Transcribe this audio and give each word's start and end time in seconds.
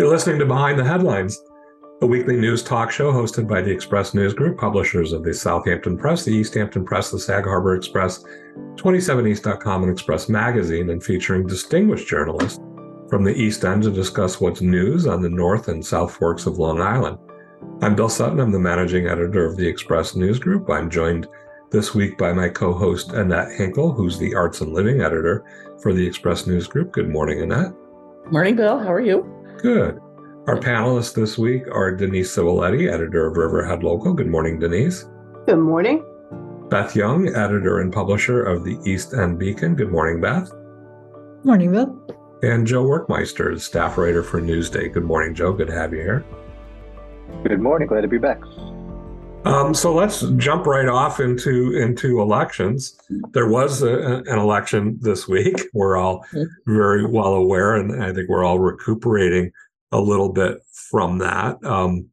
You're 0.00 0.08
listening 0.08 0.38
to 0.38 0.46
Behind 0.46 0.78
the 0.78 0.84
Headlines, 0.84 1.44
a 2.00 2.06
weekly 2.06 2.34
news 2.34 2.62
talk 2.62 2.90
show 2.90 3.12
hosted 3.12 3.46
by 3.46 3.60
the 3.60 3.70
Express 3.70 4.14
News 4.14 4.32
Group, 4.32 4.56
publishers 4.56 5.12
of 5.12 5.22
the 5.22 5.34
Southampton 5.34 5.98
Press, 5.98 6.24
the 6.24 6.32
East 6.32 6.54
Hampton 6.54 6.86
Press, 6.86 7.10
the 7.10 7.18
Sag 7.18 7.44
Harbor 7.44 7.74
Express, 7.74 8.24
27east.com, 8.76 9.82
and 9.82 9.92
Express 9.92 10.30
Magazine, 10.30 10.88
and 10.88 11.04
featuring 11.04 11.46
distinguished 11.46 12.08
journalists 12.08 12.58
from 13.10 13.24
the 13.24 13.34
East 13.34 13.62
End 13.62 13.82
to 13.82 13.90
discuss 13.90 14.40
what's 14.40 14.62
news 14.62 15.06
on 15.06 15.20
the 15.20 15.28
North 15.28 15.68
and 15.68 15.84
South 15.84 16.16
Forks 16.16 16.46
of 16.46 16.56
Long 16.56 16.80
Island. 16.80 17.18
I'm 17.82 17.94
Bill 17.94 18.08
Sutton. 18.08 18.40
I'm 18.40 18.52
the 18.52 18.58
managing 18.58 19.06
editor 19.06 19.44
of 19.44 19.58
the 19.58 19.68
Express 19.68 20.16
News 20.16 20.38
Group. 20.38 20.70
I'm 20.70 20.88
joined 20.88 21.28
this 21.70 21.94
week 21.94 22.16
by 22.16 22.32
my 22.32 22.48
co 22.48 22.72
host, 22.72 23.12
Annette 23.12 23.52
Hinkle, 23.52 23.92
who's 23.92 24.18
the 24.18 24.34
arts 24.34 24.62
and 24.62 24.72
living 24.72 25.02
editor 25.02 25.44
for 25.82 25.92
the 25.92 26.06
Express 26.06 26.46
News 26.46 26.66
Group. 26.66 26.90
Good 26.90 27.10
morning, 27.10 27.42
Annette. 27.42 27.74
Morning, 28.32 28.56
Bill. 28.56 28.78
How 28.78 28.90
are 28.90 29.02
you? 29.02 29.39
Good. 29.62 30.00
Our 30.46 30.58
panelists 30.58 31.14
this 31.14 31.36
week 31.36 31.68
are 31.70 31.94
Denise 31.94 32.34
Civiletti, 32.34 32.90
editor 32.90 33.26
of 33.26 33.36
Riverhead 33.36 33.82
Local. 33.82 34.14
Good 34.14 34.26
morning, 34.26 34.58
Denise. 34.58 35.04
Good 35.46 35.58
morning. 35.58 36.02
Beth 36.70 36.96
Young, 36.96 37.28
editor 37.28 37.80
and 37.80 37.92
publisher 37.92 38.42
of 38.42 38.64
the 38.64 38.78
East 38.86 39.12
End 39.12 39.38
Beacon. 39.38 39.74
Good 39.74 39.90
morning, 39.90 40.18
Beth. 40.18 40.50
Morning, 41.44 41.72
Bill. 41.72 41.94
And 42.42 42.66
Joe 42.66 42.84
Werkmeister, 42.86 43.60
staff 43.60 43.98
writer 43.98 44.22
for 44.22 44.40
Newsday. 44.40 44.90
Good 44.90 45.04
morning, 45.04 45.34
Joe. 45.34 45.52
Good 45.52 45.66
to 45.66 45.74
have 45.74 45.92
you 45.92 46.00
here. 46.00 46.24
Good 47.44 47.60
morning. 47.60 47.86
Glad 47.86 48.00
to 48.00 48.08
be 48.08 48.18
back. 48.18 48.40
Um, 49.44 49.72
so 49.72 49.94
let's 49.94 50.22
jump 50.36 50.66
right 50.66 50.88
off 50.88 51.18
into 51.18 51.72
into 51.74 52.20
elections. 52.20 52.98
There 53.32 53.48
was 53.48 53.82
a, 53.82 54.22
an 54.26 54.38
election 54.38 54.98
this 55.00 55.26
week. 55.26 55.62
We're 55.72 55.96
all 55.96 56.26
very 56.66 57.06
well 57.06 57.34
aware, 57.34 57.74
and 57.74 58.02
I 58.02 58.12
think 58.12 58.28
we're 58.28 58.44
all 58.44 58.58
recuperating 58.58 59.50
a 59.92 60.00
little 60.00 60.32
bit 60.32 60.58
from 60.90 61.18
that. 61.18 61.62
Um, 61.64 62.08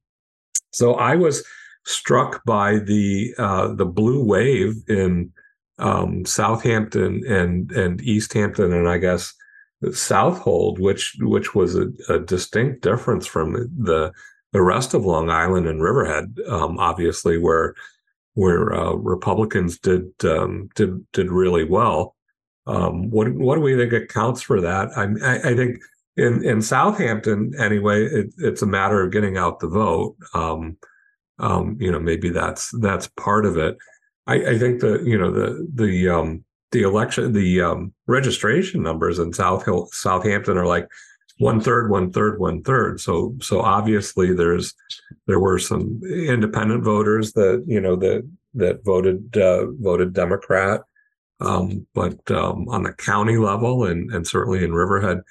so 0.72 0.94
I 0.96 1.16
was 1.16 1.46
struck 1.86 2.44
by 2.46 2.80
the 2.80 3.34
uh, 3.38 3.74
the 3.74 3.86
blue 3.86 4.24
wave 4.24 4.76
in 4.88 5.32
um, 5.80 6.26
Southampton 6.26 7.24
and 7.28 7.72
and 7.72 8.02
East 8.02 8.34
Hampton, 8.34 8.72
and 8.72 8.88
I 8.88 9.00
guess 9.00 9.34
Southold, 9.92 10.80
which 10.80 11.18
which 11.20 11.54
was 11.54 11.76
a, 11.76 11.88
a 12.10 12.20
distinct 12.20 12.82
difference 12.84 13.28
from 13.28 13.54
the 13.54 14.12
the 14.58 14.64
rest 14.64 14.96
of 14.96 15.06
Long 15.06 15.30
Island 15.30 15.68
and 15.68 15.84
Riverhead, 15.84 16.40
um, 16.48 16.80
obviously, 16.80 17.38
where 17.38 17.76
where 18.34 18.74
uh, 18.74 18.94
Republicans 18.94 19.78
did 19.78 20.10
um, 20.26 20.70
did 20.74 21.06
did 21.12 21.30
really 21.32 21.64
well. 21.64 22.16
Um, 22.66 23.12
what 23.12 23.32
what 23.34 23.54
do 23.54 23.62
we 23.62 23.76
think 23.76 23.94
accounts 23.94 24.42
for 24.42 24.60
that? 24.62 24.90
I, 24.98 25.52
I, 25.52 25.56
think 25.56 25.78
in 26.16 26.44
in 26.44 26.64
Southampton 26.64 27.54
anyway, 27.60 28.06
it, 28.06 28.34
it's 28.40 28.64
a 28.64 28.66
matter 28.66 29.04
of 29.04 29.12
getting 29.12 29.38
out 29.38 29.60
the 29.60 29.68
vote. 29.68 30.16
Um, 30.34 30.78
um, 31.38 31.78
you 31.80 31.92
know, 31.92 32.00
maybe 32.00 32.30
that's 32.30 32.72
that's 32.80 33.10
part 33.10 33.46
of 33.46 33.58
it. 33.58 33.78
I, 34.26 34.38
I 34.38 34.58
think 34.58 34.82
the 34.82 35.04
you 35.06 35.20
know 35.20 35.30
the 35.30 35.68
the 35.72 36.10
um, 36.10 36.44
the 36.72 36.82
election 36.82 37.32
the 37.32 37.92
registration 38.08 38.82
numbers 38.82 39.20
in 39.20 39.34
South 39.34 39.66
Hill 39.66 39.88
Southampton 39.92 40.58
are 40.58 40.66
like 40.66 40.88
one 41.40 41.62
third, 41.62 41.90
one 41.90 42.12
third, 42.12 42.40
one 42.40 42.64
third. 42.64 43.00
So 43.00 43.36
so 43.42 43.62
obviously 43.62 44.34
there's 44.34 44.74
there 45.28 45.40
were 45.40 45.60
some 45.60 46.02
independent 46.04 46.84
voters 46.84 47.34
that 47.34 47.64
you 47.68 47.80
know 47.80 47.96
that 47.98 48.28
that 48.56 48.84
voted 48.84 49.38
uh, 49.38 49.68
voted 49.80 50.14
Democrat, 50.14 50.82
um, 51.40 51.86
but 51.94 52.20
um, 52.32 52.68
on 52.70 52.84
the 52.84 52.94
county 52.94 53.38
level 53.38 53.86
and 53.86 54.12
and 54.12 54.28
certainly 54.28 54.64
in 54.64 54.74
Riverhead, 54.74 55.22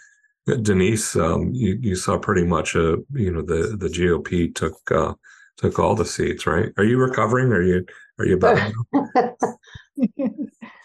Denise, 0.63 1.17
um, 1.17 1.53
you 1.53 1.79
you 1.81 1.97
saw 1.97 2.19
pretty 2.19 2.45
much 2.45 2.75
a 2.77 2.99
you 3.13 3.33
know 3.33 3.43
the 3.43 3.77
the 3.77 3.89
GOP 3.89 4.55
took 4.55 4.79
uh, 4.93 5.15
took 5.57 5.79
all 5.79 5.95
the 5.95 6.05
seats, 6.05 6.47
right? 6.47 6.71
Are 6.77 6.85
you 6.85 6.99
recovering? 6.99 7.53
Are 7.53 7.63
you 7.63 7.85
are 8.19 8.27
you 8.27 8.39
better? 8.39 8.73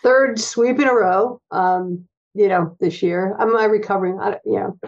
Third 0.04 0.40
sweep 0.40 0.80
in 0.80 0.88
a 0.88 0.94
row. 0.94 1.42
Um, 1.52 2.08
you 2.34 2.48
know, 2.48 2.76
this 2.80 3.02
year. 3.02 3.36
I'm 3.40 3.56
I 3.56 3.66
recovering? 3.66 4.20
I, 4.20 4.38
you 4.46 4.60
know, 4.60 4.80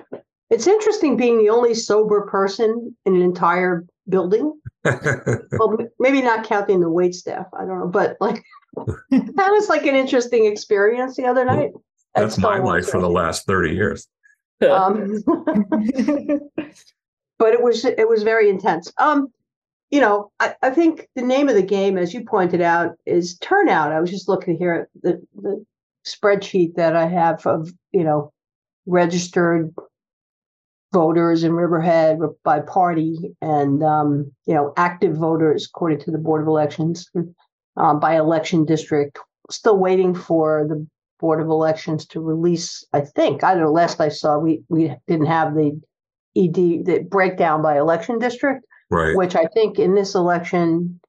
it's 0.49 0.67
interesting 0.67 1.17
being 1.17 1.37
the 1.39 1.49
only 1.49 1.73
sober 1.73 2.21
person 2.27 2.95
in 3.05 3.15
an 3.15 3.21
entire 3.21 3.85
building. 4.09 4.59
well, 4.83 5.77
maybe 5.99 6.21
not 6.21 6.45
counting 6.45 6.79
the 6.79 6.89
wait 6.89 7.15
staff. 7.15 7.47
I 7.53 7.65
don't 7.65 7.79
know, 7.79 7.87
but 7.87 8.17
like 8.19 8.43
that 8.75 9.49
was 9.51 9.69
like 9.69 9.85
an 9.85 9.95
interesting 9.95 10.45
experience 10.45 11.15
the 11.15 11.25
other 11.25 11.45
night. 11.45 11.71
That's 12.15 12.37
my 12.37 12.59
life 12.59 12.87
for 12.87 13.01
the 13.01 13.09
last 13.09 13.45
thirty 13.45 13.73
years. 13.73 14.07
Um, 14.61 15.23
but 17.39 17.53
it 17.53 17.61
was 17.61 17.85
it 17.85 18.07
was 18.07 18.23
very 18.23 18.49
intense. 18.49 18.91
Um, 18.97 19.29
you 19.89 20.01
know, 20.01 20.31
I, 20.39 20.55
I 20.61 20.69
think 20.71 21.07
the 21.15 21.21
name 21.21 21.49
of 21.49 21.55
the 21.55 21.63
game, 21.63 21.97
as 21.97 22.13
you 22.13 22.23
pointed 22.23 22.61
out, 22.61 22.95
is 23.05 23.37
turnout. 23.39 23.91
I 23.91 23.99
was 23.99 24.09
just 24.09 24.27
looking 24.27 24.57
here 24.57 24.73
at 24.73 24.87
the, 25.03 25.21
the 25.41 25.65
spreadsheet 26.05 26.75
that 26.75 26.95
I 26.95 27.07
have 27.07 27.45
of, 27.45 27.71
you 27.91 28.03
know, 28.03 28.31
registered 28.85 29.73
voters 30.91 31.43
in 31.43 31.53
Riverhead 31.53 32.19
by 32.43 32.59
party 32.59 33.35
and, 33.41 33.83
um, 33.83 34.31
you 34.45 34.53
know, 34.53 34.73
active 34.77 35.15
voters 35.15 35.65
according 35.65 35.99
to 36.01 36.11
the 36.11 36.17
Board 36.17 36.41
of 36.41 36.47
Elections 36.47 37.09
um, 37.77 37.99
by 37.99 38.17
election 38.17 38.65
district. 38.65 39.17
Still 39.49 39.77
waiting 39.77 40.13
for 40.13 40.65
the 40.67 40.85
Board 41.19 41.41
of 41.41 41.47
Elections 41.47 42.05
to 42.07 42.21
release, 42.21 42.85
I 42.93 43.01
think, 43.01 43.43
I 43.43 43.53
don't 43.53 43.63
know, 43.63 43.71
last 43.71 43.99
I 43.99 44.09
saw, 44.09 44.37
we, 44.37 44.61
we 44.69 44.95
didn't 45.07 45.25
have 45.25 45.55
the 45.55 45.81
ED, 46.35 46.85
the 46.85 47.05
breakdown 47.09 47.61
by 47.61 47.77
election 47.77 48.19
district, 48.19 48.65
right. 48.89 49.15
which 49.15 49.35
I 49.35 49.45
think 49.53 49.79
in 49.79 49.95
this 49.95 50.15
election 50.15 50.99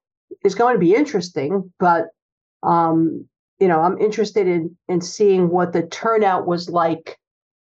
is 0.44 0.55
going 0.55 0.75
to 0.75 0.81
be 0.81 0.94
interesting, 0.94 1.72
but 1.78 2.06
um, 2.62 3.28
you 3.61 3.69
know, 3.69 3.81
I'm 3.81 3.99
interested 3.99 4.47
in 4.47 4.77
in 4.89 5.01
seeing 5.01 5.49
what 5.49 5.73
the 5.73 5.87
turnout 5.87 6.47
was 6.47 6.69
like 6.69 7.19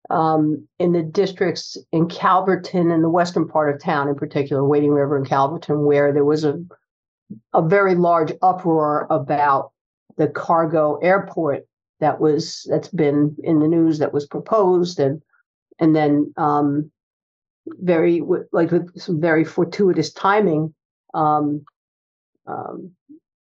um, 0.08 0.66
in 0.78 0.92
the 0.92 1.02
districts 1.02 1.76
in 1.92 2.08
Calverton 2.08 2.90
and 2.90 3.02
the 3.02 3.10
western 3.10 3.46
part 3.46 3.74
of 3.74 3.80
town, 3.80 4.08
in 4.08 4.14
particular, 4.14 4.64
Wading 4.64 4.92
River 4.92 5.16
and 5.16 5.26
Calverton, 5.26 5.84
where 5.84 6.12
there 6.12 6.24
was 6.24 6.44
a 6.44 6.62
a 7.54 7.62
very 7.62 7.94
large 7.94 8.32
uproar 8.42 9.06
about 9.10 9.72
the 10.16 10.28
cargo 10.28 10.96
airport 10.96 11.66
that 12.00 12.20
was 12.20 12.66
that's 12.68 12.88
been 12.88 13.36
in 13.44 13.60
the 13.60 13.68
news 13.68 13.98
that 13.98 14.12
was 14.12 14.26
proposed 14.26 14.98
and 14.98 15.22
and 15.78 15.94
then 15.94 16.32
um, 16.36 16.90
very 17.66 18.22
like 18.52 18.70
with 18.70 18.98
some 19.00 19.20
very 19.20 19.44
fortuitous 19.44 20.12
timing 20.12 20.74
um, 21.14 21.64
um, 22.46 22.90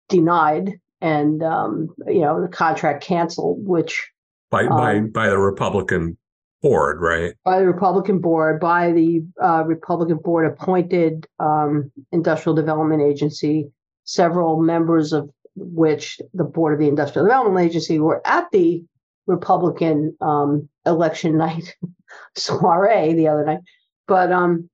denied 0.08 0.80
and 1.04 1.42
um, 1.42 1.94
you 2.08 2.20
know 2.20 2.40
the 2.40 2.48
contract 2.48 3.04
canceled, 3.04 3.58
which 3.66 4.10
by 4.50 4.66
by 4.66 4.96
um, 4.96 5.10
by 5.10 5.28
the 5.28 5.38
Republican 5.38 6.16
board, 6.62 6.98
right? 7.00 7.34
By 7.44 7.58
the 7.60 7.66
Republican 7.66 8.20
board, 8.20 8.58
by 8.58 8.90
the 8.90 9.22
uh, 9.40 9.64
Republican 9.66 10.16
board 10.16 10.50
appointed 10.50 11.26
um, 11.38 11.92
industrial 12.10 12.56
development 12.56 13.02
agency, 13.02 13.70
several 14.04 14.62
members 14.62 15.12
of 15.12 15.28
which 15.56 16.20
the 16.32 16.42
board 16.42 16.72
of 16.72 16.80
the 16.80 16.88
industrial 16.88 17.26
development 17.26 17.66
agency 17.66 18.00
were 18.00 18.26
at 18.26 18.50
the 18.50 18.82
Republican 19.26 20.16
um, 20.22 20.66
election 20.86 21.36
night 21.44 21.76
soiree 22.34 23.12
the 23.12 23.28
other 23.28 23.44
night. 23.44 23.60
But 24.08 24.32
um, 24.32 24.70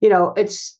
you 0.00 0.08
know, 0.08 0.34
it's 0.36 0.76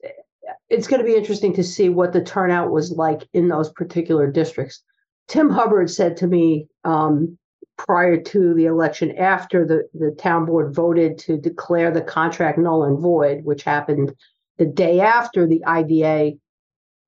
it's 0.68 0.86
going 0.86 1.00
to 1.00 1.06
be 1.06 1.16
interesting 1.16 1.52
to 1.54 1.64
see 1.64 1.88
what 1.88 2.12
the 2.12 2.22
turnout 2.22 2.70
was 2.70 2.92
like 2.92 3.28
in 3.32 3.48
those 3.48 3.70
particular 3.72 4.30
districts. 4.30 4.82
Tim 5.28 5.50
Hubbard 5.50 5.90
said 5.90 6.16
to 6.18 6.26
me 6.26 6.68
um, 6.84 7.36
prior 7.76 8.20
to 8.20 8.54
the 8.54 8.66
election, 8.66 9.16
after 9.16 9.66
the, 9.66 9.88
the 9.94 10.12
town 10.12 10.46
board 10.46 10.74
voted 10.74 11.18
to 11.18 11.36
declare 11.36 11.90
the 11.90 12.00
contract 12.00 12.58
null 12.58 12.84
and 12.84 12.98
void, 12.98 13.44
which 13.44 13.64
happened 13.64 14.14
the 14.58 14.66
day 14.66 15.00
after 15.00 15.46
the 15.46 15.64
IDA 15.64 16.38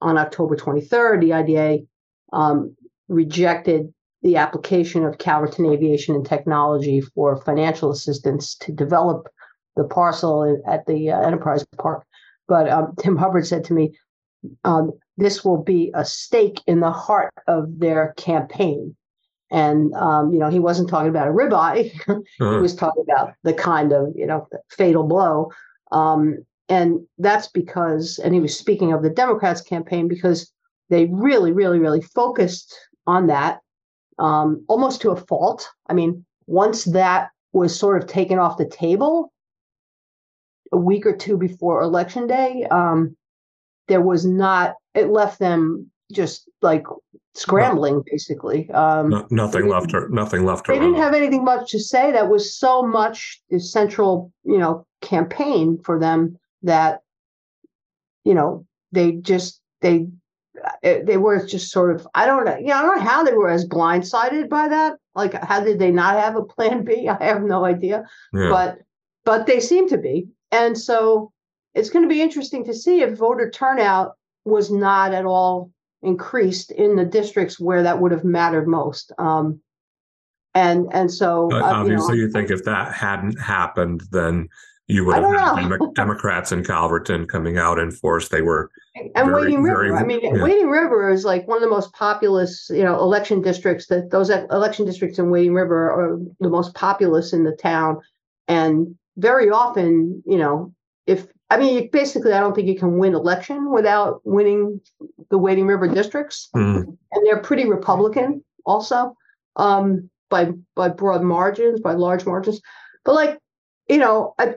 on 0.01 0.19
October 0.19 0.57
23rd, 0.57 1.21
the 1.21 1.33
IDA 1.33 1.85
um, 2.33 2.77
rejected 3.09 3.93
the 4.23 4.37
application 4.37 5.05
of 5.05 5.19
Calverton 5.19 5.73
Aviation 5.73 6.15
and 6.15 6.27
Technology 6.27 7.01
for 7.01 7.37
financial 7.37 7.91
assistance 7.91 8.57
to 8.57 8.73
develop 8.73 9.29
the 9.77 9.85
parcel 9.85 10.61
at 10.67 10.85
the 10.87 11.11
uh, 11.11 11.21
Enterprise 11.21 11.65
Park. 11.79 12.05
But 12.49 12.69
um, 12.69 12.95
Tim 12.99 13.17
Hubbard 13.17 13.47
said 13.47 13.65
to 13.65 13.75
me, 13.75 13.93
um, 14.65 14.93
this 15.17 15.45
will 15.45 15.63
be 15.63 15.91
a 15.95 16.05
stake 16.05 16.61
in 16.67 16.81
the 16.81 16.91
heart 16.91 17.33
of 17.47 17.79
their 17.79 18.15
campaign. 18.17 18.97
And, 19.51 19.95
um, 19.95 20.33
you 20.33 20.39
know, 20.39 20.51
he 20.51 20.59
wasn't 20.59 20.89
talking 20.89 21.09
about 21.09 21.29
a 21.29 21.33
ribeye. 21.33 21.93
uh-huh. 22.09 22.21
he 22.39 22.61
was 22.61 22.75
talking 22.75 23.05
about 23.11 23.35
the 23.43 23.55
kind 23.55 23.93
of, 23.93 24.13
you 24.15 24.27
know, 24.27 24.47
fatal 24.71 25.05
blow. 25.05 25.51
Um, 25.93 26.39
and 26.69 27.01
that's 27.19 27.49
because, 27.49 28.19
and 28.19 28.35
he 28.35 28.41
was 28.41 28.57
speaking 28.57 28.93
of 28.93 29.03
the 29.03 29.11
Democrats' 29.11 29.63
campaign 29.63 30.07
because 30.07 30.53
they 30.91 31.07
really, 31.07 31.53
really, 31.53 31.79
really 31.79 32.03
focused 32.03 32.75
on 33.07 33.27
that 33.29 33.61
um, 34.19 34.65
almost 34.69 35.01
to 35.03 35.11
a 35.11 35.17
fault. 35.17 35.69
I 35.89 35.95
mean, 35.95 36.25
once 36.47 36.85
that 36.85 37.31
was 37.53 37.79
sort 37.79 38.01
of 38.03 38.09
taken 38.09 38.39
off 38.39 38.59
the 38.59 38.69
table, 38.69 39.33
a 40.73 40.77
week 40.77 41.07
or 41.07 41.17
two 41.17 41.37
before 41.37 41.83
election 41.83 42.27
day, 42.27 42.65
um, 42.71 43.17
there 43.89 44.03
was 44.03 44.25
not. 44.27 44.75
It 44.95 45.09
left 45.09 45.39
them 45.39 45.91
just 46.13 46.49
like 46.63 46.85
scrambling, 47.35 48.03
basically. 48.11 48.71
Um, 48.71 49.11
No, 49.11 49.27
nothing 49.31 49.69
left. 49.69 49.91
To, 49.91 50.07
nothing 50.11 50.45
left. 50.45 50.67
They 50.67 50.79
didn't 50.79 50.97
have 50.97 51.15
anything 51.15 51.45
much 51.45 51.71
to 51.73 51.79
say. 51.79 52.13
That 52.13 52.29
was 52.29 52.55
so 52.55 52.83
much 52.83 53.41
the 53.51 53.61
central, 53.61 54.33
you 54.45 54.59
know, 54.59 54.87
campaign 55.01 55.79
for 55.85 55.99
them 55.99 56.37
that, 56.63 57.01
you 58.25 58.35
know, 58.35 58.67
they 58.93 59.13
just 59.13 59.61
they 59.81 60.09
uh, 60.65 60.97
they 61.05 61.17
were 61.19 61.47
just 61.47 61.71
sort 61.71 61.95
of 61.95 62.07
I 62.15 62.27
don't 62.27 62.45
know, 62.45 62.57
you 62.57 62.67
know, 62.67 62.75
I 62.77 62.83
don't 62.83 62.99
know 62.99 63.05
how 63.05 63.23
they 63.23 63.35
were 63.35 63.51
as 63.51 63.67
blindsided 63.67 64.49
by 64.49 64.69
that. 64.69 64.97
Like, 65.15 65.35
how 65.45 65.61
did 65.61 65.79
they 65.79 65.91
not 65.91 66.15
have 66.15 66.37
a 66.37 66.43
plan 66.43 66.85
B? 66.85 67.09
I 67.21 67.23
have 67.25 67.43
no 67.43 67.65
idea 67.65 68.05
Yeah. 68.33 68.49
but 68.51 68.79
but 69.25 69.47
they 69.47 69.61
seem 69.61 69.89
to 69.91 69.99
be 69.99 70.29
and 70.53 70.77
so 70.79 71.33
it's 71.75 71.91
going 71.91 72.03
to 72.05 72.09
be 72.09 72.23
interesting 72.23 72.65
to 72.65 72.75
see 72.75 73.01
if 73.03 73.17
voter 73.19 73.51
turnout 73.51 74.15
was 74.45 74.71
not 74.71 75.13
at 75.13 75.25
all 75.25 75.71
increased 76.03 76.71
in 76.71 76.97
the 76.97 77.05
districts 77.05 77.59
where 77.59 77.83
that 77.83 78.01
would 78.01 78.13
have 78.13 78.25
mattered 78.25 78.69
most 78.69 79.13
um 79.19 79.61
and 80.55 80.87
and 80.93 81.13
so 81.13 81.49
But 81.51 81.57
uh, 81.57 81.59
you 81.59 81.73
know, 81.73 81.81
obviously, 81.81 82.19
you 82.19 82.31
think 82.31 82.51
if 82.51 82.65
that 82.65 82.95
hadn't 82.95 83.41
happened, 83.41 84.03
then 84.11 84.49
you 84.87 85.05
would 85.05 85.17
have 85.17 85.57
had. 85.57 85.57
Demo- 85.69 85.93
Democrats 85.95 86.51
in 86.53 86.65
Calverton 86.65 87.27
coming 87.27 87.59
out 87.59 87.79
in 87.79 87.91
force. 87.91 88.29
They 88.29 88.43
were 88.43 88.71
and 88.97 89.11
very- 89.15 89.43
Wading 89.43 89.63
River. 89.63 89.89
very- 89.89 89.93
I 89.93 90.03
mean, 90.05 90.21
yeah. 90.23 90.43
Wading 90.43 90.71
River 90.71 91.11
is 91.11 91.25
like 91.25 91.47
one 91.47 91.59
of 91.59 91.63
the 91.63 91.69
most 91.69 91.93
populous, 91.93 92.71
you 92.71 92.83
know, 92.83 92.95
election 92.97 93.43
districts. 93.43 93.87
That 93.87 94.11
those 94.11 94.31
election 94.31 94.87
districts 94.87 95.19
in 95.19 95.31
Wading 95.31 95.55
River 95.55 95.91
are 95.91 96.19
the 96.41 96.49
most 96.49 96.75
populous 96.75 97.33
in 97.33 97.45
the 97.45 97.53
town, 97.53 98.01
and 98.49 98.97
very 99.19 99.51
often, 99.51 100.23
you 100.25 100.39
know, 100.39 100.73
if 101.07 101.27
I 101.51 101.59
mean, 101.59 101.91
basically, 101.91 102.33
I 102.33 102.41
don't 102.41 102.55
think 102.55 102.69
you 102.69 102.79
can 102.79 102.99
win 102.99 103.15
election 103.15 103.71
without 103.71 104.21
winning 104.25 104.81
the 105.31 105.39
Wading 105.39 105.67
River 105.67 105.89
districts, 105.89 106.49
hmm, 106.55 106.83
and 107.13 107.27
they're 107.27 107.41
pretty 107.41 107.67
Republican 107.67 108.45
also, 108.65 109.15
um, 109.57 110.09
by 110.31 110.53
by 110.77 110.89
broad 110.89 111.23
margins, 111.23 111.81
by 111.81 111.93
large 111.95 112.25
margins. 112.25 112.61
But 113.05 113.15
like, 113.15 113.39
you 113.89 113.97
know, 113.99 114.35
I, 114.39 114.55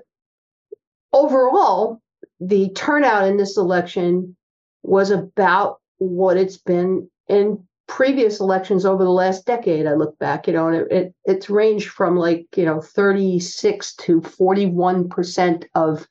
overall, 1.13 2.02
the 2.40 2.69
turnout 2.69 3.28
in 3.28 3.38
this 3.38 3.58
election 3.58 4.36
was 4.84 5.12
about 5.12 5.80
what 5.98 6.38
it's 6.38 6.58
been 6.58 7.10
in 7.28 7.63
previous 7.92 8.40
elections 8.40 8.86
over 8.86 9.04
the 9.04 9.12
last 9.12 9.46
decade. 9.46 9.86
I 9.86 9.96
look 9.96 10.18
back, 10.18 10.48
you 10.48 10.54
know, 10.54 10.70
and 10.70 10.78
it, 10.78 10.92
it 10.92 11.16
it's 11.26 11.50
ranged 11.50 11.90
from 11.90 12.16
like 12.16 12.48
you 12.56 12.64
know 12.64 12.80
36 12.80 13.96
to 13.96 14.22
41 14.22 15.10
percent 15.10 15.66
of 15.76 16.08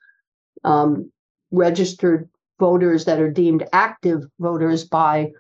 um, 0.63 1.11
registered 1.51 2.29
voters 2.59 3.07
that 3.07 3.19
are 3.19 3.31
deemed 3.31 3.67
active 3.73 4.25
voters 4.39 4.85
by 4.85 5.31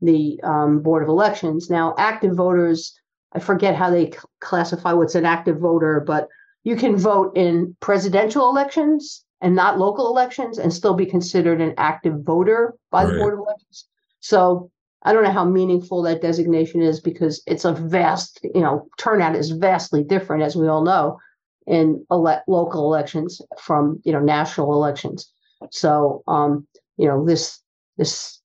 the 0.00 0.40
um, 0.42 0.80
Board 0.80 1.02
of 1.02 1.10
Elections. 1.10 1.68
Now, 1.68 1.94
active 1.98 2.34
voters, 2.34 2.98
I 3.34 3.38
forget 3.38 3.76
how 3.76 3.90
they 3.90 4.12
classify 4.40 4.94
what's 4.94 5.14
an 5.14 5.26
active 5.26 5.58
voter, 5.58 6.02
but 6.04 6.28
you 6.64 6.76
can 6.76 6.96
vote 6.96 7.36
in 7.36 7.76
presidential 7.80 8.48
elections 8.48 9.22
and 9.42 9.54
not 9.54 9.78
local 9.78 10.06
elections 10.08 10.58
and 10.58 10.72
still 10.72 10.94
be 10.94 11.04
considered 11.04 11.60
an 11.60 11.74
active 11.76 12.22
voter 12.22 12.74
by 12.90 13.04
the 13.04 13.18
Board 13.18 13.34
of 13.34 13.40
Elections. 13.40 13.84
So 14.20 14.70
I 15.02 15.12
don't 15.12 15.24
know 15.24 15.32
how 15.32 15.44
meaningful 15.44 16.02
that 16.02 16.20
designation 16.20 16.82
is 16.82 17.00
because 17.00 17.42
it's 17.46 17.64
a 17.64 17.72
vast, 17.72 18.40
you 18.42 18.60
know, 18.60 18.86
turnout 18.98 19.34
is 19.34 19.50
vastly 19.50 20.04
different, 20.04 20.42
as 20.42 20.56
we 20.56 20.68
all 20.68 20.84
know, 20.84 21.18
in 21.66 22.04
ele- 22.10 22.42
local 22.46 22.84
elections 22.84 23.40
from, 23.58 24.00
you 24.04 24.12
know, 24.12 24.20
national 24.20 24.74
elections. 24.74 25.32
So, 25.70 26.22
um, 26.26 26.66
you 26.96 27.06
know, 27.06 27.24
this, 27.24 27.60
this, 27.96 28.40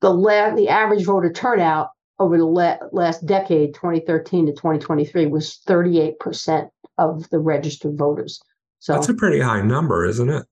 the 0.00 0.12
la- 0.12 0.54
the 0.54 0.68
average 0.68 1.04
voter 1.04 1.32
turnout 1.32 1.90
over 2.18 2.38
the 2.38 2.46
la- 2.46 2.78
last 2.92 3.26
decade, 3.26 3.74
2013 3.74 4.46
to 4.46 4.52
2023, 4.52 5.26
was 5.26 5.60
38% 5.66 6.68
of 6.98 7.28
the 7.30 7.38
registered 7.38 7.98
voters. 7.98 8.40
So 8.78 8.92
that's 8.92 9.08
a 9.08 9.14
pretty 9.14 9.40
high 9.40 9.62
number, 9.62 10.04
isn't 10.06 10.30
it? 10.30 10.46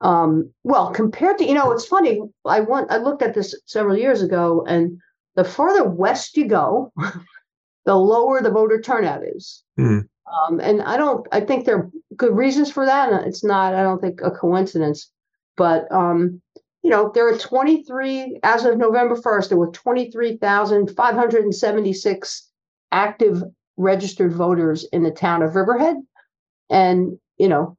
Um 0.00 0.50
well 0.64 0.90
compared 0.90 1.38
to 1.38 1.44
you 1.44 1.54
know 1.54 1.70
it's 1.72 1.86
funny 1.86 2.20
i 2.44 2.60
want 2.60 2.90
i 2.90 2.96
looked 2.96 3.22
at 3.22 3.34
this 3.34 3.54
several 3.66 3.96
years 3.96 4.22
ago 4.22 4.64
and 4.66 4.98
the 5.36 5.44
further 5.44 5.88
west 5.88 6.36
you 6.36 6.46
go 6.46 6.92
the 7.84 7.94
lower 7.94 8.40
the 8.40 8.50
voter 8.50 8.80
turnout 8.80 9.22
is. 9.22 9.62
Hmm. 9.76 10.00
um 10.48 10.58
and 10.60 10.82
i 10.82 10.96
don't 10.96 11.26
i 11.32 11.40
think 11.40 11.64
there 11.64 11.76
are 11.76 11.90
good 12.16 12.36
reasons 12.36 12.70
for 12.70 12.86
that 12.86 13.12
and 13.12 13.26
it's 13.26 13.44
not 13.44 13.74
i 13.74 13.82
don't 13.82 14.00
think 14.00 14.20
a 14.22 14.30
coincidence. 14.30 15.10
But 15.56 15.90
um 15.92 16.40
you 16.82 16.90
know 16.90 17.10
there 17.14 17.28
are 17.28 17.38
23 17.38 18.40
as 18.42 18.64
of 18.64 18.78
november 18.78 19.16
1st 19.16 19.48
there 19.48 19.58
were 19.58 19.70
23,576 19.70 22.50
active 22.92 23.42
registered 23.76 24.32
voters 24.32 24.86
in 24.92 25.02
the 25.02 25.10
town 25.10 25.42
of 25.42 25.56
riverhead. 25.56 25.96
And 26.70 27.18
you 27.38 27.48
know 27.48 27.76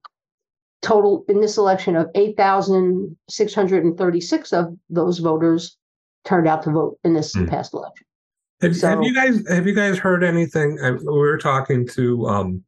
total 0.86 1.26
in 1.28 1.42
this 1.42 1.58
election 1.58 1.96
of 1.96 2.10
8,636 2.16 4.54
of 4.54 4.78
those 4.90 5.20
voters 5.20 5.78
turned 6.24 6.48
out 6.48 6.64
to 6.64 6.72
vote 6.72 6.98
in 7.04 7.14
this 7.14 7.34
Hmm. 7.34 7.46
past 7.48 7.74
election. 7.74 8.06
Have, 8.62 8.80
have 8.82 9.04
you 9.04 9.14
guys 9.14 9.46
have 9.50 9.68
you 9.68 9.76
guys 9.76 9.98
heard 9.98 10.24
anything? 10.24 10.80
I, 10.82 10.92
we 10.92 11.04
were 11.06 11.38
talking 11.38 11.86
to 11.90 12.26
um, 12.28 12.64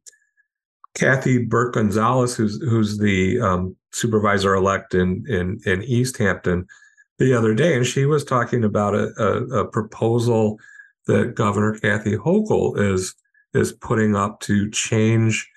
Kathee 0.94 1.46
Burke 1.46 1.72
Gonzalez, 1.74 2.36
who's 2.36 2.62
who's 2.62 2.98
the 2.98 3.40
um, 3.40 3.74
supervisor 3.92 4.54
elect 4.54 4.94
in 4.94 5.24
in 5.28 5.58
in 5.64 5.82
East 5.82 6.18
Hampton, 6.18 6.66
the 7.18 7.32
other 7.32 7.54
day, 7.54 7.74
and 7.74 7.86
she 7.86 8.04
was 8.04 8.22
talking 8.24 8.64
about 8.64 8.94
a, 8.94 9.12
a, 9.18 9.60
a 9.60 9.64
proposal 9.66 10.58
that 11.06 11.34
Governor 11.34 11.78
Kathy 11.78 12.16
Hochul 12.16 12.78
is 12.78 13.14
is 13.54 13.72
putting 13.72 14.14
up 14.14 14.40
to 14.40 14.68
change 14.70 15.48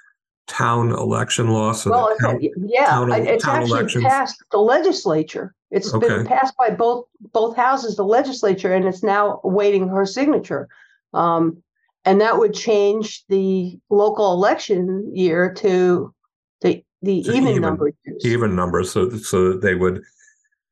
town 0.47 0.91
election 0.91 1.49
law 1.49 1.71
so 1.71 1.91
well, 1.91 2.09
that 2.19 2.19
town, 2.19 2.39
yeah, 2.57 2.88
town- 2.88 3.11
it's 3.11 3.43
town 3.43 3.61
actually 3.61 3.79
elections- 3.79 4.03
passed 4.03 4.43
the 4.51 4.57
legislature. 4.57 5.53
It's 5.69 5.91
been 5.97 6.25
passed 6.25 6.55
by 6.57 6.69
both 6.69 7.05
both 7.31 7.55
houses, 7.55 7.95
the 7.95 8.03
legislature, 8.03 8.73
and 8.73 8.85
it's 8.85 9.03
now 9.03 9.39
awaiting 9.43 9.88
her 9.88 10.05
signature. 10.05 10.67
Um, 11.13 11.63
and 12.03 12.19
that 12.19 12.38
would 12.39 12.53
change 12.53 13.23
the 13.29 13.79
local 13.89 14.33
election 14.33 15.09
year 15.15 15.53
to 15.53 16.13
the 16.61 16.83
the 17.01 17.19
even, 17.19 17.47
even- 17.47 17.62
number 17.62 17.91
years. 18.05 18.25
even 18.25 18.55
numbers 18.55 18.91
so 18.91 19.10
so 19.10 19.53
they 19.53 19.75
would 19.75 20.03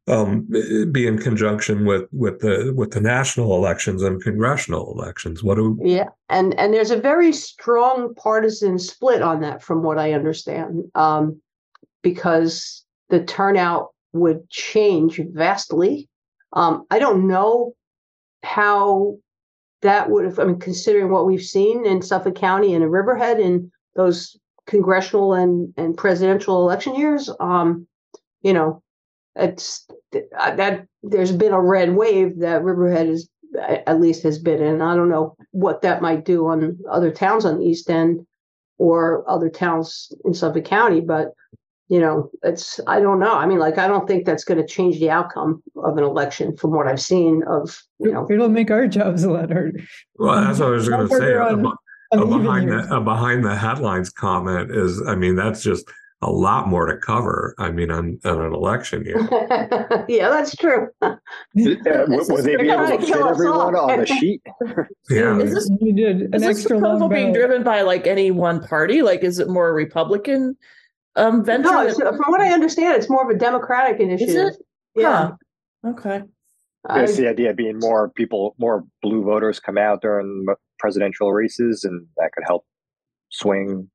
um, 0.10 0.48
be 0.92 1.08
in 1.08 1.18
conjunction 1.18 1.86
with 1.86 2.04
with 2.12 2.40
the 2.40 2.74
with 2.76 2.92
the 2.92 3.02
national 3.02 3.56
elections 3.56 4.02
and 4.02 4.22
congressional 4.22 4.92
elections. 4.92 5.44
What 5.44 5.56
do 5.56 5.72
we- 5.80 5.94
Yeah, 5.96 6.10
and 6.30 6.58
and 6.60 6.74
there's 6.74 6.92
a 6.92 7.00
very 7.00 7.32
strong 7.32 8.14
partisan 8.16 8.80
split 8.80 9.22
on 9.22 9.42
that, 9.42 9.62
from 9.62 9.84
what 9.84 9.98
I 10.00 10.14
understand, 10.14 10.84
um, 10.96 11.40
because 12.02 12.84
the 13.10 13.24
turnout 13.24 13.90
would 14.14 14.50
change 14.50 15.22
vastly. 15.34 16.10
Um, 16.54 16.86
I 16.90 16.98
don't 17.00 17.28
know 17.28 17.74
how 18.44 19.18
that 19.82 20.10
would 20.10 20.26
have. 20.26 20.40
I 20.40 20.46
mean, 20.46 20.60
considering 20.60 21.12
what 21.12 21.26
we've 21.26 21.42
seen 21.42 21.86
in 21.86 22.02
Suffolk 22.02 22.36
County 22.36 22.74
and 22.74 22.84
in 22.84 22.90
Riverhead 22.90 23.40
in 23.40 23.72
those 23.96 24.38
congressional 24.66 25.34
and 25.34 25.74
and 25.78 25.96
presidential 25.96 26.62
election 26.62 26.96
years, 26.96 27.30
um, 27.40 27.88
you 28.42 28.54
know, 28.54 28.82
it's 29.36 29.88
uh, 30.38 30.56
that 30.56 30.86
there's 31.04 31.32
been 31.32 31.54
a 31.54 31.62
red 31.62 31.96
wave 31.96 32.40
that 32.40 32.64
Riverhead 32.64 33.08
is 33.08 33.30
at 33.58 34.00
least 34.00 34.24
has 34.24 34.38
been 34.38 34.62
in. 34.62 34.82
I 34.82 34.96
don't 34.96 35.10
know 35.10 35.36
what 35.52 35.82
that 35.82 36.02
might 36.02 36.26
do 36.26 36.48
on 36.48 36.78
other 36.90 37.12
towns 37.12 37.46
on 37.46 37.60
the 37.60 37.66
East 37.66 37.90
End 37.90 38.26
or 38.78 39.30
other 39.30 39.50
towns 39.50 40.12
in 40.26 40.34
Suffolk 40.34 40.66
County, 40.66 41.02
but 41.02 41.34
you 41.88 42.00
know, 42.00 42.30
it's 42.44 42.80
I 42.86 43.00
don't 43.00 43.20
know. 43.20 43.34
I 43.34 43.48
mean, 43.48 43.58
like 43.58 43.80
I 43.80 43.88
don't 43.88 44.08
think 44.08 44.26
that's 44.26 44.44
going 44.44 44.60
to 44.60 44.68
change 44.68 45.00
the 45.00 45.10
outcome 45.10 45.64
of 45.76 45.98
an 45.98 46.04
election 46.04 46.56
from 46.56 46.72
what 46.72 46.88
I've 46.88 47.02
seen 47.02 47.44
of 47.48 47.82
you 48.00 48.12
know. 48.12 48.28
It'll 48.30 48.50
make 48.50 48.70
our 48.70 48.88
jobs 48.88 49.24
a 49.26 49.32
lot 49.32 49.52
harder. 49.52 49.80
well? 50.16 50.44
That's 50.44 50.60
what 50.60 50.68
I 50.70 50.72
was 50.72 50.88
going 50.88 51.08
to 51.08 51.08
say. 51.08 51.20
further 51.20 51.40
A, 51.40 51.54
on- 51.54 51.76
a 52.12 52.26
behind 52.26 52.72
the 52.72 52.96
a 52.96 53.02
behind 53.02 53.44
the 53.44 53.56
headlines 53.56 54.10
comment 54.10 54.72
is, 54.72 55.02
I 55.08 55.16
mean, 55.16 55.36
that's 55.36 55.62
just 55.62 55.90
a 56.22 56.30
lot 56.32 56.68
more 56.68 56.86
to 56.86 56.98
cover. 56.98 57.56
I 57.60 57.72
mean, 57.72 57.92
on, 57.92 58.20
on 58.26 58.42
an 58.42 58.54
election 58.54 59.06
year. 59.06 59.18
yeah, 60.10 60.30
that's 60.30 60.56
true. 60.56 60.88
Uh, 61.02 61.16
This 61.54 61.78
will 62.30 62.44
they 62.44 62.58
be 62.58 62.70
able 62.70 62.88
to 62.88 62.98
to 62.98 62.98
fit 63.00 63.08
kill 63.08 63.28
everyone 63.30 63.76
all. 63.76 63.90
on 63.92 64.00
the 64.00 64.06
sheet? 64.20 64.42
Yeah, 65.10 65.40
Is 65.40 65.54
this- 65.54 65.70
You 65.80 65.94
did 65.94 66.22
an 66.22 66.34
Is 66.34 66.42
this 66.42 66.58
extra 66.60 66.78
proposal 66.78 67.08
being 67.08 67.32
driven 67.34 67.64
by 67.64 67.82
like 67.82 68.06
any 68.06 68.32
one 68.32 68.62
party? 68.62 69.02
Like, 69.02 69.24
is 69.24 69.40
it 69.40 69.48
more 69.50 69.74
Republican 69.74 70.58
um 71.16 71.44
venture? 71.44 71.70
No, 71.72 71.82
it's, 71.88 71.98
from 71.98 72.18
what 72.28 72.42
I 72.42 72.50
understand, 72.52 72.98
it's 72.98 73.10
more 73.10 73.24
of 73.24 73.36
a 73.36 73.40
Democratic 73.40 74.00
initiative. 74.02 74.36
it? 74.36 74.56
Yeah. 74.96 75.32
Huh. 75.84 75.90
Okay. 75.92 76.22
I- 76.88 77.04
It's 77.04 77.16
the 77.18 77.28
idea 77.30 77.54
being 77.54 77.80
more 77.80 78.10
people, 78.10 78.56
more 78.58 78.84
blue 79.02 79.24
voters 79.24 79.60
come 79.60 79.78
out 79.78 80.02
during 80.02 80.46
presidential 80.80 81.32
races, 81.32 81.84
and 81.86 82.06
that 82.18 82.32
could 82.34 82.44
help 82.46 82.66
swing 83.30 83.90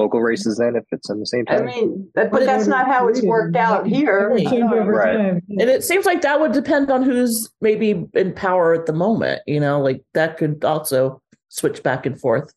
local 0.00 0.20
races 0.20 0.56
then 0.58 0.74
if 0.76 0.84
it's 0.90 1.10
in 1.10 1.20
the 1.20 1.26
same 1.26 1.44
time? 1.44 1.62
I 1.62 1.66
mean, 1.66 2.10
but, 2.14 2.30
But 2.30 2.38
but 2.40 2.46
that's 2.46 2.66
not 2.66 2.86
how 2.86 3.06
it's 3.08 3.22
worked 3.22 3.56
out 3.56 3.86
here. 3.86 4.30
Right. 4.30 4.46
Change 4.46 4.72
over 4.72 4.92
Right. 4.92 5.16
time. 5.16 5.42
And 5.50 5.68
it 5.70 5.84
seems 5.84 6.06
like 6.06 6.22
that 6.22 6.40
would 6.40 6.52
depend 6.52 6.90
on 6.90 7.02
who's 7.02 7.50
maybe 7.60 8.06
in 8.14 8.32
power 8.32 8.74
at 8.74 8.86
the 8.86 8.92
moment, 8.92 9.42
you 9.46 9.60
know, 9.60 9.80
like 9.80 10.02
that 10.14 10.38
could 10.38 10.64
also 10.64 11.20
switch 11.48 11.82
back 11.82 12.06
and 12.06 12.18
forth. 12.20 12.52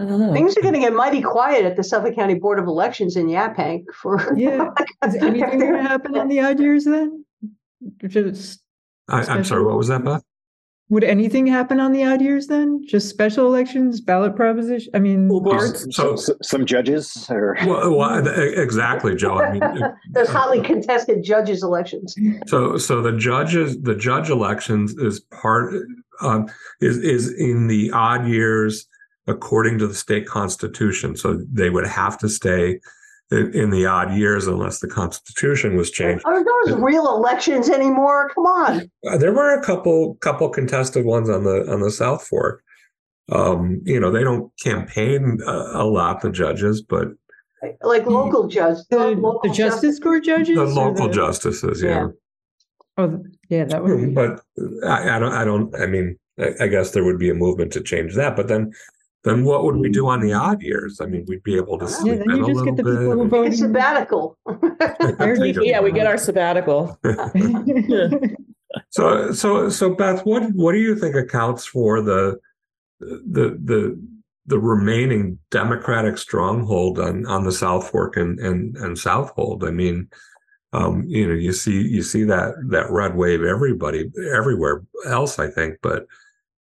I 0.00 0.04
don't 0.04 0.20
know. 0.20 0.32
Things 0.32 0.56
are 0.56 0.60
going 0.60 0.74
to 0.74 0.80
get 0.80 0.92
mighty 0.92 1.20
quiet 1.22 1.64
at 1.64 1.76
the 1.76 1.82
Suffolk 1.82 2.14
County 2.14 2.34
Board 2.34 2.58
of 2.58 2.66
Elections 2.66 3.16
in 3.16 3.26
Yaphank 3.26 3.84
for. 3.94 4.34
Yeah. 4.36 4.70
Is 5.06 5.14
anything 5.20 5.58
going 5.58 5.74
to 5.74 5.82
happen 5.82 6.16
on 6.16 6.28
the 6.28 6.40
odd 6.40 6.60
years 6.60 6.84
then? 6.84 7.24
Just 8.06 8.60
I, 9.08 9.22
I'm 9.22 9.44
sorry, 9.44 9.64
what 9.64 9.76
was 9.76 9.88
that, 9.88 10.04
Beth? 10.04 10.22
Would 10.90 11.04
anything 11.04 11.46
happen 11.46 11.80
on 11.80 11.92
the 11.92 12.04
odd 12.04 12.22
years 12.22 12.46
then? 12.46 12.82
Just 12.86 13.08
special 13.08 13.46
elections, 13.46 14.00
ballot 14.00 14.34
proposition? 14.34 14.90
I 14.94 14.98
mean, 14.98 15.28
School 15.28 15.40
boards. 15.42 15.86
So- 15.94 16.16
some 16.42 16.64
judges 16.64 17.26
or 17.30 17.56
Well, 17.66 17.94
well, 17.94 18.26
exactly, 18.26 19.14
Joe. 19.14 19.38
I 19.38 19.52
mean, 19.52 19.62
Those 20.12 20.28
hotly 20.28 20.62
contested 20.62 21.22
judges' 21.22 21.62
elections. 21.62 22.14
So, 22.46 22.78
so 22.78 23.02
the 23.02 23.12
judges, 23.12 23.80
the 23.82 23.94
judge 23.94 24.30
elections 24.30 24.94
is 24.94 25.20
part, 25.20 25.74
um, 26.22 26.48
is, 26.80 26.98
is 26.98 27.32
in 27.34 27.66
the 27.66 27.90
odd 27.92 28.26
years 28.26 28.86
according 29.26 29.78
to 29.78 29.86
the 29.86 29.94
state 29.94 30.26
constitution. 30.26 31.16
So 31.16 31.38
they 31.52 31.68
would 31.68 31.86
have 31.86 32.16
to 32.18 32.30
stay 32.30 32.80
in, 33.30 33.54
in 33.54 33.70
the 33.70 33.86
odd 33.86 34.12
years 34.14 34.46
unless 34.46 34.80
the 34.80 34.88
constitution 34.88 35.76
was 35.76 35.90
changed. 35.90 36.24
Are 36.24 36.42
those 36.44 36.76
real 36.78 37.06
elections 37.14 37.68
anymore? 37.68 38.30
Come 38.34 38.46
on. 38.46 38.90
Uh, 39.08 39.18
There 39.18 39.32
were 39.32 39.52
a 39.58 39.62
couple, 39.62 40.14
couple 40.16 40.48
contested 40.48 41.04
ones 41.04 41.28
on 41.28 41.44
the, 41.44 41.70
on 41.70 41.80
the 41.80 41.90
South 41.90 42.26
Fork. 42.26 42.62
Um, 43.30 43.82
you 43.84 44.00
know, 44.00 44.10
they 44.10 44.22
don't 44.24 44.50
campaign 44.62 45.38
a, 45.46 45.50
a 45.50 45.84
lot, 45.84 46.22
the 46.22 46.30
judges, 46.30 46.80
but 46.80 47.08
Like 47.82 48.06
local 48.06 48.48
judge. 48.48 48.78
the, 48.90 49.10
local 49.10 49.50
the 49.50 49.54
Justice 49.54 49.98
Court 50.00 50.24
judges? 50.24 50.56
the 50.56 50.64
local 50.64 51.08
the- 51.08 51.12
justices, 51.14 51.82
yeah. 51.82 51.90
Yeah. 51.90 52.06
Oh, 53.00 53.22
yeah, 53.48 53.64
that 53.64 53.84
would 53.84 54.00
be. 54.00 54.06
But 54.12 54.40
I, 54.84 55.16
I 55.16 55.18
don't, 55.20 55.32
I 55.32 55.44
don't, 55.44 55.72
I 55.76 55.86
mean, 55.86 56.18
I, 56.40 56.50
I 56.62 56.66
guess 56.66 56.90
there 56.92 57.04
would 57.04 57.18
be 57.18 57.30
a 57.30 57.34
movement 57.34 57.72
to 57.74 57.80
change 57.82 58.14
that, 58.14 58.34
but 58.34 58.48
then, 58.48 58.72
then 59.28 59.44
what 59.44 59.64
would 59.64 59.76
we 59.76 59.90
do 59.90 60.08
on 60.08 60.20
the 60.20 60.32
odd 60.32 60.62
years? 60.62 61.00
I 61.00 61.06
mean, 61.06 61.24
we'd 61.28 61.42
be 61.42 61.56
able 61.56 61.78
to 61.78 61.86
Yeah, 62.04 62.14
Yeah, 62.14 62.18
then 62.18 62.30
in 62.30 62.36
you 62.36 62.44
a 62.44 62.54
just 62.54 62.64
get 62.64 62.76
the 62.76 62.82
people 62.84 63.12
who 63.12 63.22
bit. 63.24 63.30
voted. 63.30 63.52
It's 63.52 63.60
sabbatical. 63.60 64.38
yeah, 65.64 65.80
we 65.80 65.92
get 65.92 66.06
our 66.06 66.18
sabbatical. 66.18 66.98
So, 68.90 69.32
so, 69.32 69.70
so 69.70 69.94
Beth, 69.94 70.26
what, 70.26 70.42
what 70.52 70.72
do 70.72 70.78
you 70.78 70.94
think 70.94 71.16
accounts 71.16 71.64
for 71.64 72.02
the, 72.02 72.38
the, 73.00 73.58
the, 73.64 73.98
the 74.46 74.58
remaining 74.58 75.38
Democratic 75.50 76.18
stronghold 76.18 76.98
on, 76.98 77.24
on 77.26 77.44
the 77.44 77.50
South 77.50 77.90
Fork 77.90 78.16
and, 78.18 78.38
and, 78.38 78.76
and 78.76 78.98
Southold? 78.98 79.64
I 79.64 79.70
mean, 79.70 80.08
um, 80.74 81.04
you 81.08 81.26
know, 81.26 81.34
you 81.34 81.52
see, 81.52 81.80
you 81.80 82.02
see 82.02 82.24
that, 82.24 82.54
that 82.68 82.90
red 82.90 83.16
wave, 83.16 83.42
everybody, 83.42 84.10
everywhere 84.34 84.82
else, 85.06 85.38
I 85.38 85.48
think, 85.48 85.78
but, 85.82 86.06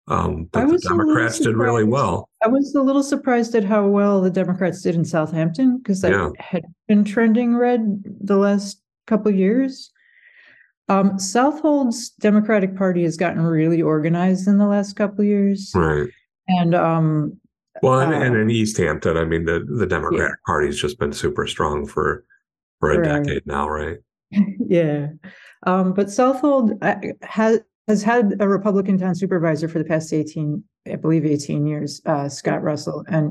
um, 0.09 0.49
but 0.53 0.67
the 0.67 0.73
was 0.73 0.85
a 0.85 0.89
little 0.95 1.05
Democrats 1.07 1.39
did 1.39 1.57
really 1.57 1.85
well. 1.85 2.29
I 2.45 2.49
was 2.49 2.75
a 2.75 2.83
little 2.83 3.03
surprised 3.03 3.55
at 3.55 3.65
how 3.65 3.87
well 3.87 4.21
the 4.21 4.31
Democrats 4.31 4.83
did 4.83 4.95
in 4.95 5.05
Southampton 5.05 5.79
because 5.79 6.01
that 6.01 6.11
Yeah. 6.13 6.31
had 6.39 6.65
been 6.89 7.05
trending 7.05 7.55
red 7.57 8.03
the 8.21 8.37
last 8.37 8.81
couple 9.07 9.31
years. 9.31 9.93
Um, 10.89 11.19
Southold's 11.19 12.11
Democratic 12.11 12.77
Party 12.77 13.05
has 13.05 13.17
gotten 13.17 13.43
really 13.43 13.81
organized 13.81 14.49
in 14.49 14.59
the 14.59 14.67
last 14.67 14.97
couple 14.97 15.25
years, 15.25 15.71
Right. 15.75 16.09
and 16.49 16.75
um, 16.75 17.39
Well, 17.83 18.01
and, 18.01 18.13
Uh, 18.13 18.17
and 18.27 18.37
in 18.37 18.51
East 18.51 18.77
Hampton, 18.79 19.17
I 19.17 19.25
mean, 19.25 19.45
the, 19.45 19.61
the 19.79 19.87
Democratic 19.87 20.43
Party's 20.45 20.81
just 20.81 20.99
been 20.99 21.13
super 21.13 21.47
strong 21.47 21.87
for, 21.87 22.25
for 22.81 22.91
a 22.91 22.99
Right. 22.99 23.23
decade 23.25 23.47
now, 23.47 23.69
right? 23.69 23.99
yeah, 24.67 25.09
um, 25.67 25.93
but 25.93 26.11
Southold 26.11 26.73
uh, 26.83 26.97
has 27.23 27.61
has 27.91 28.03
had 28.03 28.25
a 28.45 28.49
Republican 28.49 28.97
town 28.99 29.15
supervisor 29.15 29.69
for 29.69 29.81
the 29.81 29.91
past 29.93 30.13
eighteen, 30.13 30.49
I 30.95 30.97
believe, 30.97 31.25
eighteen 31.27 31.67
years, 31.67 32.01
uh, 32.07 32.29
Scott 32.29 32.63
Russell, 32.63 33.05
and 33.09 33.27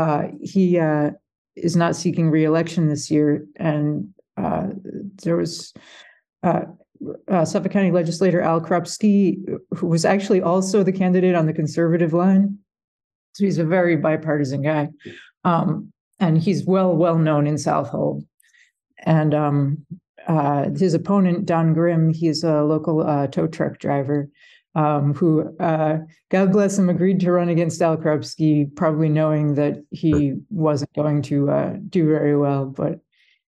uh, 0.00 0.22
he 0.42 0.64
uh, 0.78 1.10
is 1.54 1.76
not 1.76 1.96
seeking 1.96 2.28
reelection 2.30 2.88
this 2.88 3.10
year. 3.14 3.46
And 3.72 4.12
uh, 4.36 4.66
there 5.22 5.36
was 5.36 5.72
uh, 6.42 6.64
uh, 7.34 7.44
Suffolk 7.44 7.72
County 7.72 7.92
legislator 7.92 8.40
Al 8.40 8.60
Krupski, 8.60 9.38
who 9.76 9.86
was 9.86 10.04
actually 10.04 10.42
also 10.42 10.82
the 10.82 10.98
candidate 11.02 11.36
on 11.36 11.46
the 11.46 11.58
conservative 11.62 12.12
line. 12.12 12.58
So 13.34 13.44
he's 13.44 13.58
a 13.58 13.64
very 13.76 13.96
bipartisan 13.96 14.62
guy, 14.62 14.88
um, 15.44 15.92
and 16.18 16.34
he's 16.36 16.64
well 16.66 16.96
well 16.96 17.18
known 17.18 17.46
in 17.46 17.56
Southold. 17.56 18.26
And 19.06 19.34
um, 19.34 19.86
uh, 20.26 20.70
his 20.70 20.94
opponent, 20.94 21.46
Don 21.46 21.74
Grimm, 21.74 22.12
he's 22.12 22.44
a 22.44 22.62
local 22.62 23.06
uh, 23.06 23.26
tow 23.26 23.46
truck 23.46 23.78
driver 23.78 24.28
um, 24.74 25.14
who, 25.14 25.56
uh, 25.58 25.98
God 26.30 26.52
bless 26.52 26.78
him, 26.78 26.88
agreed 26.90 27.20
to 27.20 27.30
run 27.32 27.48
against 27.48 27.80
Al 27.80 27.96
Krupski, 27.96 28.74
probably 28.74 29.08
knowing 29.08 29.54
that 29.54 29.84
he 29.90 30.34
wasn't 30.50 30.92
going 30.94 31.22
to 31.22 31.50
uh, 31.50 31.76
do 31.88 32.08
very 32.08 32.36
well. 32.36 32.66
But 32.66 33.00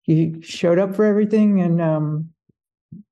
he 0.02 0.40
showed 0.40 0.78
up 0.78 0.94
for 0.94 1.04
everything, 1.04 1.60
and 1.60 1.80
um, 1.80 2.30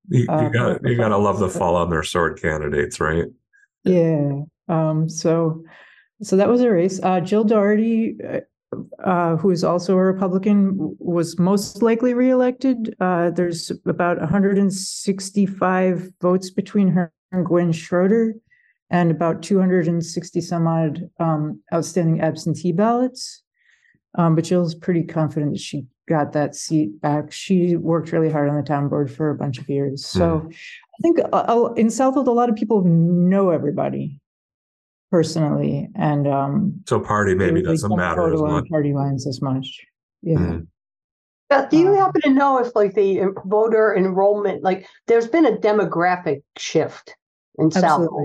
You, 0.09 0.26
Uh, 0.28 0.42
you 0.42 0.50
got 0.50 0.80
you 0.85 0.97
got 0.97 1.09
to 1.09 1.18
love 1.18 1.38
the 1.40 1.49
fall 1.59 1.76
on 1.76 1.90
their 1.90 2.02
sword 2.04 2.40
candidates, 2.40 3.00
right? 3.00 3.25
yeah. 3.85 4.42
Um, 4.68 5.09
so, 5.09 5.64
so 6.23 6.37
that 6.37 6.49
was 6.49 6.61
a 6.61 6.71
race. 6.71 7.00
Uh, 7.02 7.21
Jill 7.21 7.44
Doherty, 7.44 8.16
uh, 9.02 9.37
who 9.37 9.50
is 9.50 9.64
also 9.64 9.95
a 9.97 10.04
Republican, 10.04 10.97
was 10.99 11.38
most 11.38 11.83
likely 11.83 12.14
reelected. 12.14 12.95
Uh, 13.00 13.31
there's 13.31 13.71
about 13.87 14.19
165 14.19 16.11
votes 16.21 16.50
between 16.50 16.88
her 16.88 17.12
and 17.33 17.47
Gwen 17.47 17.73
Schroeder, 17.73 18.35
and 18.90 19.11
about 19.11 19.43
260 19.43 20.40
some 20.40 20.66
odd 20.66 21.11
um, 21.19 21.61
outstanding 21.73 22.21
absentee 22.21 22.73
ballots. 22.73 23.43
Um, 24.16 24.35
but 24.35 24.45
Jill's 24.45 24.75
pretty 24.75 25.02
confident 25.02 25.52
that 25.52 25.61
she 25.61 25.87
got 26.09 26.33
that 26.33 26.54
seat 26.54 27.00
back. 27.00 27.33
She 27.33 27.76
worked 27.76 28.12
really 28.12 28.31
hard 28.31 28.49
on 28.49 28.57
the 28.57 28.62
town 28.62 28.88
board 28.88 29.11
for 29.11 29.31
a 29.31 29.35
bunch 29.35 29.59
of 29.59 29.69
years. 29.69 30.07
So 30.07 30.49
I 30.49 31.02
think 31.02 31.19
uh, 31.19 31.37
uh, 31.37 31.73
in 31.76 31.88
Southold, 31.88 32.28
a 32.28 32.33
lot 32.33 32.49
of 32.49 32.57
people 32.57 32.85
know 32.85 33.50
everybody 33.50 34.21
personally, 35.18 35.88
and 35.94 36.26
um, 36.26 36.75
So 36.88 36.99
party 36.99 37.37
maybe 37.37 37.61
they- 37.61 37.66
they 37.66 37.73
doesn't 37.75 37.88
don't 37.90 37.99
matter 37.99 38.23
as 38.26 38.33
vote 38.33 38.40
along 38.40 38.52
much. 38.62 38.68
Party 38.68 38.92
lines 38.92 39.28
as 39.28 39.40
much. 39.40 39.80
Yeah. 40.23 40.38
Mm. 40.38 40.66
Beth, 41.49 41.71
do 41.71 41.76
you 41.78 41.90
Um, 41.90 41.94
happen 41.94 42.21
to 42.23 42.30
know 42.30 42.59
if 42.59 42.75
like 42.75 42.94
the 42.94 43.33
voter 43.44 43.94
enrollment, 43.97 44.64
like 44.64 44.88
there's 45.06 45.28
been 45.28 45.47
a 45.47 45.52
demographic 45.52 46.42
shift 46.56 47.14
in 47.59 47.71
South? 47.71 47.85
Absolutely. 47.85 48.25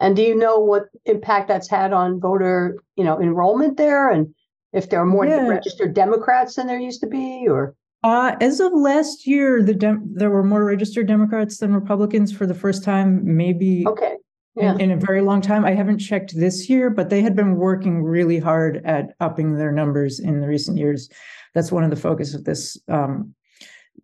And 0.00 0.16
do 0.16 0.22
you 0.22 0.34
know 0.34 0.58
what 0.58 0.86
impact 1.04 1.48
that's 1.48 1.68
had 1.68 1.92
on 1.92 2.18
voter, 2.20 2.78
you 2.96 3.04
know, 3.04 3.20
enrollment 3.20 3.76
there? 3.76 4.08
And 4.08 4.34
if 4.72 4.88
there 4.88 5.00
are 5.02 5.06
more 5.06 5.26
Yeah. 5.26 5.46
registered 5.46 5.92
Democrats 5.92 6.54
than 6.54 6.68
there 6.68 6.80
used 6.80 7.02
to 7.02 7.06
be, 7.06 7.46
or? 7.50 7.74
Uh, 8.02 8.34
as 8.40 8.60
of 8.60 8.72
last 8.72 9.26
year, 9.26 9.62
the 9.62 9.74
Dem- 9.74 10.10
there 10.14 10.30
were 10.30 10.42
more 10.42 10.64
registered 10.64 11.06
Democrats 11.06 11.58
than 11.58 11.74
Republicans 11.74 12.32
for 12.32 12.46
the 12.46 12.54
first 12.54 12.82
time, 12.82 13.20
maybe 13.36 13.84
Okay, 13.86 14.16
yeah. 14.56 14.74
in, 14.74 14.80
in 14.80 14.90
a 14.92 14.96
very 14.96 15.20
long 15.20 15.40
time. 15.40 15.64
I 15.64 15.72
haven't 15.72 15.98
checked 15.98 16.34
this 16.36 16.68
year, 16.68 16.90
but 16.90 17.10
they 17.10 17.22
had 17.22 17.36
been 17.36 17.56
working 17.56 18.02
really 18.02 18.38
hard 18.38 18.82
at 18.84 19.14
upping 19.20 19.56
their 19.56 19.72
numbers 19.72 20.18
in 20.20 20.40
the 20.40 20.46
recent 20.48 20.78
years. 20.78 21.08
That's 21.54 21.72
one 21.72 21.84
of 21.84 21.90
the 21.90 21.96
focus 21.96 22.34
of 22.34 22.44
this 22.44 22.78
um, 22.88 23.34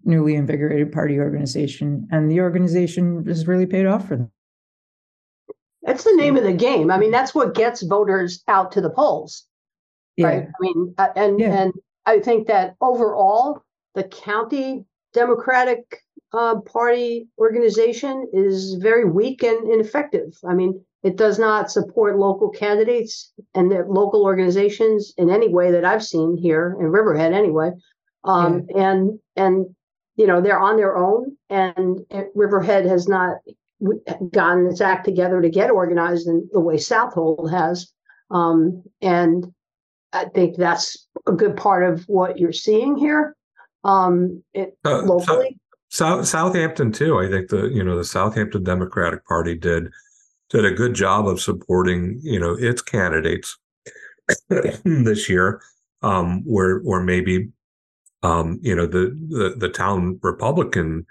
newly 0.04 0.34
invigorated 0.34 0.92
party 0.92 1.18
organization, 1.18 2.08
and 2.10 2.30
the 2.30 2.40
organization 2.40 3.24
has 3.26 3.46
really 3.46 3.66
paid 3.66 3.86
off 3.86 4.08
for 4.08 4.16
them. 4.16 4.30
That's 5.82 6.04
the 6.04 6.16
name 6.16 6.36
of 6.36 6.42
the 6.42 6.52
game. 6.52 6.90
I 6.90 6.98
mean, 6.98 7.12
that's 7.12 7.34
what 7.34 7.54
gets 7.54 7.82
voters 7.82 8.42
out 8.48 8.72
to 8.72 8.80
the 8.80 8.90
polls. 8.90 9.44
right? 10.18 10.48
I 10.48 10.60
mean, 10.60 10.94
uh, 10.98 11.08
and 11.14 11.38
Yeah. 11.38 11.62
and 11.62 11.72
I 12.06 12.20
think 12.20 12.46
that 12.48 12.74
overall, 12.80 13.62
the 13.94 14.04
county 14.04 14.84
Democratic 15.12 16.02
uh, 16.36 16.60
Party 16.60 17.28
organization 17.38 18.28
is 18.32 18.74
very 18.74 19.04
weak 19.04 19.42
and 19.42 19.70
ineffective. 19.72 20.36
I 20.46 20.54
mean, 20.54 20.84
it 21.02 21.16
does 21.16 21.38
not 21.38 21.70
support 21.70 22.18
local 22.18 22.50
candidates 22.50 23.32
and 23.54 23.70
their 23.70 23.86
local 23.88 24.22
organizations 24.22 25.14
in 25.16 25.30
any 25.30 25.48
way 25.48 25.70
that 25.70 25.84
I've 25.84 26.04
seen 26.04 26.36
here 26.36 26.76
in 26.80 26.86
Riverhead, 26.88 27.32
anyway. 27.32 27.70
Um, 28.24 28.66
And 28.74 29.18
and 29.36 29.74
you 30.16 30.26
know 30.26 30.40
they're 30.40 30.58
on 30.58 30.76
their 30.76 30.96
own, 30.96 31.36
and 31.48 32.00
Riverhead 32.34 32.84
has 32.86 33.08
not 33.08 33.36
gotten 34.32 34.66
its 34.66 34.80
act 34.80 35.04
together 35.04 35.40
to 35.40 35.48
get 35.50 35.70
organized 35.70 36.26
in 36.26 36.48
the 36.52 36.60
way 36.60 36.76
Southold 36.76 37.50
has. 37.50 37.92
Um, 38.30 38.82
and 39.00 39.52
I 40.12 40.24
think 40.26 40.56
that's 40.56 41.06
a 41.26 41.32
good 41.32 41.56
part 41.56 41.82
of 41.90 42.04
what 42.08 42.38
you're 42.38 42.52
seeing 42.52 42.96
here. 42.96 43.36
Um, 43.84 44.42
it 44.54 44.76
Uh, 44.84 45.00
so- 45.00 45.06
locally. 45.06 45.58
South 45.88 46.26
Southampton 46.26 46.92
too. 46.92 47.18
I 47.18 47.28
think 47.28 47.48
the 47.48 47.68
you 47.68 47.84
know 47.84 47.96
the 47.96 48.04
Southampton 48.04 48.64
Democratic 48.64 49.24
Party 49.26 49.54
did 49.54 49.90
did 50.50 50.64
a 50.64 50.72
good 50.72 50.94
job 50.94 51.26
of 51.26 51.40
supporting 51.40 52.20
you 52.22 52.40
know 52.40 52.54
its 52.58 52.82
candidates 52.82 53.56
this 54.84 55.28
year. 55.28 55.60
um, 56.02 56.42
where 56.44 56.78
where 56.80 57.00
maybe 57.00 57.48
um, 58.22 58.58
you 58.62 58.74
know 58.74 58.86
the, 58.86 59.16
the 59.28 59.54
the 59.56 59.68
town 59.68 60.18
Republican 60.22 61.06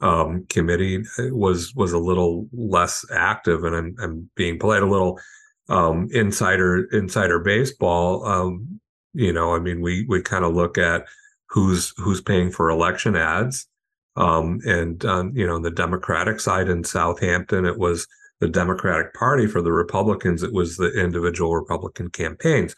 um, 0.00 0.44
committee 0.48 1.04
was 1.30 1.74
was 1.74 1.92
a 1.92 1.98
little 1.98 2.48
less 2.52 3.04
active, 3.12 3.64
and 3.64 3.74
I'm, 3.74 3.96
I'm 4.00 4.30
being 4.34 4.58
polite, 4.58 4.82
a 4.82 4.86
little 4.86 5.20
um, 5.68 6.08
insider 6.12 6.84
insider 6.92 7.38
baseball. 7.38 8.24
Um, 8.26 8.80
you 9.14 9.32
know, 9.32 9.54
I 9.54 9.58
mean, 9.58 9.80
we 9.80 10.06
we 10.08 10.22
kind 10.22 10.44
of 10.44 10.54
look 10.54 10.78
at 10.78 11.06
who's 11.48 11.92
who's 11.96 12.20
paying 12.20 12.50
for 12.50 12.70
election 12.70 13.16
ads, 13.16 13.68
um, 14.16 14.60
and 14.64 15.04
um, 15.04 15.32
you 15.34 15.46
know, 15.46 15.54
on 15.54 15.62
the 15.62 15.70
Democratic 15.70 16.40
side 16.40 16.68
in 16.68 16.84
Southampton, 16.84 17.64
it 17.64 17.78
was 17.78 18.06
the 18.40 18.48
Democratic 18.48 19.14
Party. 19.14 19.46
For 19.46 19.62
the 19.62 19.72
Republicans, 19.72 20.42
it 20.42 20.52
was 20.52 20.76
the 20.76 20.92
individual 20.92 21.54
Republican 21.56 22.10
campaigns 22.10 22.74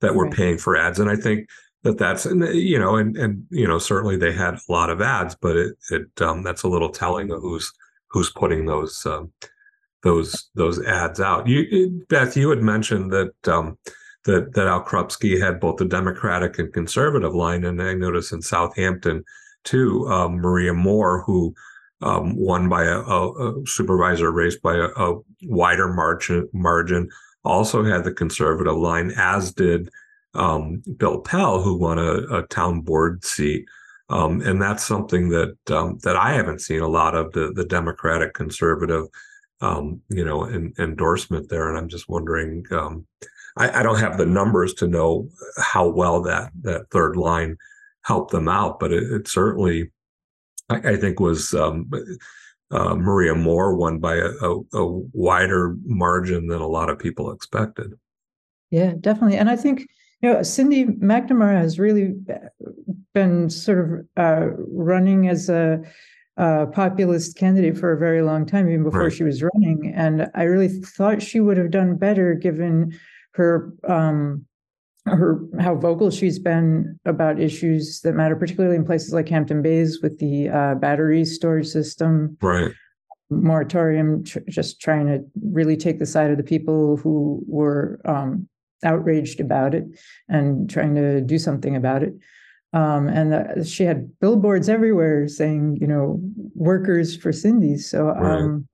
that 0.00 0.14
were 0.14 0.24
Right. 0.24 0.34
paying 0.34 0.58
for 0.58 0.76
ads, 0.76 0.98
and 0.98 1.10
I 1.10 1.16
think 1.16 1.48
that 1.82 1.98
that's 1.98 2.26
and 2.26 2.42
you 2.54 2.78
know 2.78 2.96
and 2.96 3.16
and 3.16 3.44
you 3.50 3.66
know 3.66 3.78
certainly 3.78 4.16
they 4.16 4.32
had 4.32 4.54
a 4.54 4.72
lot 4.72 4.90
of 4.90 5.00
ads 5.00 5.34
but 5.34 5.56
it 5.56 5.76
it 5.90 6.22
um 6.22 6.42
that's 6.42 6.62
a 6.62 6.68
little 6.68 6.88
telling 6.88 7.30
of 7.30 7.40
who's 7.40 7.72
who's 8.08 8.30
putting 8.30 8.66
those 8.66 9.04
um 9.06 9.32
those 10.02 10.50
those 10.54 10.84
ads 10.84 11.20
out 11.20 11.46
you 11.46 12.04
beth 12.08 12.36
you 12.36 12.50
had 12.50 12.62
mentioned 12.62 13.10
that 13.12 13.32
um 13.48 13.76
that 14.24 14.52
that 14.54 14.68
al 14.68 14.84
krupski 14.84 15.40
had 15.40 15.58
both 15.60 15.76
the 15.76 15.84
democratic 15.84 16.58
and 16.58 16.72
conservative 16.72 17.34
line 17.34 17.64
and 17.64 17.82
i 17.82 17.92
noticed 17.94 18.32
in 18.32 18.40
southampton 18.42 19.24
too 19.64 20.06
um, 20.08 20.40
maria 20.40 20.72
moore 20.72 21.22
who 21.22 21.54
um, 22.02 22.34
won 22.36 22.68
by 22.68 22.84
a, 22.84 22.98
a, 22.98 23.60
a 23.60 23.66
supervisor 23.66 24.32
race 24.32 24.56
by 24.56 24.74
a, 24.74 24.88
a 24.96 25.20
wider 25.44 25.92
margin 25.92 26.48
margin 26.52 27.08
also 27.44 27.84
had 27.84 28.04
the 28.04 28.12
conservative 28.12 28.76
line 28.76 29.12
as 29.16 29.52
did 29.52 29.88
um, 30.34 30.82
Bill 30.96 31.20
Pell, 31.20 31.62
who 31.62 31.76
won 31.76 31.98
a, 31.98 32.42
town 32.46 32.80
board 32.80 33.24
seat. 33.24 33.66
Um, 34.08 34.40
and 34.42 34.60
that's 34.60 34.84
something 34.84 35.30
that 35.30 35.56
um, 35.70 35.98
that 36.02 36.16
I 36.16 36.32
haven't 36.32 36.60
seen 36.60 36.80
a 36.80 36.88
lot 36.88 37.14
of 37.14 37.32
the 37.32 37.52
the 37.54 37.64
Democratic 37.64 38.34
conservative, 38.34 39.06
um, 39.60 40.02
you 40.08 40.24
know, 40.24 40.44
en- 40.44 40.74
endorsement 40.78 41.48
there. 41.48 41.68
And 41.68 41.78
I'm 41.78 41.88
just 41.88 42.08
wondering. 42.08 42.64
I, 43.54 43.80
I 43.80 43.82
don't 43.82 44.00
have 44.00 44.16
the 44.16 44.24
numbers 44.24 44.72
to 44.74 44.86
know 44.86 45.28
how 45.58 45.86
well 45.86 46.22
that 46.22 46.52
that 46.62 46.90
third 46.90 47.16
line 47.16 47.56
helped 48.04 48.32
them 48.32 48.48
out, 48.48 48.80
but 48.80 48.92
it, 48.92 49.04
it 49.12 49.28
certainly, 49.28 49.90
I, 50.68 50.92
I 50.92 50.96
think, 50.96 51.20
was 51.20 51.54
um, 51.54 51.90
uh, 52.70 52.94
Maria 52.94 53.34
Moore 53.34 53.74
won 53.76 53.98
by 53.98 54.16
a, 54.16 54.30
a, 54.42 54.60
a 54.72 54.86
wider 55.12 55.76
margin 55.84 56.46
than 56.46 56.60
a 56.60 56.66
lot 56.66 56.90
of 56.90 56.98
people 56.98 57.30
expected. 57.32 57.92
Yeah, 58.70 58.94
definitely. 58.98 59.36
And 59.36 59.50
I 59.50 59.56
think, 59.56 59.86
you 60.20 60.32
know, 60.32 60.36
Cyndi 60.38 60.98
McNamara 60.98 61.58
has 61.60 61.78
really 61.78 62.14
been 63.12 63.50
sort 63.50 63.78
of 63.78 64.06
uh, 64.16 64.46
running 64.56 65.28
as 65.28 65.48
a, 65.48 65.82
uh 66.38 66.64
populist 66.64 67.36
candidate 67.36 67.76
for 67.76 67.92
a 67.92 67.98
very 67.98 68.22
long 68.22 68.46
time, 68.46 68.66
even 68.66 68.84
before 68.84 69.02
Right. 69.02 69.12
she 69.12 69.22
was 69.22 69.42
running. 69.42 69.92
And 69.94 70.30
I 70.34 70.44
really 70.44 70.68
thought 70.68 71.20
she 71.20 71.40
would 71.40 71.58
have 71.58 71.70
done 71.70 71.98
better 71.98 72.32
given 72.32 72.98
her 73.32 73.74
um 73.86 74.46
her 75.06 75.40
how 75.60 75.74
vocal 75.74 76.10
she's 76.10 76.38
been 76.38 76.98
about 77.04 77.40
issues 77.40 78.00
that 78.02 78.14
matter, 78.14 78.36
particularly 78.36 78.76
in 78.76 78.84
places 78.84 79.12
like 79.12 79.28
Hampton 79.28 79.62
Bays 79.62 80.00
with 80.02 80.18
the 80.18 80.48
uh, 80.48 80.74
battery 80.76 81.24
storage 81.24 81.66
system 81.66 82.36
Right. 82.40 82.72
moratorium, 83.30 84.24
tr- 84.24 84.38
just 84.48 84.80
trying 84.80 85.06
to 85.06 85.24
really 85.42 85.76
take 85.76 85.98
the 85.98 86.06
side 86.06 86.30
of 86.30 86.36
the 86.36 86.42
people 86.44 86.96
who 86.96 87.42
were 87.46 88.00
um, 88.04 88.48
outraged 88.84 89.40
about 89.40 89.74
it 89.74 89.84
and 90.28 90.70
trying 90.70 90.94
to 90.94 91.20
do 91.20 91.38
something 91.38 91.74
about 91.74 92.02
it. 92.02 92.14
Um, 92.72 93.08
and 93.08 93.34
uh, 93.34 93.64
she 93.64 93.84
had 93.84 94.18
billboards 94.20 94.68
everywhere 94.68 95.28
saying, 95.28 95.78
you 95.80 95.86
know, 95.86 96.20
workers 96.54 97.16
for 97.16 97.32
Cindy's. 97.32 97.90
So, 97.90 98.10
um, 98.10 98.66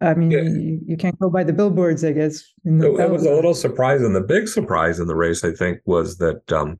I 0.00 0.14
mean, 0.14 0.30
Yeah. 0.30 0.42
you, 0.42 0.80
you 0.86 0.96
can't 0.96 1.18
go 1.18 1.30
by 1.30 1.42
the 1.44 1.52
billboards, 1.52 2.04
I 2.04 2.12
guess. 2.12 2.42
the 2.64 2.94
It, 2.94 3.00
it 3.00 3.10
was 3.10 3.24
a 3.24 3.32
little 3.32 3.54
surprising. 3.54 4.12
The 4.12 4.20
big 4.20 4.48
surprise 4.48 4.98
in 5.00 5.06
the 5.06 5.14
race, 5.16 5.42
I 5.44 5.52
think, 5.52 5.80
was 5.86 6.18
that 6.18 6.50
um, 6.52 6.78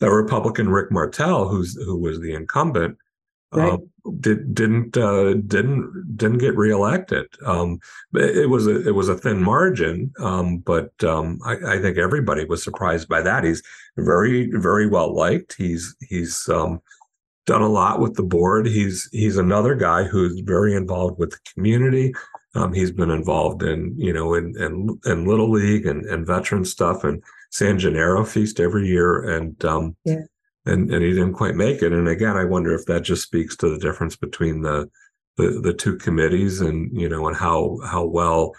the 0.00 0.10
Republican 0.10 0.68
Rick 0.68 0.90
Martel, 0.90 1.48
who's 1.48 1.74
who 1.76 1.96
was 1.98 2.20
the 2.20 2.34
incumbent, 2.34 2.96
Right. 3.52 3.72
uh, 3.72 3.78
did 4.20 4.54
didn't 4.54 4.96
uh, 4.96 5.34
didn't 5.34 6.16
didn't 6.16 6.38
get 6.38 6.56
reelected. 6.56 7.26
Um, 7.44 7.80
but 8.12 8.22
it 8.22 8.48
was 8.48 8.68
a 8.68 8.86
it 8.86 8.94
was 8.94 9.08
a 9.08 9.16
thin 9.18 9.42
margin, 9.42 10.12
um, 10.20 10.58
but 10.58 10.92
um, 11.02 11.40
I, 11.44 11.56
I 11.74 11.78
think 11.80 11.98
everybody 11.98 12.44
was 12.44 12.62
surprised 12.62 13.08
by 13.08 13.22
that. 13.22 13.42
He's 13.42 13.60
very 13.96 14.48
very 14.54 14.86
well 14.86 15.12
liked. 15.12 15.56
He's 15.58 15.96
he's 16.08 16.48
um, 16.48 16.80
done 17.46 17.62
a 17.62 17.68
lot 17.68 17.98
with 17.98 18.14
the 18.14 18.22
board. 18.22 18.66
He's 18.68 19.08
he's 19.10 19.36
another 19.36 19.74
guy 19.74 20.04
who's 20.04 20.38
very 20.40 20.72
involved 20.76 21.18
with 21.18 21.30
the 21.32 21.38
community. 21.52 22.14
Um, 22.54 22.72
he's 22.72 22.90
been 22.90 23.10
involved 23.10 23.62
in 23.62 23.94
you 23.96 24.12
know 24.12 24.34
in 24.34 24.54
in, 24.60 24.98
in 25.06 25.24
little 25.24 25.50
league 25.50 25.86
and, 25.86 26.04
and 26.06 26.26
veteran 26.26 26.64
stuff 26.64 27.04
and 27.04 27.22
San 27.50 27.78
Gennaro 27.78 28.24
feast 28.24 28.58
every 28.60 28.86
year 28.88 29.22
and 29.36 29.64
um, 29.64 29.96
Yeah. 30.04 30.22
and 30.66 30.92
and 30.92 31.02
he 31.04 31.10
didn't 31.10 31.34
quite 31.34 31.54
make 31.54 31.80
it. 31.82 31.92
And 31.92 32.08
again, 32.08 32.36
I 32.36 32.44
wonder 32.44 32.74
if 32.74 32.86
that 32.86 33.02
just 33.02 33.22
speaks 33.22 33.56
to 33.58 33.68
the 33.70 33.78
difference 33.78 34.16
between 34.16 34.62
the 34.62 34.88
the, 35.36 35.60
the 35.62 35.72
two 35.72 35.96
committees 35.96 36.60
and 36.60 36.90
you 37.00 37.08
know 37.08 37.28
and 37.28 37.36
how 37.36 37.78
how 37.84 38.04
well 38.04 38.52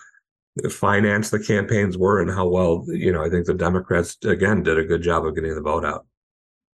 financed 0.69 1.31
the 1.31 1.39
campaigns 1.39 1.97
were 1.97 2.21
and 2.21 2.29
how 2.31 2.47
well 2.47 2.85
you 2.87 3.11
know 3.11 3.23
I 3.23 3.29
think 3.29 3.45
the 3.45 3.53
Democrats 3.53 4.17
again 4.25 4.63
did 4.63 4.77
a 4.77 4.83
good 4.83 5.01
job 5.01 5.25
of 5.25 5.35
getting 5.35 5.53
the 5.55 5.61
vote 5.61 5.85
out. 5.85 6.05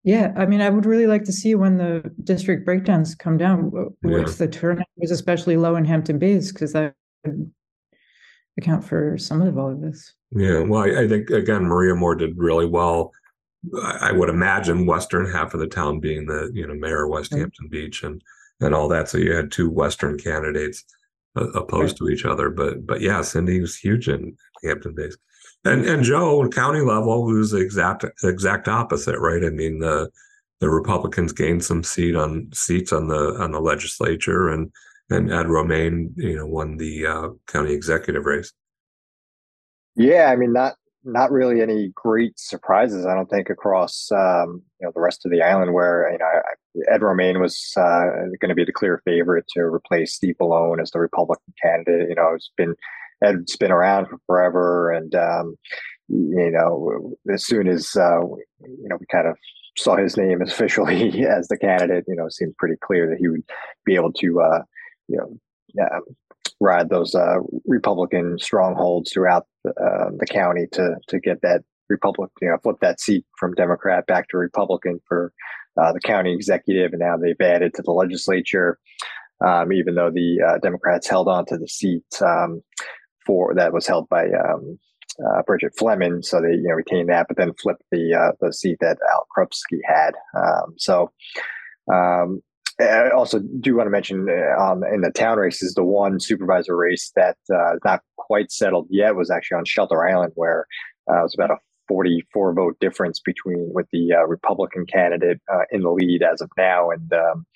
Yeah, 0.05 0.33
I 0.37 0.47
mean, 0.47 0.61
I 0.61 0.71
would 0.71 0.87
really 0.87 1.09
like 1.09 1.25
to 1.25 1.33
see 1.33 1.57
when 1.57 1.79
the 1.79 2.09
district 2.23 2.65
breakdowns 2.65 3.17
come 3.17 3.37
down, 3.37 3.73
wh- 3.75 4.07
Yeah. 4.09 4.23
the 4.25 4.47
turnout 4.47 4.87
was 4.99 5.11
especially 5.11 5.57
low 5.57 5.75
in 5.75 5.85
Hampton 5.85 6.21
Bays, 6.21 6.53
because 6.53 6.73
that 6.75 6.95
account 8.59 8.85
for 8.85 9.19
some 9.19 9.43
of 9.43 9.59
all 9.59 9.71
of 9.71 9.81
this. 9.81 10.15
Yeah, 10.33 10.61
well, 10.61 10.83
I, 10.83 11.03
I 11.03 11.09
think 11.09 11.31
again, 11.31 11.65
Maria 11.65 11.95
Moore 11.95 12.15
did 12.15 12.37
really 12.37 12.67
well. 12.67 13.13
I, 13.83 14.09
I 14.09 14.13
would 14.13 14.29
imagine 14.29 14.87
western 14.87 15.31
half 15.31 15.55
of 15.55 15.61
the 15.61 15.67
town 15.67 16.01
being 16.01 16.27
the 16.27 16.51
you 16.55 16.67
know 16.67 16.75
mayor 16.75 17.05
of 17.05 17.11
West 17.11 17.33
Right. 17.33 17.41
Hampton 17.41 17.69
Beach 17.69 18.03
and 18.03 18.23
and 18.61 18.75
all 18.75 18.89
that. 18.89 19.09
So 19.09 19.19
you 19.19 19.35
had 19.35 19.53
two 19.53 19.71
western 19.71 20.19
candidates 20.19 20.85
uh, 21.37 21.51
opposed 21.51 21.97
to 21.99 22.09
each 22.09 22.25
other. 22.25 22.51
But 22.51 22.87
but 22.87 23.01
yeah, 23.01 23.21
Cindy 23.23 23.61
was 23.61 23.77
huge 23.77 24.09
in 24.09 24.37
Hampton 24.65 24.95
Bays, 24.95 25.17
and 25.65 25.85
and 25.85 26.03
Joe 26.03 26.49
county 26.49 26.81
level 26.81 27.25
was 27.25 27.51
the 27.51 27.59
exact 27.59 28.05
exact 28.25 28.69
opposite, 28.69 29.19
right? 29.19 29.45
I 29.45 29.51
mean 29.51 29.79
the 29.79 30.11
the 30.61 30.71
Republicans 30.71 31.33
gained 31.33 31.65
some 31.65 31.83
seat 31.83 32.17
on 32.17 32.49
seats 32.53 32.93
on 32.93 33.09
the 33.09 33.37
on 33.39 33.53
the 33.53 33.61
legislature 33.61 34.49
and 34.49 34.73
and 35.11 35.33
Ed 35.33 35.49
Romaine, 35.49 36.13
you 36.17 36.37
know, 36.37 36.47
won 36.47 36.77
the 36.77 37.07
uh, 37.07 37.29
county 37.47 37.73
executive 37.73 38.25
race. 38.25 38.53
Yeah, 39.95 40.31
I 40.31 40.37
mean, 40.37 40.53
not 40.53 40.75
not 41.05 41.31
really 41.31 41.63
any 41.63 41.93
great 41.95 42.39
surprises. 42.39 43.07
I 43.07 43.15
don't 43.15 43.31
think 43.31 43.49
across 43.49 44.11
um, 44.13 44.63
you 44.81 44.87
know 44.87 44.93
the 44.95 45.01
rest 45.01 45.25
of 45.25 45.31
the 45.31 45.43
island 45.43 45.73
where 45.73 46.11
you 46.13 46.19
know 46.19 46.85
Ed 46.93 47.03
Romaine 47.03 47.41
was 47.41 47.73
uh, 47.77 48.07
going 48.41 48.49
to 48.49 48.55
be 48.55 48.65
the 48.65 48.73
clear 48.73 49.01
favorite 49.05 49.47
to 49.55 49.61
replace 49.61 50.15
Steve 50.15 50.35
Bellone 50.41 50.83
as 50.83 50.91
the 50.91 50.99
Republican 50.99 51.55
candidate. 51.63 52.09
You 52.09 52.17
know, 52.17 52.33
it's 52.35 52.51
been 52.57 52.75
Ed's 53.23 53.57
been 53.57 53.73
around 53.73 54.09
for 54.09 54.19
forever, 54.27 54.91
and 54.91 55.15
um, 55.15 55.57
you 56.09 56.51
know, 56.51 57.15
as 57.33 57.47
soon 57.47 57.69
as 57.69 57.97
uh, 57.97 58.21
you 58.21 58.89
know 58.89 58.97
we 58.99 59.07
kind 59.11 59.29
of 59.29 59.37
saw 59.79 59.97
his 59.97 60.17
name 60.17 60.43
officially 60.43 61.25
as 61.27 61.49
the 61.49 61.57
candidate, 61.57 62.05
you 62.09 62.17
know, 62.17 62.27
it 62.27 62.33
seemed 62.33 62.57
pretty 62.57 62.77
clear 62.83 63.09
that 63.09 63.19
he 63.19 63.29
would 63.29 63.45
be 63.85 63.95
able 63.95 64.13
to 64.13 64.41
uh, 64.41 64.63
you 65.09 65.19
know. 65.19 65.39
Yeah, 65.75 65.99
ride 66.61 66.89
those 66.89 67.15
uh, 67.15 67.39
Republican 67.67 68.39
strongholds 68.39 69.13
throughout 69.13 69.47
the, 69.65 69.71
uh, 69.71 70.11
the 70.19 70.27
county 70.27 70.67
to 70.73 70.97
to 71.09 71.21
get 71.21 71.43
that 71.43 71.63
Republican, 71.89 72.33
you 72.41 72.49
know, 72.49 72.57
flip 72.63 72.77
that 72.81 73.01
seat 73.01 73.25
from 73.39 73.55
Democrat 73.55 74.07
back 74.07 74.29
to 74.29 74.39
Republican 74.39 75.01
for 75.07 75.33
uh, 75.81 75.93
the 75.93 76.01
county 76.01 76.33
executive, 76.33 76.93
and 76.93 77.01
now 77.01 77.17
they've 77.17 77.41
added 77.41 77.75
to 77.75 77.83
the 77.83 77.93
legislature. 77.93 78.79
Um, 79.45 79.71
even 79.71 79.95
though 79.95 80.11
the 80.11 80.41
uh, 80.41 80.59
Democrats 80.63 81.07
held 81.07 81.29
on 81.29 81.45
to 81.47 81.59
the 81.59 81.69
seat 81.69 82.07
um, 82.23 82.63
for 83.27 83.55
that 83.55 83.75
was 83.75 83.87
held 83.87 84.09
by 84.09 84.25
um, 84.25 84.79
uh, 85.23 85.43
Bridget 85.47 85.73
Fleming, 85.79 86.23
so 86.23 86.41
they 86.41 86.55
you 86.55 86.69
know 86.69 86.75
retained 86.75 87.11
that, 87.11 87.27
but 87.29 87.37
then 87.37 87.53
flipped 87.61 87.83
the 87.93 88.15
uh, 88.15 88.33
the 88.41 88.53
seat 88.53 88.79
that 88.81 88.97
Al 89.13 89.27
Krupski 89.37 89.81
had. 89.85 90.13
Um, 90.35 90.75
so. 90.79 91.13
I 92.81 93.11
also 93.11 93.41
do 93.61 93.77
want 93.77 93.87
to 93.87 93.91
mention 93.91 94.27
uh, 94.29 94.63
um, 94.63 94.85
in 94.85 95.01
the 95.01 95.11
town 95.11 95.39
races, 95.39 95.75
the 95.75 95.85
one 95.85 96.21
supervisor 96.21 96.77
race 96.77 97.11
that 97.17 97.37
uh, 97.53 97.77
not 97.85 98.03
quite 98.17 98.53
settled 98.53 98.87
yet 98.91 99.17
was 99.17 99.31
actually 99.31 99.59
on 99.59 99.65
Shelter 99.65 100.07
Island, 100.07 100.33
where 100.35 100.67
uh, 101.11 101.21
it 101.21 101.23
was 101.23 101.35
about 101.35 101.51
a 101.51 101.57
44 101.89 102.55
vote 102.55 102.77
difference 102.81 103.21
between 103.21 103.71
with 103.73 103.87
the 103.93 104.13
uh, 104.13 104.27
Republican 104.27 104.85
candidate 104.87 105.41
uh, 105.53 105.65
in 105.71 105.83
the 105.83 105.91
lead 105.91 106.23
as 106.23 106.41
of 106.41 106.51
now, 106.59 106.91
and 106.91 107.13
um, 107.13 107.47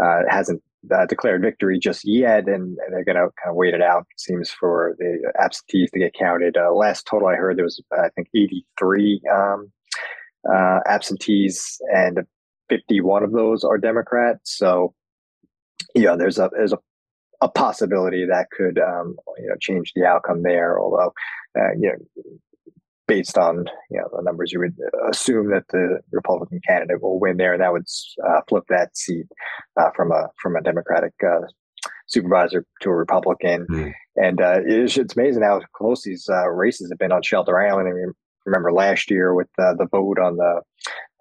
uh, 0.00 0.20
hasn't 0.28 0.62
uh, 0.94 1.06
declared 1.06 1.42
victory 1.42 1.78
just 1.78 2.02
yet, 2.04 2.48
and, 2.48 2.76
and 2.78 2.92
they're 2.92 3.04
going 3.04 3.16
to 3.16 3.28
kind 3.42 3.50
of 3.50 3.56
wait 3.56 3.74
it 3.74 3.82
out. 3.82 4.06
It 4.10 4.20
seems 4.20 4.50
for 4.50 4.94
the 4.98 5.32
absentees 5.40 5.90
to 5.92 6.00
get 6.00 6.14
counted. 6.14 6.56
Uh, 6.56 6.72
last 6.72 7.06
total 7.06 7.28
I 7.28 7.34
heard 7.34 7.56
there 7.56 7.64
was 7.64 7.82
I 7.92 8.08
think 8.14 8.28
83 8.34 9.22
um, 9.32 9.72
uh, 10.48 10.80
absentees, 10.86 11.78
and 11.92 12.18
51 12.72 13.22
of 13.22 13.32
those 13.32 13.64
are 13.64 13.78
Democrats. 13.78 14.56
So, 14.56 14.94
yeah, 15.94 16.16
there's 16.16 16.38
a 16.38 16.50
there's 16.52 16.72
a, 16.72 16.78
a 17.40 17.48
possibility 17.48 18.24
that 18.26 18.46
could 18.50 18.78
um, 18.78 19.16
you 19.38 19.48
know 19.48 19.56
change 19.60 19.92
the 19.94 20.06
outcome 20.06 20.42
there. 20.42 20.80
Although, 20.80 21.12
uh, 21.58 21.72
you 21.78 21.88
know, 21.88 22.22
based 23.06 23.36
on 23.36 23.66
you 23.90 24.00
know 24.00 24.08
the 24.16 24.22
numbers, 24.22 24.52
you 24.52 24.60
would 24.60 24.76
assume 25.10 25.50
that 25.50 25.64
the 25.68 26.00
Republican 26.12 26.60
candidate 26.66 27.02
will 27.02 27.20
win 27.20 27.36
there, 27.36 27.52
and 27.52 27.62
that 27.62 27.72
would 27.72 27.86
uh, 28.26 28.40
flip 28.48 28.64
that 28.68 28.96
seat 28.96 29.26
uh, 29.78 29.90
from 29.94 30.12
a 30.12 30.28
from 30.40 30.56
a 30.56 30.62
Democratic 30.62 31.12
uh, 31.24 31.46
supervisor 32.06 32.64
to 32.80 32.90
a 32.90 32.94
Republican. 32.94 33.66
Mm. 33.70 33.92
And 34.16 34.40
uh, 34.40 34.60
it's, 34.64 34.96
it's 34.96 35.16
amazing 35.16 35.42
how 35.42 35.60
close 35.74 36.04
these 36.04 36.28
uh, 36.28 36.48
races 36.48 36.90
have 36.90 36.98
been 36.98 37.12
on 37.12 37.22
Shelter 37.22 37.58
Island. 37.58 37.88
I 37.88 37.92
mean, 37.92 38.12
remember 38.44 38.72
last 38.72 39.10
year 39.10 39.34
with 39.34 39.48
uh, 39.58 39.74
the 39.74 39.86
vote 39.90 40.18
on 40.18 40.36
the 40.36 40.60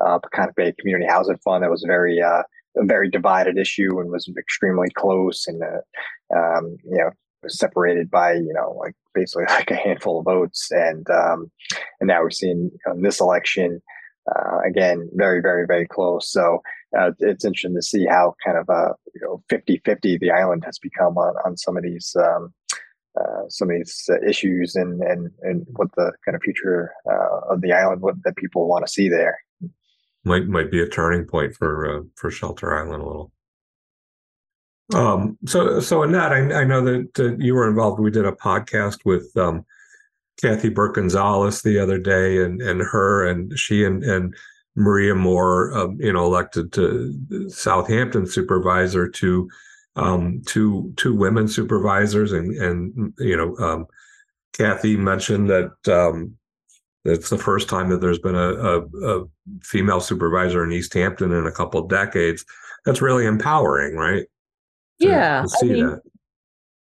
uh, 0.06 0.20
Peconic 0.20 0.56
Bay 0.56 0.74
Community 0.80 1.08
Housing 1.10 1.38
Fund, 1.38 1.64
that 1.64 1.72
was 1.72 1.84
very 1.86 2.22
uh, 2.22 2.44
a 2.78 2.86
very 2.86 3.10
divided 3.10 3.58
issue 3.58 4.00
and 4.00 4.10
was 4.10 4.30
extremely 4.38 4.90
close 4.92 5.46
and 5.48 5.62
uh, 5.62 6.38
um, 6.38 6.78
you 6.84 6.98
know 6.98 7.12
separated 7.48 8.10
by 8.10 8.34
you 8.34 8.54
know 8.54 8.78
like 8.80 8.94
basically 9.14 9.46
like 9.50 9.72
a 9.72 9.76
handful 9.76 10.20
of 10.20 10.26
votes. 10.26 10.70
And 10.72 11.10
um, 11.10 11.52
and 12.00 12.08
now 12.08 12.22
we're 12.22 12.32
seeing 12.32 12.72
um, 12.90 13.02
this 13.02 13.20
election 13.20 13.82
uh, 14.34 14.60
again 14.66 15.10
very 15.14 15.42
very 15.42 15.66
very 15.66 15.88
close. 15.88 16.32
So 16.32 16.62
uh, 16.98 17.12
it's 17.20 17.46
interesting 17.46 17.76
to 17.76 17.82
see 17.82 18.06
how 18.06 18.36
kind 18.46 18.58
of 18.58 18.70
uh, 18.70 18.94
you 19.14 19.22
know 19.22 19.44
50 19.50 19.82
50 19.86 20.18
the 20.18 20.32
island 20.32 20.64
has 20.66 20.80
become 20.80 21.18
on, 21.18 21.36
on 21.46 21.58
some 21.58 21.78
of 21.78 21.84
these 21.84 22.16
um, 22.20 22.54
uh, 23.20 23.44
some 23.50 23.70
of 23.70 23.78
these 23.78 24.10
uh, 24.10 24.22
issues 24.26 24.76
and, 24.76 25.02
and 25.02 25.32
and 25.42 25.66
what 25.74 25.90
the 25.96 26.12
kind 26.24 26.36
of 26.36 26.42
future 26.42 26.94
uh, 27.10 27.54
of 27.54 27.62
the 27.62 27.74
island 27.74 28.02
what 28.02 28.16
that 28.24 28.36
people 28.38 28.68
want 28.68 28.86
to 28.86 28.92
see 28.92 29.10
there 29.10 29.38
might 30.24 30.48
might 30.48 30.72
be 30.72 30.82
a 30.82 30.88
turning 30.88 31.26
point 31.26 31.56
for 31.56 32.00
uh, 32.00 32.04
for 32.16 32.32
Shelter 32.32 32.78
Island 32.78 33.02
a 33.02 33.06
little. 33.06 33.32
Um, 34.94 35.38
so 35.46 35.80
so 35.80 36.04
Annette, 36.04 36.32
I, 36.32 36.62
I 36.62 36.64
know 36.64 36.84
that 36.84 37.20
uh, 37.20 37.36
you 37.38 37.56
were 37.56 37.70
involved. 37.70 38.00
We 38.00 38.12
did 38.12 38.26
a 38.26 38.32
podcast 38.32 39.06
with 39.06 39.36
um, 39.38 39.66
Kathee 40.42 40.70
Burke 40.70 40.96
Gonzalez 40.96 41.62
the 41.62 41.80
other 41.80 41.98
day, 41.98 42.44
and 42.44 42.62
and 42.62 42.82
her 42.82 43.28
and 43.28 43.58
she 43.58 43.84
and 43.84 44.04
and 44.04 44.36
Maria 44.76 45.16
Moore, 45.16 45.76
um, 45.78 45.98
you 46.00 46.14
know, 46.14 46.26
elected 46.26 46.72
to 46.74 47.50
Southampton 47.50 48.26
supervisor 48.26 49.08
to 49.08 49.50
um, 49.96 50.42
two 50.46 50.94
two 50.98 51.14
women 51.14 51.48
supervisors, 51.48 52.32
and 52.32 52.56
and 52.58 53.14
you 53.20 53.36
know, 53.36 53.56
um, 53.58 53.86
Kathee 54.54 54.98
mentioned 54.98 55.50
that 55.50 55.72
um, 55.88 56.36
it's 57.06 57.30
the 57.30 57.38
first 57.38 57.68
time 57.70 57.90
that 57.90 58.02
there's 58.02 58.20
been 58.20 58.36
a, 58.36 58.54
a, 58.54 58.82
a 59.22 59.26
female 59.64 60.00
supervisor 60.00 60.64
in 60.64 60.72
East 60.72 60.94
Hampton 60.94 61.32
in 61.32 61.46
a 61.48 61.52
couple 61.52 61.86
decades. 61.88 62.46
That's 62.86 63.02
really 63.02 63.26
empowering, 63.26 63.96
right? 63.96 64.26
To- 65.02 65.08
Yeah, 65.08 65.46
to 65.60 65.66
I 65.66 65.66
mean, 65.68 65.86
that. 65.88 66.02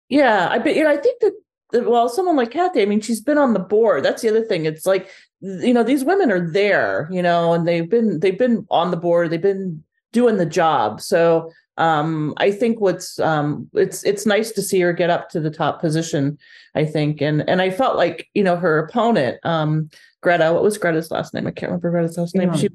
Yeah, 0.09 0.47
I 0.49 0.57
bet 0.59 0.75
you 0.75 0.83
know, 0.83 0.91
I 0.91 0.97
think 0.97 1.21
that 1.21 1.33
that- 1.71 1.89
well, 1.89 2.09
someone 2.09 2.35
like 2.35 2.51
Kathee, 2.51 2.81
I 2.81 2.85
mean, 2.85 2.99
she's 3.01 3.21
been 3.21 3.37
on 3.37 3.53
the 3.53 3.59
board. 3.59 4.03
That's 4.03 4.21
the 4.21 4.29
other 4.29 4.43
thing. 4.43 4.65
It's 4.65 4.85
like, 4.85 5.09
you 5.39 5.73
know, 5.73 5.83
these 5.83 6.03
women 6.03 6.29
are 6.31 6.51
there, 6.51 7.07
you 7.11 7.21
know, 7.21 7.53
and 7.53 7.65
they've 7.67 7.89
been 7.89 8.19
they've 8.19 8.37
been 8.37 8.65
on 8.69 8.91
the 8.91 8.97
board, 8.97 9.29
they've 9.29 9.41
been 9.41 9.83
doing 10.11 10.35
the 10.37 10.45
job. 10.45 10.99
So 10.99 11.51
um 11.81 12.33
I 12.37 12.51
think 12.51 12.79
what's 12.79 13.19
um 13.19 13.67
it's 13.73 14.03
it's 14.03 14.25
nice 14.25 14.51
to 14.53 14.61
see 14.61 14.79
her 14.81 14.93
get 14.93 15.09
up 15.09 15.29
to 15.29 15.39
the 15.41 15.49
top 15.49 15.81
position, 15.81 16.37
I 16.75 16.85
think. 16.85 17.21
And 17.21 17.37
and 17.49 17.61
I 17.61 17.69
felt 17.71 17.95
like, 17.97 18.27
you 18.33 18.43
know, 18.43 18.55
her 18.55 18.79
opponent, 18.85 19.39
um, 19.43 19.89
Greta, 20.21 20.53
what 20.53 20.63
was 20.63 20.77
Greta's 20.77 21.11
last 21.11 21.33
name? 21.33 21.47
I 21.47 21.51
can't 21.51 21.71
remember 21.71 21.91
Greta's 21.91 22.17
last 22.17 22.35
name. 22.35 22.51
Yeah. 22.53 22.59
She 22.61 22.69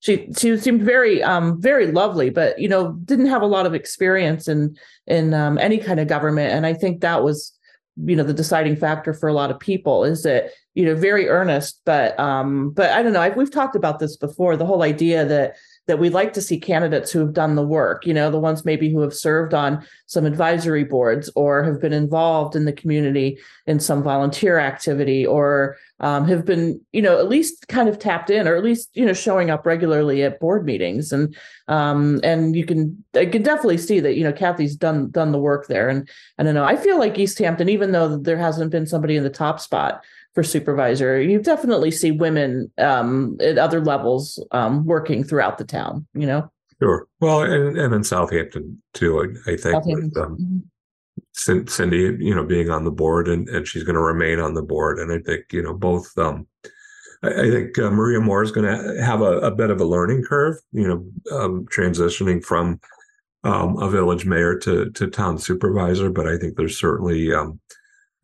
she 0.00 0.32
she 0.36 0.56
seemed 0.56 0.82
very 0.82 1.22
um 1.22 1.60
very 1.60 1.92
lovely, 1.92 2.30
but 2.30 2.58
you 2.58 2.68
know, 2.68 2.92
didn't 3.04 3.32
have 3.34 3.42
a 3.42 3.52
lot 3.56 3.66
of 3.66 3.74
experience 3.74 4.48
in 4.48 4.76
in 5.06 5.32
um, 5.32 5.56
any 5.58 5.78
kind 5.78 6.00
of 6.00 6.08
government. 6.08 6.52
And 6.52 6.66
I 6.66 6.74
think 6.74 7.00
that 7.00 7.22
was, 7.22 7.52
you 7.96 8.16
know, 8.16 8.24
the 8.24 8.42
deciding 8.42 8.76
factor 8.76 9.12
for 9.14 9.28
a 9.28 9.34
lot 9.34 9.50
of 9.50 9.58
people 9.58 10.04
is 10.04 10.22
that, 10.22 10.50
you 10.74 10.84
know, 10.86 10.94
very 10.94 11.28
earnest, 11.28 11.80
but, 11.84 12.18
um, 12.18 12.70
but 12.70 12.90
I 12.90 13.02
don't 13.02 13.12
know. 13.12 13.20
I've, 13.20 13.36
we've 13.36 13.50
talked 13.50 13.76
about 13.76 13.98
this 13.98 14.16
before, 14.16 14.56
the 14.56 14.66
whole 14.70 14.82
idea 14.82 15.24
that, 15.26 15.56
that 15.86 15.98
we'd 15.98 16.12
like 16.12 16.32
to 16.34 16.42
see 16.42 16.58
candidates 16.58 17.10
who 17.10 17.18
have 17.18 17.32
done 17.32 17.56
the 17.56 17.66
work, 17.66 18.06
you 18.06 18.14
know, 18.14 18.30
the 18.30 18.38
ones 18.38 18.64
maybe 18.64 18.92
who 18.92 19.00
have 19.00 19.12
served 19.14 19.54
on 19.54 19.84
some 20.06 20.24
advisory 20.24 20.84
boards 20.84 21.30
or 21.34 21.64
have 21.64 21.80
been 21.80 21.92
involved 21.92 22.54
in 22.54 22.64
the 22.64 22.72
community 22.72 23.38
in 23.66 23.80
some 23.80 24.02
volunteer 24.02 24.58
activity 24.58 25.26
or 25.26 25.76
um, 25.98 26.28
have 26.28 26.44
been, 26.44 26.80
you 26.92 27.02
know, 27.02 27.18
at 27.18 27.28
least 27.28 27.66
kind 27.68 27.88
of 27.88 27.98
tapped 27.98 28.30
in 28.30 28.46
or 28.46 28.54
at 28.54 28.62
least, 28.62 28.90
you 28.94 29.04
know, 29.04 29.12
showing 29.12 29.50
up 29.50 29.66
regularly 29.66 30.22
at 30.22 30.38
board 30.38 30.64
meetings. 30.64 31.12
And 31.12 31.36
um, 31.68 32.20
and 32.22 32.54
you 32.54 32.64
can 32.64 33.04
I 33.14 33.26
can 33.26 33.42
definitely 33.42 33.78
see 33.78 34.00
that, 34.00 34.16
you 34.16 34.24
know, 34.24 34.32
Kathee's 34.32 34.76
done 34.76 35.10
done 35.10 35.32
the 35.32 35.38
work 35.38 35.66
there. 35.66 35.88
And 35.88 36.08
I 36.38 36.44
don't 36.44 36.54
know, 36.54 36.64
I 36.64 36.76
feel 36.76 36.98
like 36.98 37.18
East 37.18 37.38
Hampton, 37.38 37.68
even 37.68 37.92
though 37.92 38.16
there 38.16 38.38
hasn't 38.38 38.70
been 38.70 38.86
somebody 38.86 39.16
in 39.16 39.24
the 39.24 39.30
top 39.30 39.60
spot 39.60 40.04
for 40.34 40.42
supervisor, 40.42 41.20
you 41.20 41.40
definitely 41.40 41.90
see 41.90 42.10
women 42.10 42.70
um, 42.78 43.36
at 43.40 43.58
other 43.58 43.80
levels 43.80 44.42
um, 44.52 44.84
working 44.86 45.24
throughout 45.24 45.58
the 45.58 45.64
town, 45.64 46.06
you 46.14 46.26
know. 46.26 46.50
Sure. 46.80 47.06
Well, 47.20 47.42
and, 47.42 47.76
and 47.76 47.94
in 47.94 48.04
Southampton 48.04 48.80
too, 48.94 49.20
I, 49.20 49.52
I 49.52 49.56
think 49.56 49.84
with 49.84 50.16
um, 50.16 50.36
Mhm. 50.38 50.62
Cindy, 51.32 52.16
you 52.18 52.34
know, 52.34 52.44
being 52.44 52.70
on 52.70 52.84
the 52.84 52.90
board 52.90 53.28
and, 53.28 53.48
and 53.48 53.66
she's 53.66 53.84
going 53.84 53.94
to 53.94 54.00
remain 54.00 54.40
on 54.40 54.54
the 54.54 54.62
board. 54.62 54.98
And 54.98 55.12
I 55.12 55.18
think, 55.18 55.52
you 55.52 55.62
know, 55.62 55.74
both, 55.74 56.16
um, 56.18 56.46
I, 57.22 57.28
I 57.28 57.50
think 57.50 57.78
uh, 57.78 57.90
Maria 57.90 58.20
Moore 58.20 58.42
is 58.42 58.52
going 58.52 58.66
to 58.66 59.02
have 59.02 59.20
a, 59.20 59.38
a 59.40 59.50
bit 59.50 59.70
of 59.70 59.80
a 59.80 59.84
learning 59.84 60.24
curve, 60.24 60.56
you 60.72 60.88
know, 60.88 61.38
um, 61.38 61.66
transitioning 61.66 62.44
from 62.44 62.80
um, 63.44 63.76
a 63.78 63.88
village 63.88 64.26
mayor 64.26 64.58
to, 64.58 64.90
to 64.90 65.06
town 65.08 65.38
supervisor. 65.38 66.10
But 66.10 66.26
I 66.26 66.36
think 66.36 66.56
there's 66.56 66.78
certainly 66.78 67.32
um, 67.32 67.60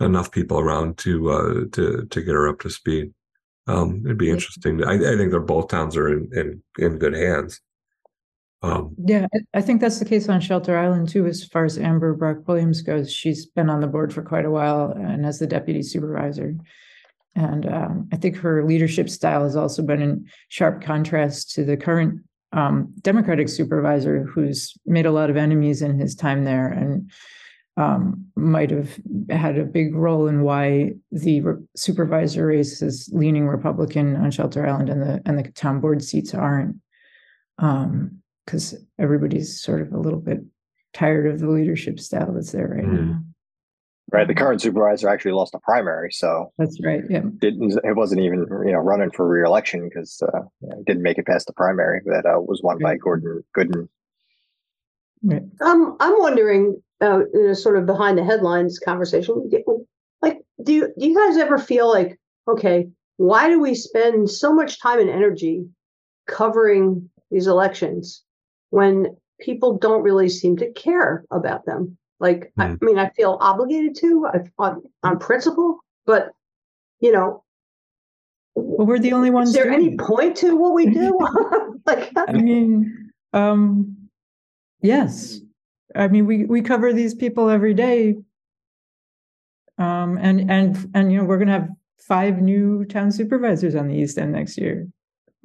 enough 0.01 0.31
people 0.31 0.59
around 0.59 0.99
to, 0.99 1.31
uh, 1.31 1.55
to, 1.73 2.07
to 2.11 2.21
get 2.21 2.35
her 2.35 2.49
up 2.49 2.61
to 2.61 2.71
speed. 2.71 3.13
Um, 3.67 4.03
it'd 4.05 4.19
be 4.19 4.31
interesting. 4.31 4.85
I, 4.85 4.95
I 4.95 5.17
think 5.17 5.31
they're 5.31 5.41
both 5.41 5.69
towns 5.69 5.97
are 5.97 6.09
in, 6.09 6.29
in, 6.33 6.63
in 6.79 6.99
good 6.99 7.15
hands. 7.15 7.61
Um, 8.63 8.95
Yeah, 9.05 9.27
I- 9.35 9.59
I 9.59 9.61
think 9.61 9.81
that's 9.81 9.99
the 9.99 10.05
case 10.05 10.29
on 10.29 10.41
Shelter 10.41 10.79
Island 10.79 11.09
too, 11.09 11.27
as 11.27 11.45
far 11.45 11.65
as 11.65 11.79
Amber 11.79 12.15
Brach-Williams 12.15 12.83
goes. 12.83 13.13
She's 13.13 13.47
been 13.47 13.69
on 13.71 13.81
the 13.81 13.87
board 13.87 14.13
for 14.13 14.23
quite 14.23 14.45
a 14.45 14.51
while 14.51 14.93
and 14.93 15.27
as 15.27 15.39
the 15.39 15.47
deputy 15.47 15.83
supervisor. 15.83 16.55
And 17.35 17.67
um, 17.67 18.09
I 18.13 18.17
think 18.17 18.37
her 18.37 18.65
leadership 18.65 19.11
style 19.11 19.45
has 19.45 19.57
also 19.57 19.83
been 19.83 20.01
in 20.01 20.27
sharp 20.49 20.83
contrast 20.83 21.53
to 21.55 21.65
the 21.65 21.77
current 21.77 22.23
um, 22.53 22.95
Democratic 23.03 23.49
supervisor 23.49 24.25
who's 24.25 24.73
made 24.87 25.05
a 25.05 25.11
lot 25.11 25.29
of 25.29 25.37
enemies 25.37 25.83
in 25.83 25.99
his 25.99 26.15
time 26.15 26.45
there 26.45 26.69
and 26.69 27.11
um, 27.77 28.27
might 28.37 28.71
have 28.71 28.99
had 29.31 29.59
a 29.59 29.65
big 29.65 29.95
role 29.95 30.27
in 30.29 30.43
why 30.43 30.93
the 31.13 31.41
re- 31.43 31.63
supervisor 31.77 32.47
race 32.47 32.81
is 32.83 33.09
leaning 33.13 33.47
Republican 33.47 34.17
on 34.17 34.31
Shelter 34.31 34.67
Island 34.67 34.89
and 34.89 35.03
the 35.03 35.21
and 35.27 35.39
the 35.39 35.51
town 35.53 35.81
board 35.81 36.03
seats 36.03 36.35
aren't. 36.35 36.77
Um, 37.59 38.23
because 38.45 38.77
everybody's 39.01 39.61
sort 39.61 39.81
of 39.83 39.93
a 39.93 39.99
little 39.99 40.21
bit 40.21 40.39
tired 40.95 41.27
of 41.27 41.41
the 41.41 41.49
leadership 41.51 41.99
style 41.99 42.33
that's 42.33 42.53
there 42.53 42.69
right 42.69 42.85
Mm. 42.85 43.09
now. 43.09 43.21
right 44.13 44.29
the 44.29 44.35
current 44.37 44.61
supervisor 44.63 45.09
actually 45.09 45.33
lost 45.33 45.53
a 45.53 45.59
primary 45.59 46.13
so 46.13 46.53
That's 46.59 46.79
right. 46.85 47.03
Yeah. 47.11 47.23
didn't 47.41 47.73
it 47.83 47.97
wasn't 47.97 48.21
even 48.21 48.47
you 48.65 48.71
know 48.73 48.79
running 48.79 49.11
for 49.11 49.27
reelection 49.27 49.89
because 49.89 50.23
uh, 50.23 50.43
you 50.61 50.85
didn't 50.87 51.03
make 51.03 51.19
it 51.19 51.27
past 51.27 51.49
the 51.49 51.55
primary 51.55 52.01
that 52.07 52.25
uh, 52.25 52.39
was 52.41 52.61
won 52.63 52.79
by 52.79 52.97
Gordon 52.99 53.43
Gooden. 53.57 53.89
Right. 55.25 55.43
Um, 55.61 55.97
I'm 55.99 56.15
wondering, 56.21 56.81
uh, 57.03 57.21
you 57.33 57.47
know, 57.49 57.53
sort 57.53 57.77
of 57.77 57.87
behind 57.87 58.19
the 58.19 58.25
headlines 58.25 58.79
conversation, 58.79 59.51
like, 60.23 60.39
do 60.63 60.73
you, 60.73 60.93
do 60.99 61.07
you 61.07 61.15
guys 61.17 61.37
ever 61.37 61.59
feel 61.59 61.89
like, 61.89 62.19
okay, 62.49 62.89
why 63.19 63.49
do 63.49 63.61
we 63.61 63.75
spend 63.75 64.31
so 64.31 64.53
much 64.53 64.81
time 64.81 65.01
and 65.01 65.11
energy 65.11 65.67
covering 66.27 67.09
these 67.31 67.47
elections 67.47 68.23
when 68.71 69.17
people 69.41 69.77
don't 69.79 70.03
really 70.03 70.29
seem 70.29 70.57
to 70.57 70.71
care 70.73 71.25
about 71.31 71.67
them? 71.67 71.97
Like, 72.19 72.53
I, 72.59 72.65
I 72.65 72.69
Hmm. 72.69 72.85
mean, 72.85 72.99
I 72.99 73.11
feel 73.11 73.37
obligated 73.41 73.95
to 73.97 74.27
I, 74.33 74.39
on, 74.59 74.83
on 75.03 75.19
principle, 75.19 75.79
but 76.07 76.31
you 77.01 77.13
know, 77.13 77.45
Well, 78.55 78.87
we're 78.87 78.99
the 78.99 79.13
only 79.13 79.29
ones. 79.31 79.51
is 79.51 79.55
there 79.55 79.71
any 79.71 79.93
it. 79.93 79.99
point 80.01 80.37
to 80.39 80.57
what 80.57 80.73
we 80.73 80.87
do? 80.89 81.19
like, 81.87 82.11
I 82.17 82.33
mean, 82.33 83.11
um, 83.35 83.97
yes. 84.81 85.41
I 85.95 86.09
mean, 86.09 86.27
we 86.27 86.45
we 86.45 86.63
cover 86.63 86.93
these 86.93 87.15
people 87.15 87.49
every 87.49 87.75
day. 87.75 88.17
Um, 89.79 90.19
and 90.21 90.51
and 90.51 90.91
and 90.95 91.13
you 91.13 91.19
know, 91.19 91.25
we're 91.25 91.39
gonna 91.39 91.53
have 91.53 91.69
five 91.99 92.41
new 92.41 92.85
town 92.85 93.13
supervisors 93.13 93.75
on 93.75 93.89
the 93.89 93.95
East 93.95 94.19
End 94.19 94.33
next 94.33 94.59
year, 94.59 94.89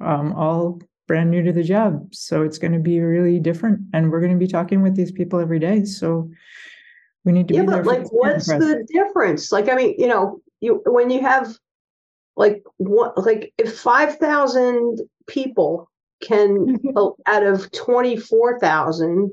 um, 0.00 0.32
all 0.32 0.80
brand 1.06 1.30
new 1.30 1.42
to 1.42 1.52
the 1.52 1.62
job. 1.62 2.14
So 2.14 2.42
it's 2.42 2.58
going 2.58 2.72
to 2.72 2.78
be 2.78 3.00
really 3.00 3.38
different, 3.38 3.80
and 3.92 4.10
we're 4.10 4.20
going 4.20 4.32
to 4.32 4.38
be 4.38 4.46
talking 4.46 4.82
with 4.82 4.94
these 4.94 5.12
people 5.12 5.40
every 5.40 5.58
day. 5.58 5.84
So 5.84 6.30
we 7.24 7.32
need 7.32 7.48
to 7.48 7.54
yeah, 7.54 7.64
but 7.64 7.84
like, 7.84 8.06
what's 8.10 8.46
the 8.46 8.86
difference? 8.88 9.52
Like, 9.52 9.68
I 9.68 9.74
mean, 9.74 9.94
you 9.98 10.06
know, 10.06 10.40
you 10.60 10.82
when 10.86 11.10
you 11.10 11.20
have 11.20 11.56
like 12.36 12.62
what 12.78 13.18
like 13.18 13.52
if 13.58 13.78
5000 13.78 15.00
people 15.26 15.90
can 16.22 16.78
out 17.26 17.42
of 17.42 17.70
24,000 17.72 19.30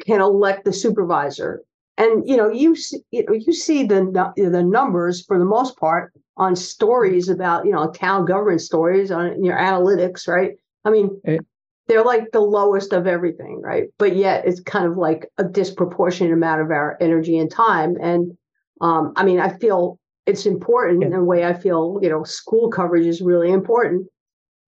can 0.00 0.20
elect 0.20 0.64
the 0.64 0.72
supervisor. 0.72 1.62
And 1.96 2.28
you 2.28 2.36
know 2.36 2.48
you 2.50 2.74
see 2.74 2.98
you, 3.12 3.24
know, 3.24 3.34
you 3.34 3.52
see 3.52 3.84
the 3.84 4.32
the 4.36 4.62
numbers 4.62 5.24
for 5.24 5.38
the 5.38 5.44
most 5.44 5.76
part 5.78 6.12
on 6.36 6.56
stories 6.56 7.28
about 7.28 7.64
you 7.66 7.72
know 7.72 7.90
town 7.92 8.24
government 8.24 8.60
stories 8.60 9.10
on 9.12 9.42
your 9.44 9.56
analytics 9.56 10.26
right? 10.26 10.52
I 10.84 10.90
mean 10.90 11.20
Right. 11.26 11.40
they're 11.86 12.04
like 12.04 12.32
the 12.32 12.40
lowest 12.40 12.92
of 12.92 13.06
everything 13.06 13.60
right? 13.62 13.84
But 13.98 14.16
yet 14.16 14.44
it's 14.46 14.60
kind 14.60 14.86
of 14.86 14.96
like 14.96 15.30
a 15.38 15.44
disproportionate 15.44 16.32
amount 16.32 16.62
of 16.62 16.70
our 16.70 16.96
energy 17.00 17.38
and 17.38 17.50
time. 17.50 17.96
And 18.00 18.36
um 18.80 19.12
i 19.16 19.24
mean 19.24 19.38
i 19.38 19.50
feel 19.58 20.00
it's 20.26 20.46
important 20.46 21.02
Yeah. 21.02 21.08
in 21.08 21.14
a 21.14 21.22
way 21.22 21.44
i 21.44 21.54
feel 21.54 22.00
you 22.02 22.08
know 22.08 22.24
school 22.24 22.70
coverage 22.70 23.06
is 23.06 23.22
really 23.22 23.52
important. 23.52 24.08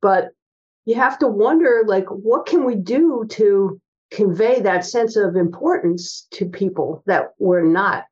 But 0.01 0.29
you 0.85 0.95
have 0.95 1.19
to 1.19 1.27
wonder 1.27 1.83
like 1.87 2.07
what 2.09 2.47
can 2.47 2.65
we 2.65 2.77
do 2.77 3.27
to 3.31 3.81
convey 4.11 4.61
that 4.61 4.85
sense 4.85 5.17
of 5.17 5.37
importance 5.37 6.27
to 6.31 6.47
people 6.47 7.03
that 7.07 7.33
we're 7.39 7.65
not 7.65 8.05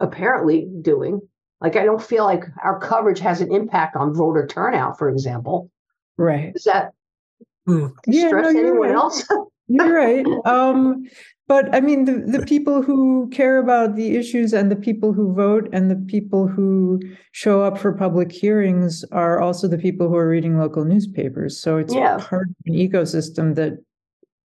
apparently 0.00 0.68
doing 0.80 1.20
like 1.60 1.74
i 1.76 1.84
don't 1.84 2.02
feel 2.02 2.24
like 2.24 2.44
our 2.62 2.78
coverage 2.78 3.18
has 3.18 3.40
an 3.40 3.52
impact 3.52 3.96
on 3.96 4.14
voter 4.14 4.46
turnout 4.46 4.96
for 4.98 5.08
example 5.08 5.70
Right. 6.16 6.52
does 6.52 6.64
that 6.64 6.92
Yeah, 7.66 7.88
stress 8.28 8.54
you're 8.54 8.66
anyone 8.68 8.88
right. 8.88 8.94
else 8.94 9.26
You're 9.70 9.92
right. 9.94 10.24
Um, 10.46 11.04
but 11.46 11.74
I 11.74 11.80
mean, 11.80 12.06
the, 12.06 12.38
the 12.38 12.46
people 12.46 12.80
who 12.80 13.28
care 13.28 13.58
about 13.58 13.96
the 13.96 14.16
issues 14.16 14.54
and 14.54 14.70
the 14.70 14.76
people 14.76 15.12
who 15.12 15.34
vote 15.34 15.68
and 15.74 15.90
the 15.90 15.96
people 15.96 16.48
who 16.48 16.98
show 17.32 17.60
up 17.62 17.76
for 17.76 17.92
public 17.92 18.32
hearings 18.32 19.04
are 19.12 19.40
also 19.40 19.68
the 19.68 19.76
people 19.76 20.08
who 20.08 20.16
are 20.16 20.26
reading 20.26 20.58
local 20.58 20.86
newspapers. 20.86 21.60
So 21.60 21.76
it's 21.76 21.94
Yeah. 21.94 22.16
part 22.18 22.48
of 22.48 22.54
an 22.64 22.72
ecosystem 22.74 23.56
that 23.56 23.74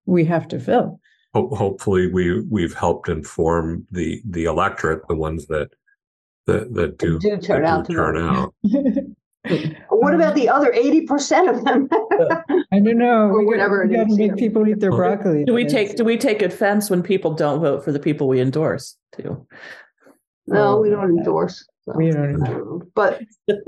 we 0.09 0.25
have 0.25 0.49
to 0.49 0.59
fill. 0.59 0.99
Ho- 1.35 1.55
hopefully 1.55 2.11
we 2.11 2.40
we've 2.40 2.75
helped 2.75 3.09
inform 3.09 3.87
the 3.90 4.23
the 4.29 4.44
electorate, 4.44 5.07
the 5.09 5.14
ones 5.14 5.47
that 5.49 5.68
that 6.47 6.75
that 6.75 6.99
do, 6.99 7.18
do 7.18 7.37
turn 7.37 7.62
that 7.62 7.68
out 7.68 7.87
do 7.87 7.92
to 7.92 7.99
turn 7.99 8.16
out. 8.16 8.55
what 9.90 10.14
about 10.14 10.35
the 10.35 10.49
other 10.49 10.73
80% 10.73 11.49
of 11.49 11.64
them 11.64 11.88
I 12.73 12.81
don't 12.81 12.99
know. 12.99 13.29
Or 13.29 13.38
We 13.38 13.44
got- 13.44 13.51
whatever 13.51 13.87
we 13.87 13.94
gotta 13.94 14.16
make 14.16 14.37
people 14.37 14.66
eat 14.66 14.81
their 14.81 14.90
broccoli. 14.90 15.44
Do 15.44 15.53
we 15.53 15.66
take 15.66 15.97
do 15.97 16.05
we 16.05 16.16
take 16.16 16.40
offense 16.42 16.88
when 16.90 17.03
people 17.03 17.35
don't 17.35 17.61
vote 17.61 17.85
for 17.85 17.92
the 17.92 18.01
people 18.01 18.27
we 18.27 18.40
endorse 18.40 18.97
too? 19.14 19.47
no 20.47 20.81
we 20.81 20.88
don't 20.88 21.05
uh, 21.05 21.18
endorse 21.18 21.66
so. 21.83 21.92
We 21.94 22.11
don't. 22.11 22.42
I. 22.47 22.85
But 22.94 23.23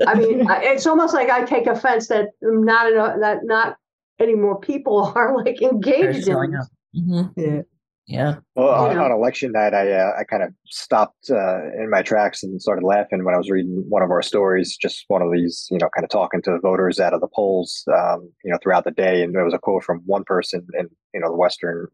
I 0.06 0.14
mean, 0.14 0.46
it's 0.50 0.86
almost 0.86 1.14
like 1.14 1.30
I 1.30 1.44
take 1.44 1.66
offense 1.66 2.08
that 2.08 2.28
not 2.42 2.90
enough, 2.90 3.16
that 3.20 3.44
not 3.44 3.76
any 4.20 4.34
more 4.34 4.58
people 4.60 5.12
are 5.16 5.36
like 5.36 5.60
engaged 5.62 6.28
in. 6.28 6.50
this. 6.52 6.68
Mhm. 6.96 7.32
Yeah. 7.36 7.60
Yeah. 8.06 8.34
Well, 8.56 8.70
on, 8.70 8.98
on 8.98 9.12
election 9.12 9.52
night, 9.52 9.72
I 9.72 9.92
uh, 9.92 10.12
I 10.18 10.24
kind 10.24 10.42
of 10.42 10.52
stopped 10.66 11.30
uh, 11.30 11.62
in 11.80 11.88
my 11.90 12.02
tracks 12.02 12.42
and 12.42 12.60
started 12.60 12.84
laughing 12.84 13.22
when 13.24 13.34
I 13.36 13.38
was 13.38 13.48
reading 13.48 13.84
one 13.88 14.02
of 14.02 14.10
our 14.10 14.20
stories. 14.22 14.76
Just 14.76 15.04
one 15.06 15.22
of 15.22 15.30
these, 15.32 15.68
you 15.70 15.78
know, 15.78 15.88
kind 15.94 16.02
of 16.02 16.10
talking 16.10 16.42
to 16.42 16.58
voters 16.58 16.98
out 16.98 17.14
of 17.14 17.20
the 17.20 17.28
polls, 17.32 17.84
um, 17.96 18.28
you 18.42 18.50
know, 18.50 18.58
throughout 18.60 18.82
the 18.82 18.90
day. 18.90 19.22
And 19.22 19.32
there 19.32 19.44
was 19.44 19.54
a 19.54 19.58
quote 19.60 19.84
from 19.84 20.02
one 20.06 20.24
person 20.24 20.66
in 20.76 20.88
you 21.14 21.20
know 21.20 21.28
the 21.30 21.36
western 21.36 21.86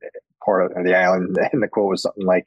part 0.42 0.72
of 0.74 0.84
the 0.84 0.94
island, 0.96 1.36
and 1.52 1.62
the 1.62 1.68
quote 1.68 1.90
was 1.90 2.00
something 2.02 2.24
like, 2.24 2.46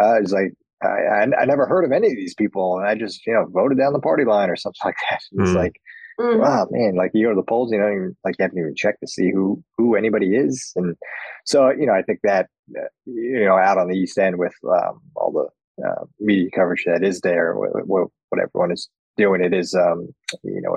uh, 0.00 0.20
"It's 0.20 0.30
like 0.32 0.52
I, 0.80 0.86
I 0.86 1.22
I 1.40 1.44
never 1.44 1.66
heard 1.66 1.84
of 1.84 1.90
any 1.90 2.06
of 2.08 2.16
these 2.16 2.34
people, 2.34 2.78
and 2.78 2.86
I 2.86 2.94
just 2.94 3.26
you 3.26 3.32
know 3.34 3.46
voted 3.50 3.78
down 3.78 3.94
the 3.94 3.98
party 3.98 4.24
line 4.24 4.48
or 4.48 4.54
something 4.56 4.78
like 4.84 4.96
that." 5.10 5.22
And 5.32 5.40
It's 5.40 5.50
Hmm. 5.50 5.56
like 5.56 5.80
Mhm. 6.20 6.38
wow 6.38 6.66
man 6.70 6.94
like 6.94 7.10
you 7.14 7.26
go 7.26 7.30
to 7.30 7.36
the 7.36 7.42
polls 7.42 7.72
you 7.72 7.78
don't 7.78 7.92
even 7.94 8.16
like 8.24 8.36
you 8.38 8.42
haven't 8.42 8.58
even 8.58 8.74
checked 8.74 9.00
to 9.00 9.06
see 9.06 9.30
who 9.32 9.62
who 9.78 9.94
anybody 9.96 10.34
is 10.36 10.72
and 10.76 10.96
so 11.44 11.70
you 11.70 11.86
know 11.86 11.94
i 11.94 12.02
think 12.02 12.20
that 12.22 12.48
uh, 12.78 12.84
you 13.06 13.44
know 13.44 13.56
out 13.56 13.78
on 13.78 13.88
the 13.88 13.96
east 13.96 14.18
end 14.18 14.38
with 14.38 14.54
um, 14.70 15.00
all 15.16 15.32
the 15.32 15.84
uh, 15.86 16.04
media 16.20 16.48
coverage 16.54 16.84
that 16.86 17.02
is 17.02 17.20
there 17.22 17.54
what, 17.56 17.70
what 17.86 18.40
everyone 18.40 18.70
is 18.70 18.88
doing 19.16 19.42
it 19.42 19.52
is 19.54 19.74
um, 19.74 20.08
you 20.42 20.60
know 20.60 20.76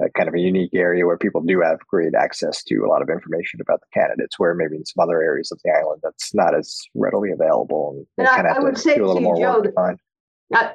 a, 0.00 0.04
a 0.06 0.10
kind 0.10 0.28
of 0.28 0.34
a 0.34 0.40
unique 0.40 0.74
area 0.74 1.04
where 1.06 1.16
people 1.18 1.40
do 1.40 1.60
have 1.60 1.78
great 1.88 2.14
access 2.14 2.62
to 2.64 2.76
a 2.84 2.88
lot 2.88 3.02
of 3.02 3.08
information 3.08 3.60
about 3.60 3.80
the 3.80 3.86
candidates 4.00 4.38
where 4.38 4.54
maybe 4.54 4.76
in 4.76 4.84
some 4.84 5.02
other 5.02 5.20
areas 5.22 5.52
of 5.52 5.60
the 5.64 5.70
island 5.70 6.00
that's 6.02 6.34
not 6.34 6.54
as 6.54 6.80
readily 6.94 7.30
available 7.30 8.04
and 8.18 8.28
And 8.36 8.46
I- 8.48 8.56
I 8.56 8.60
would 8.60 8.78
say 8.78 8.96
do 8.96 9.04
a 9.04 9.06
little 9.06 9.34
to 9.34 9.40
you, 9.40 9.62
Joe, 9.72 9.96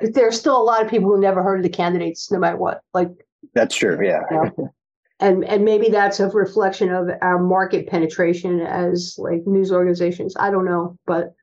there's 0.01 0.39
still 0.39 0.61
a 0.61 0.63
lot 0.63 0.81
of 0.83 0.89
people 0.89 1.09
who 1.09 1.19
never 1.19 1.43
heard 1.43 1.57
of 1.59 1.63
the 1.63 1.69
candidates, 1.69 2.31
no 2.31 2.39
matter 2.39 2.57
what. 2.57 2.81
Like, 2.93 3.09
that's 3.53 3.75
true 3.75 3.97
yeah 4.03 4.21
you 4.31 4.37
know, 4.57 4.73
and 5.19 5.45
and 5.45 5.63
maybe 5.63 5.89
that's 5.89 6.19
a 6.19 6.27
reflection 6.29 6.89
of 6.91 7.09
our 7.21 7.39
market 7.41 7.87
penetration 7.87 8.59
as 8.61 9.15
like 9.17 9.45
news 9.47 9.71
organizations. 9.71 10.35
I 10.37 10.51
don't 10.51 10.65
know, 10.65 10.97
but 11.07 11.33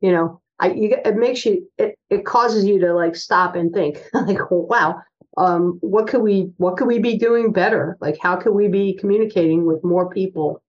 you 0.00 0.10
know, 0.12 0.40
I 0.60 0.70
you, 0.72 0.96
it 1.04 1.16
makes 1.16 1.44
you 1.44 1.68
it, 1.76 1.98
it 2.08 2.24
causes 2.24 2.64
you 2.64 2.78
to 2.80 2.94
like 2.94 3.16
stop 3.16 3.54
and 3.54 3.72
think 3.72 4.02
like, 4.14 4.38
wow, 4.50 5.00
um, 5.36 5.76
what 5.82 6.06
could 6.08 6.22
we 6.22 6.50
what 6.56 6.78
could 6.78 6.86
we 6.88 6.98
be 7.00 7.18
doing 7.18 7.52
better? 7.52 7.98
Like, 8.00 8.16
how 8.20 8.36
could 8.36 8.52
we 8.54 8.66
be 8.68 8.94
communicating 8.94 9.66
with 9.66 9.84
more 9.84 10.08
people 10.08 10.62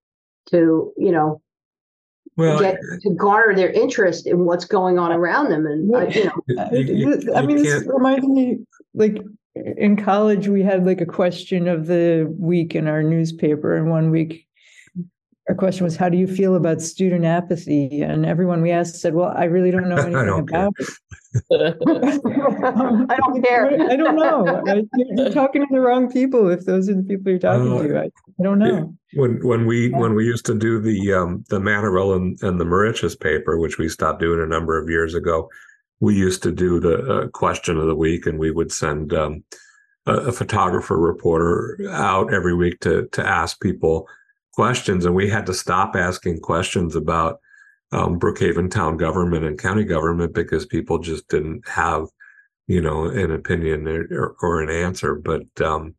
to 0.49 0.91
you 0.97 1.11
know 1.13 1.41
Well, 2.35 2.59
get 2.59 2.77
to 3.03 3.09
garner 3.11 3.55
their 3.55 3.71
interest 3.71 4.27
in 4.27 4.43
what's 4.45 4.65
going 4.65 4.99
on 4.99 5.13
around 5.13 5.49
them 5.49 5.65
and 5.65 5.95
uh, 5.95 6.07
you 6.07 6.25
know 6.25 6.61
Uh, 6.61 6.69
you- 6.73 6.93
you- 7.21 7.33
I 7.35 7.41
mean, 7.45 7.57
this 7.63 7.83
can't- 7.83 7.93
reminds 7.93 8.27
me, 8.27 8.59
like 8.93 9.17
in 9.55 9.95
college, 9.97 10.47
we 10.47 10.61
had 10.63 10.85
like 10.85 11.01
a 11.01 11.05
question 11.05 11.67
of 11.67 11.87
the 11.87 12.33
week 12.37 12.75
in 12.75 12.87
our 12.87 13.03
newspaper, 13.03 13.75
and 13.75 13.89
one 13.89 14.11
week 14.11 14.45
our 15.49 15.55
question 15.55 15.83
was, 15.83 15.95
"How 15.95 16.09
do 16.09 16.17
you 16.17 16.27
feel 16.27 16.55
about 16.55 16.81
student 16.81 17.25
apathy?" 17.25 18.01
And 18.01 18.25
everyone 18.25 18.61
we 18.61 18.71
asked 18.71 18.95
said, 18.95 19.15
"Well, 19.15 19.33
I 19.35 19.45
really 19.45 19.71
don't 19.71 19.89
know 19.89 19.95
I 19.97 20.05
anything 20.05 20.25
don't 20.25 20.47
care. 20.49 20.67
about 20.67 20.73
it." 20.79 20.87
I 23.09 23.15
don't 23.17 23.43
care. 23.43 23.89
I 23.89 23.95
don't 23.95 24.15
know. 24.15 24.61
I- 24.67 24.83
You're 24.95 25.15
you're 25.25 25.31
talking 25.33 25.61
to 25.61 25.67
the 25.71 25.79
wrong 25.79 26.11
people 26.11 26.49
if 26.49 26.65
those 26.65 26.89
are 26.89 26.95
the 26.95 27.03
people 27.03 27.31
you're 27.31 27.39
talking 27.39 27.71
Uh, 27.71 27.83
to. 27.83 27.99
I, 27.99 28.03
I 28.05 28.43
don't 28.43 28.59
know. 28.59 28.93
when 29.13 29.39
when 29.45 29.65
we 29.65 29.89
Yeah. 29.89 29.97
when 29.99 30.13
we 30.13 30.25
used 30.25 30.45
to 30.47 30.55
do 30.57 30.79
the 30.79 31.13
um 31.13 31.43
the 31.49 31.59
Manorville 31.59 32.15
and, 32.15 32.37
and 32.43 32.59
the 32.59 32.65
Moriches 32.65 33.19
paper, 33.19 33.57
which 33.59 33.77
we 33.77 33.89
stopped 33.89 34.21
doing 34.21 34.39
a 34.41 34.45
number 34.47 34.77
of 34.77 34.89
years 34.89 35.13
ago, 35.15 35.49
we 35.99 36.15
used 36.15 36.43
to 36.43 36.51
do 36.51 36.79
the 36.79 36.97
uh, 36.97 37.27
question 37.29 37.77
of 37.77 37.87
the 37.87 37.95
week, 37.95 38.25
and 38.25 38.39
we 38.39 38.51
would 38.51 38.71
send 38.71 39.13
um, 39.13 39.43
a, 40.05 40.13
a 40.13 40.31
photographer 40.31 40.97
reporter 40.97 41.77
out 41.91 42.33
every 42.33 42.55
week 42.55 42.79
to 42.81 43.07
to 43.11 43.25
ask 43.25 43.59
people 43.61 44.07
questions, 44.53 45.05
and 45.05 45.15
we 45.15 45.29
had 45.29 45.45
to 45.45 45.53
stop 45.53 45.95
asking 45.95 46.39
questions 46.39 46.95
about 46.95 47.39
um, 47.91 48.19
Brookhaven 48.19 48.69
town 48.69 48.97
government 48.97 49.45
and 49.45 49.57
county 49.57 49.83
government 49.83 50.33
because 50.33 50.65
people 50.65 50.99
just 50.99 51.27
didn't 51.29 51.67
have, 51.67 52.07
you 52.67 52.81
know, 52.81 53.05
an 53.05 53.31
opinion 53.31 53.87
or, 53.87 54.35
or 54.41 54.61
an 54.61 54.69
answer. 54.69 55.15
But 55.15 55.61
um, 55.61 55.95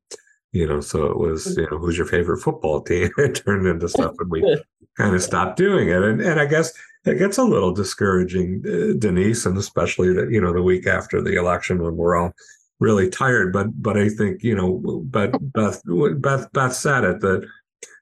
you 0.52 0.66
know, 0.66 0.80
so 0.80 1.06
it 1.06 1.18
was, 1.18 1.56
you 1.56 1.68
know, 1.70 1.78
who's 1.78 1.96
your 1.96 2.06
favorite 2.06 2.40
football 2.40 2.82
team? 2.82 3.10
it 3.18 3.34
turned 3.34 3.66
into 3.66 3.88
stuff, 3.88 4.14
and 4.18 4.30
we 4.30 4.42
kind 4.96 5.14
of 5.14 5.22
stopped 5.22 5.56
doing 5.56 5.88
it. 5.88 6.02
And 6.02 6.20
and 6.20 6.40
I 6.40 6.46
guess 6.46 6.72
it 7.04 7.18
gets 7.18 7.38
a 7.38 7.44
little 7.44 7.72
discouraging, 7.72 8.62
uh, 8.66 8.98
Denise, 8.98 9.46
and 9.46 9.56
especially 9.56 10.12
that 10.14 10.30
you 10.30 10.40
know 10.40 10.52
the 10.52 10.62
week 10.62 10.86
after 10.86 11.22
the 11.22 11.38
election 11.38 11.82
when 11.82 11.96
we're 11.96 12.16
all 12.16 12.32
really 12.78 13.08
tired. 13.08 13.52
But 13.52 13.82
but 13.82 13.96
I 13.96 14.08
think 14.08 14.42
you 14.42 14.54
know, 14.54 15.02
but 15.04 15.32
Beth 15.52 15.82
Beth 16.20 16.52
Beth 16.52 16.74
said 16.74 17.04
it 17.04 17.20
that 17.20 17.46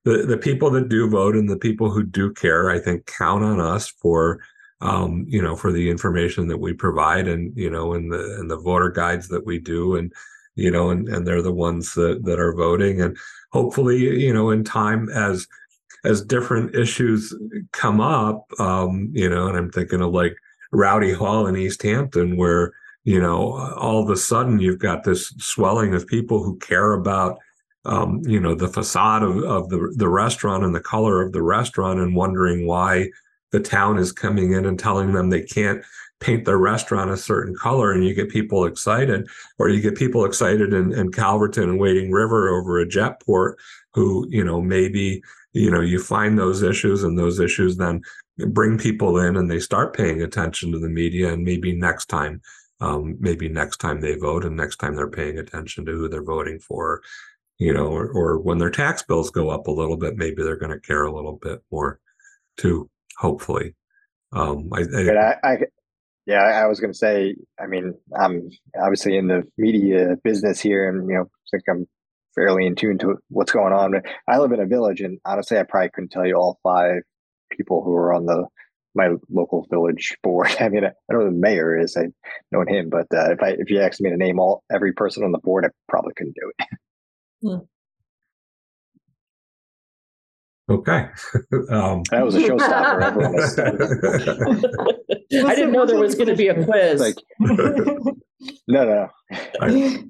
the 0.05 0.25
the 0.25 0.39
people 0.39 0.71
that 0.71 0.89
do 0.89 1.09
vote 1.09 1.37
and 1.37 1.49
the 1.49 1.57
people 1.57 1.91
who 1.91 2.03
do 2.03 2.33
care, 2.33 2.71
I 2.71 2.79
think, 2.79 3.07
count 3.07 3.45
on 3.45 3.61
us 3.61 3.89
for 3.89 4.41
um, 4.81 5.27
you 5.29 5.43
know, 5.43 5.57
for 5.57 5.73
the 5.73 5.91
information 5.91 6.47
that 6.49 6.59
we 6.59 6.73
provide 6.73 7.29
and 7.29 7.57
you 7.57 7.71
know, 7.71 7.95
and 7.95 8.13
the 8.13 8.37
and 8.39 8.51
the 8.51 8.59
voter 8.59 8.91
guides 8.91 9.29
that 9.29 9.47
we 9.47 9.59
do 9.59 9.97
and 9.97 10.13
you 10.59 10.73
know, 10.73 10.91
and, 10.91 11.09
and 11.09 11.25
they're 11.25 11.41
the 11.41 11.53
ones 11.53 11.95
that, 11.95 12.25
that 12.25 12.41
are 12.41 12.53
voting. 12.53 13.01
And 13.01 13.17
hopefully, 13.53 13.99
you 13.99 14.35
know, 14.35 14.51
in 14.51 14.65
time 14.65 15.09
as 15.09 15.47
as 16.05 16.23
different 16.23 16.75
issues 16.75 17.35
come 17.73 18.01
up, 18.01 18.47
um, 18.59 19.11
you 19.13 19.29
know, 19.29 19.49
and 19.49 19.57
I'm 19.57 19.71
thinking 19.71 20.01
of 20.01 20.13
like 20.13 20.37
Rowdy 20.73 21.13
Hall 21.13 21.47
in 21.47 21.57
East 21.57 21.83
Hampton, 21.83 22.37
where, 22.37 22.73
you 23.05 23.21
know, 23.21 23.53
all 23.77 24.03
of 24.03 24.11
a 24.11 24.17
sudden 24.17 24.61
you've 24.61 24.79
got 24.79 25.05
this 25.05 25.29
swelling 25.39 25.95
of 25.95 26.07
people 26.07 26.43
who 26.43 26.59
care 26.59 26.93
about 26.93 27.39
um, 27.85 28.21
you 28.27 28.39
know, 28.39 28.55
the 28.55 28.69
facade 28.69 29.23
of, 29.23 29.39
of 29.45 29.71
the 29.71 29.93
the 29.97 30.09
restaurant 30.09 30.63
and 30.63 30.75
the 30.75 30.81
color 30.81 31.23
of 31.23 31.33
the 31.33 31.43
restaurant 31.43 32.01
and 32.01 32.15
wondering 32.15 32.67
why 32.67 33.09
the 33.51 33.61
town 33.61 33.99
is 33.99 34.13
coming 34.13 34.53
in 34.53 34.67
and 34.67 34.79
telling 34.79 35.13
them 35.13 35.31
they 35.31 35.43
can't 35.43 35.83
paint 36.21 36.45
their 36.45 36.59
restaurant 36.59 37.11
a 37.11 37.17
certain 37.17 37.55
color 37.55 37.93
and 37.93 38.05
you 38.05 38.15
get 38.15 38.29
people 38.29 38.65
excited 38.65 39.29
or 39.59 39.69
you 39.69 39.81
get 39.81 39.97
people 39.97 40.25
excited 40.25 40.73
in, 40.73 40.93
in 40.93 41.11
Calverton 41.13 41.65
and 41.65 41.79
Wading 41.79 42.11
River 42.11 42.49
over 42.49 42.79
a 42.79 42.89
jet 42.89 43.21
port 43.21 43.59
who, 43.95 44.27
you 44.29 44.45
know, 44.45 44.61
maybe, 44.61 45.23
you 45.53 45.71
know, 45.71 45.81
you 45.81 46.03
find 46.03 46.39
those 46.39 46.63
issues 46.63 47.05
and 47.05 47.19
those 47.19 47.39
issues 47.39 47.77
then 47.77 48.01
bring 48.49 48.79
people 48.79 49.19
in 49.19 49.37
and 49.37 49.51
they 49.51 49.61
start 49.61 49.97
paying 49.97 50.23
attention 50.23 50.73
to 50.73 50.79
the 50.79 50.89
media 50.89 51.33
and 51.33 51.45
maybe 51.45 51.73
next 51.73 52.07
time 52.07 52.41
um, 52.81 53.17
maybe 53.19 53.49
next 53.49 53.79
time 53.79 54.01
they 54.01 54.15
vote 54.15 54.45
and 54.45 54.57
next 54.57 54.77
time 54.77 54.95
they're 54.95 55.11
paying 55.11 55.39
attention 55.39 55.85
to 55.87 55.93
who 55.93 56.09
they're 56.09 56.23
voting 56.23 56.61
for, 56.61 57.03
you 57.59 57.73
know, 57.73 57.87
or, 57.87 58.09
or 58.09 58.39
when 58.39 58.59
their 58.59 58.71
tax 58.71 59.03
bills 59.03 59.31
go 59.31 59.51
up 59.51 59.67
a 59.67 59.73
little 59.73 59.97
bit, 59.97 60.17
maybe 60.17 60.43
they're 60.43 60.57
going 60.57 60.71
to 60.71 60.81
care 60.81 61.05
a 61.05 61.13
little 61.13 61.39
bit 61.43 61.61
more 61.73 61.99
too, 62.57 62.89
hopefully. 63.17 63.75
Um, 64.33 64.71
I, 64.73 64.83
I, 64.83 65.37
I 65.43 65.59
yeah, 66.29 66.43
I 66.43 66.67
was 66.67 66.79
going 66.79 66.93
to 66.93 66.99
say, 66.99 67.35
I 67.59 67.67
mean, 67.67 67.95
I'm 68.15 68.51
obviously 68.79 69.17
in 69.17 69.29
the 69.29 69.45
media 69.57 70.17
business 70.23 70.61
here 70.61 70.87
and, 70.87 71.09
you 71.09 71.15
know, 71.15 71.23
I 71.23 71.49
think 71.51 71.63
I'm 71.71 71.87
fairly 72.35 72.67
in 72.67 72.75
tune 72.75 72.99
to 72.99 73.17
what's 73.31 73.51
going 73.51 73.73
on. 73.73 73.95
I 74.29 74.37
live 74.37 74.53
in 74.53 74.61
a 74.61 74.67
village 74.67 75.01
and 75.01 75.19
honestly, 75.25 75.59
I 75.59 75.63
probably 75.63 75.89
couldn't 75.89 76.11
tell 76.11 76.27
you 76.27 76.35
all 76.35 76.61
five 76.63 77.01
people 77.51 77.83
who 77.83 77.95
are 77.95 78.13
on 78.13 78.27
the 78.27 78.47
my 78.95 79.09
local 79.31 79.67
village 79.71 80.19
board. 80.23 80.55
I 80.61 80.69
mean, 80.69 80.85
I 80.85 80.93
know 81.11 81.25
the 81.25 81.31
mayor 81.31 81.81
is. 81.81 81.97
I 81.97 82.09
know 82.53 82.63
him, 82.69 82.91
but 82.91 83.07
uh, 83.15 83.33
if 83.33 83.43
I 83.43 83.57
if 83.59 83.71
you 83.71 83.81
asked 83.81 84.03
me 84.03 84.11
to 84.11 84.17
name 84.17 84.39
all 84.39 84.63
every 84.71 84.93
person 84.93 85.25
on 85.25 85.33
the 85.33 85.39
board, 85.39 85.65
I 85.65 85.69
probably 85.89 86.13
couldn't 86.15 86.37
do 86.39 86.53
it. 86.59 86.67
Hmm. 87.43 87.65
Okay. 90.69 91.09
um, 91.71 92.03
that 92.11 92.25
was 92.25 92.35
a 92.35 92.41
showstopper. 92.41 93.03
I 95.45 95.55
didn't 95.55 95.73
know 95.73 95.87
there 95.87 95.99
was 95.99 96.15
going 96.15 96.29
to 96.29 96.37
be 96.37 96.49
a 96.49 96.65
quiz. 96.65 97.01
Like, 97.01 97.17
no, 97.41 98.15
no. 98.69 99.09
I, 99.61 100.05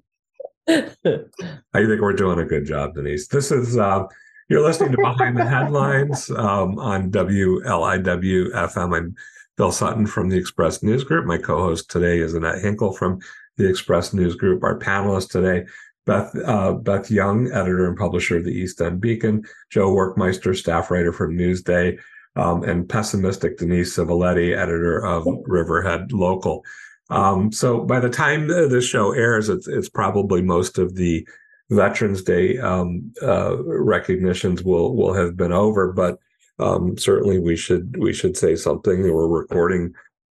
I, 0.69 1.87
think 1.87 2.01
we're 2.01 2.13
doing 2.13 2.41
a 2.41 2.45
good 2.45 2.67
job, 2.67 2.95
Denise. 2.95 3.29
This 3.29 3.53
is 3.53 3.77
uh, 3.79 4.05
you're 4.49 4.63
listening 4.63 4.93
to 4.93 4.99
Behind 4.99 5.37
the 5.37 5.47
Headlines 5.47 6.31
um, 6.31 6.79
on 6.79 7.11
WLIW 7.11 8.53
FM. 8.53 8.97
I'm 8.97 9.15
Bill 9.57 9.73
Sutton 9.73 10.07
from 10.07 10.29
the 10.29 10.37
Express 10.37 10.83
News 10.83 11.05
Group. 11.05 11.27
My 11.27 11.39
co-host 11.39 11.91
today 11.91 12.19
is 12.19 12.35
Annette 12.35 12.63
Hinkle 12.63 12.93
from 12.93 13.21
the 13.57 13.69
Express 13.69 14.13
News 14.13 14.35
Group. 14.35 14.65
Our 14.65 14.79
panelists 14.79 15.31
today, 15.31 15.67
Beth 16.09 16.35
uh, 16.47 16.73
Beth 16.73 17.11
Young, 17.11 17.53
editor 17.53 17.87
and 17.87 17.97
publisher 17.97 18.39
of 18.39 18.45
the 18.45 18.51
East 18.51 18.81
End 18.81 18.99
Beacon, 18.99 19.45
Joe 19.71 19.91
Werkmeister, 19.95 20.57
staff 20.57 20.91
writer 20.91 21.13
from 21.13 21.37
Newsday, 21.37 21.99
um, 22.35 22.65
and 22.65 22.89
pessimistic 22.89 23.59
Denise 23.59 23.95
Civiletti, 23.95 24.57
editor 24.57 25.05
of 25.05 25.27
Riverhead 25.45 26.11
Local. 26.13 26.65
Um, 27.11 27.53
so 27.53 27.85
by 27.85 28.01
the 28.01 28.09
time 28.09 28.49
this 28.49 28.87
show 28.87 29.13
airs, 29.13 29.51
it's, 29.51 29.69
it's 29.69 29.91
probably 29.91 30.41
most 30.41 30.79
of 30.79 30.95
the 30.95 31.29
Veterans 31.71 32.23
Day 32.23 32.59
um, 32.59 33.13
uh, 33.23 33.63
recognitions 33.63 34.63
will 34.63 34.97
will 34.97 35.13
have 35.13 35.37
been 35.37 35.53
over, 35.53 35.93
but 35.93 36.19
um, 36.59 36.97
certainly 36.97 37.39
we 37.39 37.55
should 37.55 37.97
we 37.99 38.15
should 38.15 38.35
say 38.35 38.57
something. 38.57 39.03
We're 39.03 39.29
recording 39.29 39.93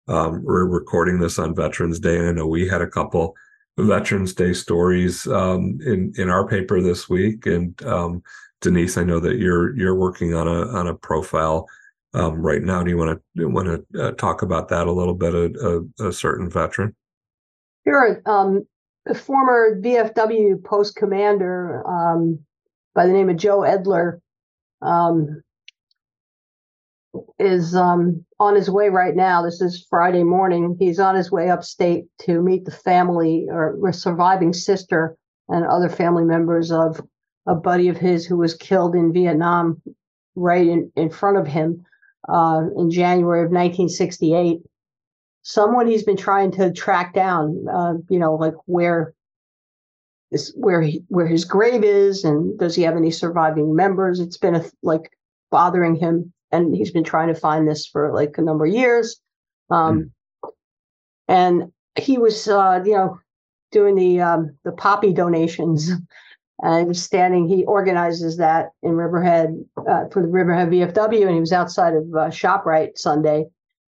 um, 0.07 0.43
we're 0.43 0.67
recording 0.67 1.17
this 1.17 1.39
on 1.39 1.55
Veterans 1.55 1.99
Day, 1.99 2.19
and 2.19 2.27
I 2.27 2.31
know 2.31 2.45
we 2.45 2.67
had 2.67 2.81
a 2.81 2.87
couple 2.87 3.35
Veterans 3.77 4.33
Day 4.33 4.53
stories 4.53 5.27
um, 5.27 5.79
in 5.85 6.13
in 6.17 6.29
our 6.29 6.47
paper 6.47 6.81
this 6.81 7.09
week. 7.09 7.45
And 7.45 7.81
um, 7.85 8.23
Denise, 8.61 8.97
I 8.97 9.03
know 9.03 9.19
that 9.19 9.37
you're 9.37 9.75
you're 9.75 9.95
working 9.95 10.33
on 10.33 10.47
a 10.47 10.67
on 10.67 10.87
a 10.87 10.93
profile 10.93 11.67
um, 12.13 12.41
right 12.41 12.61
now. 12.61 12.83
Do 12.83 12.91
you 12.91 12.97
want 12.97 13.21
to 13.37 13.49
want 13.49 13.67
to 13.67 14.03
uh, 14.03 14.11
talk 14.11 14.41
about 14.41 14.69
that 14.69 14.87
a 14.87 14.91
little 14.91 15.15
bit? 15.15 15.33
A, 15.33 15.85
a, 15.99 16.09
a 16.09 16.13
certain 16.13 16.49
veteran. 16.49 16.95
Sure. 17.85 18.21
Um, 18.25 18.65
a 19.07 19.13
former 19.13 19.81
VFW 19.81 20.63
post 20.63 20.95
commander 20.95 21.85
um, 21.87 22.39
by 22.95 23.05
the 23.05 23.11
name 23.11 23.29
of 23.29 23.37
Joe 23.37 23.59
Edler 23.59 24.21
um, 24.81 25.43
is 27.39 27.75
um, 27.75 28.25
on 28.43 28.55
his 28.55 28.69
way 28.69 28.89
right 28.89 29.15
now. 29.15 29.43
This 29.43 29.61
is 29.61 29.85
Friday 29.89 30.23
morning. 30.23 30.75
He's 30.79 30.99
on 30.99 31.15
his 31.15 31.31
way 31.31 31.49
upstate 31.49 32.05
to 32.21 32.41
meet 32.41 32.65
the 32.65 32.71
family 32.71 33.47
or 33.49 33.91
surviving 33.91 34.53
sister 34.53 35.17
and 35.49 35.65
other 35.65 35.89
family 35.89 36.23
members 36.23 36.71
of 36.71 37.01
a 37.45 37.55
buddy 37.55 37.89
of 37.89 37.97
his 37.97 38.25
who 38.25 38.37
was 38.37 38.53
killed 38.53 38.95
in 38.95 39.11
Vietnam 39.11 39.81
right 40.35 40.67
in, 40.67 40.91
in 40.95 41.09
front 41.09 41.37
of 41.37 41.47
him 41.47 41.85
uh, 42.29 42.61
in 42.77 42.89
January 42.89 43.41
of 43.41 43.51
1968 43.51 44.61
someone 45.43 45.85
he's 45.85 46.03
been 46.03 46.17
trying 46.17 46.51
to 46.51 46.71
track 46.73 47.13
down, 47.13 47.65
uh, 47.71 47.93
you 48.09 48.17
know, 48.17 48.35
like 48.35 48.55
where 48.65 49.13
is 50.31 50.53
where 50.57 50.81
he 50.81 51.03
where 51.09 51.27
his 51.27 51.45
grave 51.45 51.83
is, 51.83 52.23
and 52.23 52.57
does 52.57 52.75
he 52.75 52.81
have 52.81 52.95
any 52.95 53.11
surviving 53.11 53.75
members? 53.75 54.19
It's 54.19 54.37
been 54.37 54.55
a, 54.55 54.65
like 54.81 55.11
bothering 55.51 55.95
him, 55.95 56.33
and 56.53 56.75
he's 56.75 56.91
been 56.91 57.03
trying 57.03 57.27
to 57.27 57.39
find 57.39 57.67
this 57.67 57.85
for 57.85 58.13
like 58.13 58.37
a 58.37 58.41
number 58.41 58.65
of 58.65 58.73
years. 58.73 59.19
Um, 59.69 60.11
mm. 60.45 60.49
And 61.27 61.71
he 61.95 62.17
was, 62.17 62.47
uh, 62.47 62.81
you 62.85 62.93
know, 62.93 63.19
doing 63.71 63.95
the 63.95 64.21
um, 64.21 64.57
the 64.63 64.71
poppy 64.71 65.13
donations. 65.13 65.91
And 66.61 66.95
standing, 66.95 67.49
he 67.49 67.65
organizes 67.65 68.37
that 68.37 68.69
in 68.83 68.91
Riverhead 68.91 69.65
uh, 69.75 70.05
for 70.09 70.21
the 70.21 70.29
Riverhead 70.29 70.69
VFW, 70.69 71.23
and 71.23 71.33
he 71.33 71.39
was 71.39 71.51
outside 71.51 71.93
of 71.93 72.03
uh, 72.13 72.29
Shoprite 72.29 72.97
Sunday, 72.97 73.47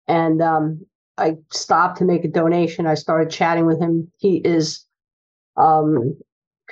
and 0.07 0.41
um, 0.41 0.83
I 1.17 1.35
stopped 1.51 1.99
to 1.99 2.05
make 2.05 2.23
a 2.25 2.29
donation. 2.29 2.87
I 2.87 2.95
started 2.95 3.29
chatting 3.29 3.67
with 3.67 3.79
him. 3.79 4.11
He 4.17 4.37
is 4.37 4.83
um, 5.57 6.17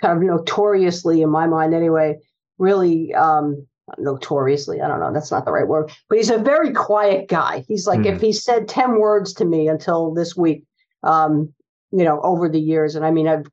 kind 0.01 0.17
of 0.17 0.23
notoriously, 0.23 1.21
in 1.21 1.29
my 1.29 1.45
mind 1.45 1.75
anyway, 1.75 2.17
really 2.57 3.13
um, 3.13 3.67
notoriously, 3.97 4.81
I 4.81 4.87
don't 4.87 4.99
know, 4.99 5.13
that's 5.13 5.31
not 5.31 5.45
the 5.45 5.51
right 5.51 5.67
word, 5.67 5.91
but 6.09 6.17
he's 6.17 6.29
a 6.29 6.37
very 6.37 6.71
quiet 6.71 7.27
guy. 7.27 7.65
He's 7.67 7.87
like, 7.87 8.01
mm. 8.01 8.07
if 8.07 8.19
hmm. 8.19 8.25
he 8.25 8.33
said 8.33 8.67
10 8.67 8.99
words 8.99 9.33
to 9.35 9.45
me 9.45 9.67
until 9.67 10.13
this 10.13 10.35
week, 10.35 10.63
um, 11.03 11.53
you 11.91 12.03
know, 12.03 12.21
over 12.21 12.49
the 12.49 12.59
years, 12.59 12.95
and 12.95 13.05
I 13.05 13.11
mean, 13.11 13.27
I've 13.27 13.47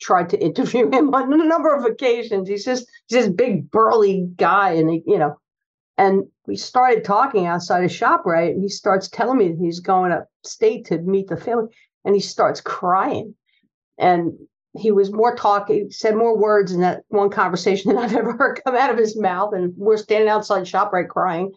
tried 0.00 0.30
to 0.30 0.38
interview 0.44 0.90
him 0.90 1.14
on 1.14 1.32
a 1.32 1.44
number 1.44 1.74
of 1.74 1.84
occasions. 1.84 2.48
He's 2.48 2.64
just, 2.64 2.86
he's 3.08 3.24
this 3.24 3.28
big 3.28 3.70
burly 3.70 4.28
guy, 4.36 4.72
and 4.72 4.90
he, 4.90 5.02
you 5.06 5.18
know, 5.18 5.36
and 5.98 6.24
we 6.46 6.56
started 6.56 7.04
talking 7.04 7.46
outside 7.46 7.84
of 7.84 7.90
ShopRite, 7.90 8.50
and 8.50 8.62
he 8.62 8.68
starts 8.68 9.08
telling 9.08 9.38
me 9.38 9.48
that 9.48 9.58
he's 9.58 9.80
going 9.80 10.12
upstate 10.12 10.86
to 10.86 10.98
meet 10.98 11.28
the 11.28 11.36
family, 11.36 11.68
and 12.04 12.14
he 12.14 12.20
starts 12.20 12.60
crying. 12.60 13.34
And 13.98 14.34
he 14.78 14.90
was 14.90 15.12
more 15.12 15.34
talking, 15.34 15.90
said 15.90 16.16
more 16.16 16.36
words 16.36 16.72
in 16.72 16.80
that 16.80 17.04
one 17.08 17.30
conversation 17.30 17.88
than 17.94 17.98
I've 17.98 18.14
ever 18.14 18.32
heard 18.32 18.60
come 18.64 18.76
out 18.76 18.90
of 18.90 18.98
his 18.98 19.16
mouth. 19.16 19.54
And 19.54 19.74
we're 19.76 19.96
standing 19.96 20.28
outside 20.28 20.64
ShopRite 20.64 21.08
crying. 21.08 21.52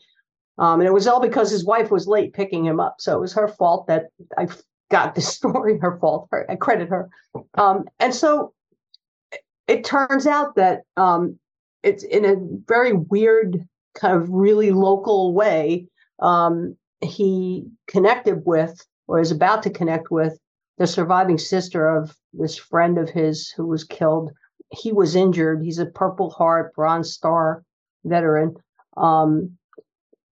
Um, 0.57 0.81
and 0.81 0.87
it 0.87 0.93
was 0.93 1.07
all 1.07 1.21
because 1.21 1.49
his 1.49 1.65
wife 1.65 1.89
was 1.89 2.07
late 2.07 2.33
picking 2.33 2.65
him 2.65 2.79
up. 2.79 2.95
So 2.99 3.17
it 3.17 3.21
was 3.21 3.33
her 3.33 3.47
fault 3.47 3.87
that 3.87 4.07
I 4.37 4.47
got 4.91 5.15
this 5.15 5.27
story, 5.27 5.77
her 5.79 5.97
fault. 5.99 6.27
Her, 6.31 6.49
I 6.49 6.55
credit 6.55 6.89
her. 6.89 7.09
Um, 7.55 7.85
and 7.99 8.13
so 8.13 8.53
it 9.67 9.83
turns 9.83 10.27
out 10.27 10.55
that 10.55 10.81
um, 10.97 11.39
it's 11.83 12.03
in 12.03 12.25
a 12.25 12.35
very 12.67 12.93
weird 12.93 13.67
kind 13.95 14.15
of 14.15 14.29
really 14.29 14.71
local 14.71 15.33
way, 15.33 15.87
um, 16.19 16.75
he 17.01 17.65
connected 17.87 18.45
with 18.45 18.85
or 19.07 19.19
is 19.19 19.31
about 19.31 19.63
to 19.63 19.69
connect 19.69 20.11
with 20.11 20.37
the 20.79 20.87
surviving 20.87 21.37
sister 21.37 21.87
of 21.87 22.15
this 22.33 22.57
friend 22.57 22.97
of 22.97 23.09
his 23.09 23.49
who 23.49 23.67
was 23.67 23.83
killed. 23.83 24.31
He 24.71 24.91
was 24.91 25.15
injured. 25.15 25.61
He's 25.61 25.77
a 25.77 25.85
Purple 25.85 26.29
Heart, 26.31 26.73
Bronze 26.73 27.13
Star 27.13 27.63
veteran. 28.05 28.55
Um, 28.95 29.57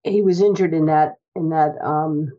he 0.03 0.21
was 0.21 0.41
injured 0.41 0.73
in 0.73 0.87
that 0.87 1.13
in 1.35 1.49
that 1.49 1.75
um, 1.81 2.29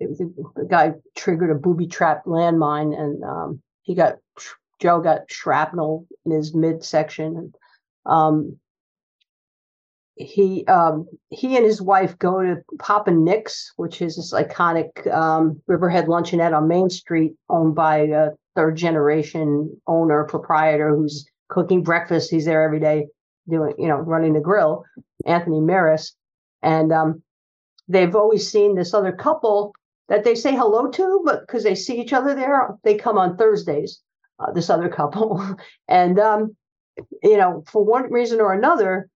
was, 0.00 0.18
the 0.18 0.66
guy 0.68 0.92
triggered 1.16 1.50
a 1.50 1.54
booby 1.54 1.86
trap 1.86 2.24
landmine, 2.26 2.98
and 2.98 3.24
um, 3.24 3.62
he 3.82 3.94
got 3.94 4.18
Joe 4.78 5.00
got 5.00 5.30
shrapnel 5.30 6.06
in 6.26 6.32
his 6.32 6.54
midsection. 6.54 7.52
Um, 8.04 8.58
he 10.16 10.64
um, 10.66 11.06
he 11.28 11.56
and 11.56 11.64
his 11.64 11.82
wife 11.82 12.18
go 12.18 12.42
to 12.42 12.62
Papa 12.78 13.10
Nick's, 13.10 13.72
which 13.76 14.00
is 14.00 14.16
this 14.16 14.32
iconic 14.32 15.12
um, 15.12 15.60
Riverhead 15.66 16.06
luncheonette 16.06 16.56
on 16.56 16.68
Main 16.68 16.88
Street, 16.88 17.34
owned 17.50 17.74
by 17.74 17.98
a 17.98 18.30
third 18.54 18.76
generation 18.76 19.78
owner 19.86 20.24
proprietor 20.24 20.96
who's 20.96 21.26
cooking 21.48 21.82
breakfast. 21.82 22.30
He's 22.30 22.46
there 22.46 22.62
every 22.62 22.80
day, 22.80 23.08
doing 23.48 23.74
you 23.78 23.88
know 23.88 23.96
running 23.96 24.32
the 24.32 24.40
grill, 24.40 24.84
Anthony 25.26 25.60
Maris, 25.60 26.16
and 26.62 26.92
um, 26.92 27.22
they've 27.86 28.16
always 28.16 28.50
seen 28.50 28.74
this 28.74 28.94
other 28.94 29.12
couple 29.12 29.72
that 30.08 30.24
they 30.24 30.34
say 30.34 30.54
hello 30.54 30.88
to, 30.88 31.22
but 31.26 31.40
because 31.46 31.62
they 31.62 31.74
see 31.74 32.00
each 32.00 32.14
other 32.14 32.34
there, 32.34 32.70
they 32.84 32.94
come 32.94 33.18
on 33.18 33.36
Thursdays. 33.36 34.00
Uh, 34.38 34.52
this 34.52 34.68
other 34.70 34.88
couple, 34.88 35.42
and 35.88 36.18
um, 36.18 36.56
you 37.22 37.36
know 37.36 37.62
for 37.66 37.84
one 37.84 38.10
reason 38.10 38.40
or 38.40 38.54
another 38.54 39.10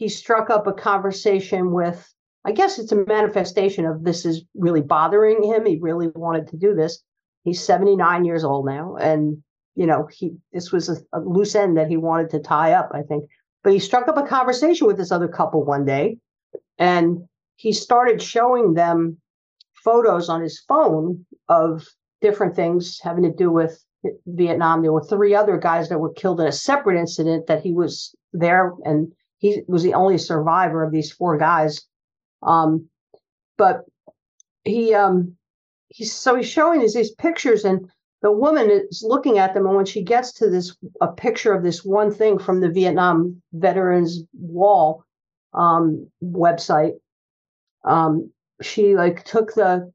he 0.00 0.08
struck 0.08 0.48
up 0.48 0.66
a 0.66 0.72
conversation 0.72 1.72
with 1.72 2.10
I 2.46 2.52
guess 2.52 2.78
it's 2.78 2.90
a 2.90 3.04
manifestation 3.04 3.84
of 3.84 4.02
this 4.02 4.24
is 4.24 4.44
really 4.54 4.80
bothering 4.80 5.42
him. 5.42 5.66
He 5.66 5.78
really 5.78 6.08
wanted 6.14 6.48
to 6.48 6.56
do 6.56 6.74
this. 6.74 7.02
He's 7.44 7.62
79 7.62 8.24
years 8.24 8.42
old 8.42 8.64
now. 8.64 8.96
And, 8.96 9.42
you 9.74 9.84
know, 9.84 10.08
he 10.10 10.32
this 10.54 10.72
was 10.72 10.88
a, 10.88 10.96
a, 11.12 11.20
loose 11.20 11.54
end 11.54 11.76
that 11.76 11.90
he 11.90 11.98
wanted 11.98 12.30
to 12.30 12.40
tie 12.40 12.72
up, 12.72 12.92
I 12.94 13.02
think. 13.02 13.24
But 13.62 13.74
he 13.74 13.78
struck 13.78 14.08
up 14.08 14.16
a 14.16 14.26
conversation 14.26 14.86
with 14.86 14.96
this 14.96 15.12
other 15.12 15.28
couple 15.28 15.66
one 15.66 15.84
day 15.84 16.16
and 16.78 17.28
he 17.56 17.70
started 17.70 18.22
showing 18.22 18.72
them 18.72 19.18
photos 19.84 20.30
on 20.30 20.40
his 20.40 20.64
phone 20.66 21.26
of 21.50 21.86
different 22.22 22.56
things 22.56 22.98
having 23.02 23.24
to 23.24 23.32
do 23.32 23.52
with 23.52 23.84
Vietnam. 24.24 24.80
There 24.80 24.94
were 24.94 25.04
three 25.04 25.34
other 25.34 25.58
guys 25.58 25.90
that 25.90 26.00
were 26.00 26.14
killed 26.14 26.40
in 26.40 26.46
a 26.46 26.52
separate 26.52 26.98
incident 26.98 27.48
that 27.48 27.62
he 27.62 27.74
was 27.74 28.14
there, 28.32 28.72
and 28.86 29.12
he 29.40 29.62
was 29.66 29.82
the 29.82 29.94
only 29.94 30.18
survivor 30.18 30.84
of 30.84 30.92
these 30.92 31.10
four 31.10 31.36
guys. 31.38 31.82
Um, 32.42 32.88
but 33.56 33.84
he 34.64 34.94
um, 34.94 35.36
he's 35.88 36.12
so 36.12 36.36
he's 36.36 36.48
showing 36.48 36.82
us 36.82 36.94
these 36.94 37.14
pictures, 37.14 37.64
and 37.64 37.90
the 38.22 38.30
woman 38.30 38.70
is 38.70 39.02
looking 39.04 39.38
at 39.38 39.54
them, 39.54 39.66
and 39.66 39.74
when 39.74 39.86
she 39.86 40.02
gets 40.02 40.32
to 40.34 40.50
this 40.50 40.76
a 41.00 41.08
picture 41.08 41.52
of 41.52 41.62
this 41.62 41.84
one 41.84 42.12
thing 42.12 42.38
from 42.38 42.60
the 42.60 42.68
Vietnam 42.68 43.42
Veterans 43.52 44.22
Wall 44.34 45.04
um, 45.54 46.06
website, 46.22 46.92
um, 47.84 48.30
she 48.60 48.94
like 48.94 49.24
took 49.24 49.54
the 49.54 49.90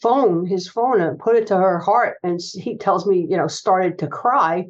phone, 0.00 0.46
his 0.46 0.68
phone, 0.68 1.00
and 1.00 1.18
put 1.18 1.34
it 1.34 1.48
to 1.48 1.56
her 1.56 1.80
heart. 1.80 2.18
And 2.22 2.40
he 2.54 2.76
tells 2.76 3.04
me, 3.04 3.26
you 3.28 3.36
know, 3.36 3.48
started 3.48 3.98
to 3.98 4.06
cry 4.06 4.66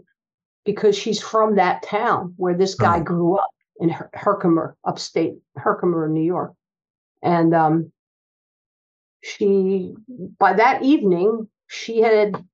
because 0.64 0.96
she's 0.96 1.20
from 1.20 1.56
that 1.56 1.82
town 1.82 2.32
where 2.38 2.54
this 2.54 2.74
guy 2.74 3.00
grew 3.00 3.36
up 3.36 3.50
in 3.80 3.90
Herkimer, 4.14 4.76
upstate 4.84 5.34
Herkimer, 5.56 6.08
New 6.08 6.22
York. 6.22 6.52
And 7.22 7.54
um, 7.54 7.92
she, 9.22 9.94
by 10.38 10.54
that 10.54 10.82
evening, 10.82 11.48
she 11.68 12.00
had 12.00 12.44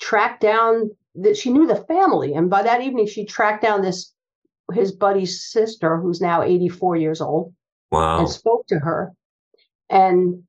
tracked 0.00 0.40
down 0.40 0.90
that 1.16 1.36
she 1.36 1.50
knew 1.52 1.66
the 1.66 1.84
family. 1.84 2.34
And 2.34 2.48
by 2.48 2.62
that 2.62 2.82
evening, 2.82 3.06
she 3.06 3.24
tracked 3.24 3.62
down 3.62 3.82
this 3.82 4.12
his 4.72 4.92
buddy's 4.92 5.44
sister, 5.50 5.98
who's 6.00 6.20
now 6.20 6.42
84 6.42 6.96
years 6.96 7.20
old, 7.20 7.52
Wow. 7.90 8.20
and 8.20 8.28
spoke 8.28 8.66
to 8.68 8.78
her. 8.78 9.12
And 9.90 10.44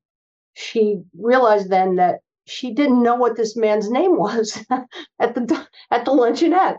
she 0.54 1.02
realized 1.18 1.68
then 1.68 1.96
that 1.96 2.20
she 2.46 2.72
didn't 2.72 3.02
know 3.02 3.16
what 3.16 3.36
this 3.36 3.56
man's 3.56 3.90
name 3.90 4.16
was 4.16 4.56
at 5.18 5.34
the 5.34 5.66
at 5.90 6.04
the 6.04 6.10
luncheonette. 6.12 6.78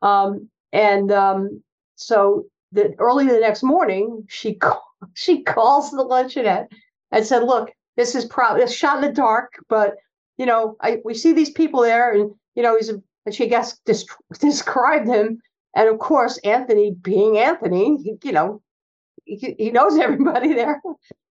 Um, 0.00 0.48
and 0.72 1.12
um, 1.12 1.62
so 1.96 2.46
the 2.72 2.94
early 2.98 3.26
the 3.26 3.38
next 3.38 3.62
morning, 3.62 4.24
she 4.28 4.58
she 5.14 5.42
calls 5.42 5.90
the 5.90 6.04
luncheonette 6.04 6.68
and 7.10 7.24
said, 7.24 7.44
"Look, 7.44 7.70
this 7.96 8.14
is 8.14 8.24
probably 8.24 8.66
shot 8.68 8.96
in 8.96 9.08
the 9.08 9.12
dark, 9.12 9.52
but 9.68 9.96
you 10.38 10.46
know, 10.46 10.76
I 10.80 11.00
we 11.04 11.14
see 11.14 11.32
these 11.32 11.50
people 11.50 11.82
there, 11.82 12.12
and 12.12 12.32
you 12.54 12.62
know, 12.62 12.76
he's 12.76 12.88
a, 12.88 13.02
and 13.26 13.34
she 13.34 13.48
guess 13.48 13.78
dis- 13.84 14.06
described 14.40 15.06
him, 15.06 15.40
and 15.76 15.88
of 15.88 15.98
course, 15.98 16.38
Anthony 16.38 16.92
being 17.02 17.38
Anthony, 17.38 17.96
he, 18.02 18.14
you 18.24 18.32
know, 18.32 18.62
he, 19.24 19.54
he 19.58 19.70
knows 19.70 19.98
everybody 19.98 20.54
there, 20.54 20.80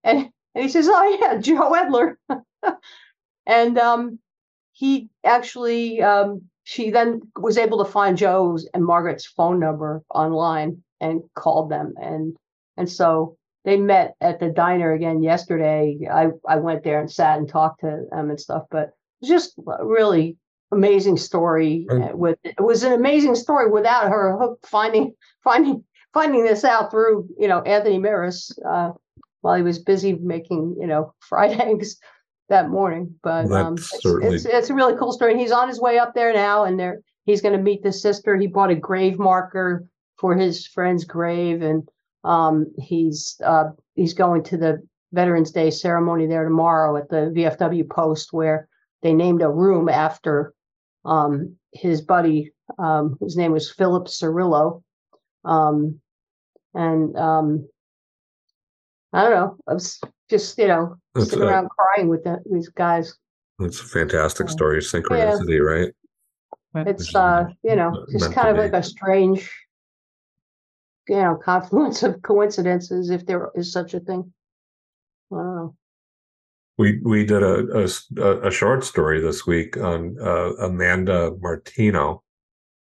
and 0.03 0.29
and 0.55 0.63
he 0.63 0.69
says, 0.69 0.87
"Oh 0.89 1.17
yeah, 1.21 1.37
Joe 1.39 1.71
Edler," 1.71 2.15
and 3.45 3.77
um, 3.77 4.19
he 4.73 5.09
actually 5.23 6.01
um, 6.01 6.43
she 6.63 6.91
then 6.91 7.21
was 7.35 7.57
able 7.57 7.83
to 7.83 7.91
find 7.91 8.17
Joe's 8.17 8.67
and 8.73 8.85
Margaret's 8.85 9.25
phone 9.25 9.59
number 9.59 10.03
online 10.13 10.83
and 11.01 11.21
called 11.35 11.69
them, 11.69 11.93
and 11.97 12.37
and 12.77 12.89
so 12.89 13.35
they 13.65 13.77
met 13.77 14.15
at 14.21 14.39
the 14.39 14.49
diner 14.49 14.93
again 14.93 15.21
yesterday. 15.21 15.97
I 16.11 16.29
I 16.47 16.55
went 16.57 16.83
there 16.83 16.99
and 17.01 17.11
sat 17.11 17.37
and 17.37 17.49
talked 17.49 17.81
to 17.81 18.05
them 18.11 18.29
and 18.29 18.39
stuff, 18.39 18.63
but 18.71 18.83
it 18.89 18.93
was 19.21 19.29
just 19.29 19.57
a 19.57 19.85
really 19.85 20.37
amazing 20.71 21.17
story. 21.17 21.85
And- 21.89 22.03
uh, 22.03 22.11
With 22.15 22.39
it 22.43 22.61
was 22.61 22.83
an 22.83 22.93
amazing 22.93 23.35
story 23.35 23.69
without 23.69 24.09
her 24.09 24.37
hook 24.37 24.59
finding 24.65 25.13
finding 25.43 25.83
finding 26.13 26.43
this 26.45 26.63
out 26.63 26.91
through 26.91 27.27
you 27.37 27.47
know 27.47 27.61
Anthony 27.61 27.97
Maris 27.99 28.51
uh, 28.67 28.91
while 29.41 29.55
he 29.55 29.63
was 29.63 29.79
busy 29.79 30.13
making 30.13 30.77
you 30.79 30.87
know 30.87 31.13
fried 31.19 31.59
eggs 31.59 31.97
that 32.49 32.69
morning. 32.69 33.15
But 33.23 33.47
Well, 33.47 33.67
um, 33.67 33.73
it's, 33.75 34.01
certainly- 34.01 34.35
it's 34.35 34.45
it's 34.45 34.69
a 34.69 34.73
really 34.73 34.95
cool 34.97 35.11
story. 35.11 35.31
And 35.31 35.39
he's 35.41 35.51
on 35.51 35.67
his 35.67 35.79
way 35.81 35.97
up 35.99 36.13
there 36.13 36.33
now, 36.33 36.63
and 36.65 36.79
there 36.79 37.01
he's 37.25 37.41
going 37.41 37.55
to 37.55 37.61
meet 37.63 37.83
the 37.83 37.91
sister. 37.93 38.35
He 38.35 38.47
bought 38.47 38.71
a 38.71 38.75
grave 38.75 39.19
marker 39.19 39.85
for 40.21 40.35
his 40.35 40.67
friend's 40.67 41.03
grave, 41.03 41.63
and 41.63 41.89
um, 42.23 42.67
he's 42.77 43.41
uh, 43.43 43.71
he's 43.95 44.13
going 44.13 44.43
to 44.43 44.57
the 44.57 44.87
Veterans 45.11 45.51
Day 45.51 45.71
ceremony 45.71 46.27
there 46.27 46.45
tomorrow 46.45 46.95
at 46.95 47.09
the 47.09 47.33
VFW 47.35 47.89
post 47.89 48.31
where 48.31 48.69
they 49.01 49.13
named 49.13 49.41
a 49.41 49.49
room 49.49 49.89
after 49.89 50.53
um, 51.03 51.55
his 51.73 52.01
buddy, 52.01 52.53
um, 52.77 53.17
whose 53.19 53.35
name 53.35 53.51
was 53.51 53.71
Philip 53.71 54.05
Cirillo. 54.05 54.83
Um, 55.43 55.99
and 56.75 57.17
um, 57.17 57.67
I 59.11 59.23
don't 59.23 59.31
know. 59.31 59.57
I 59.67 59.73
was 59.73 59.99
just, 60.29 60.57
you 60.59 60.67
know, 60.67 60.95
That's 61.15 61.31
sitting 61.31 61.43
a- 61.43 61.47
around 61.47 61.69
crying 61.69 62.07
with 62.07 62.23
the, 62.23 62.37
these 62.49 62.69
guys. 62.69 63.15
That's 63.57 63.81
a 63.81 63.85
fantastic 63.85 64.47
Yeah. 64.47 64.51
story. 64.53 64.79
Synchronicity, 64.81 65.59
right? 65.59 65.91
It's, 66.87 67.13
uh, 67.15 67.45
you 67.63 67.75
know, 67.75 67.91
meant 67.91 68.11
just 68.11 68.31
kind 68.33 68.47
of 68.49 68.57
like 68.57 68.73
a 68.73 68.83
strange, 68.83 69.51
you 71.11 71.17
know, 71.17 71.35
confluence 71.35 72.03
of 72.03 72.21
coincidences, 72.21 73.09
if 73.09 73.25
there 73.25 73.51
is 73.53 73.73
such 73.73 73.93
a 73.93 73.99
thing. 73.99 74.31
I 75.29 75.35
don't 75.35 75.55
know. 75.55 75.75
We 76.77 77.01
we 77.03 77.25
did 77.25 77.43
a 77.43 77.83
a 78.47 78.49
short 78.49 78.85
story 78.85 79.19
this 79.19 79.45
week 79.45 79.75
on 79.75 80.15
uh, 80.21 80.53
Amanda 80.53 81.31
Martino, 81.41 82.23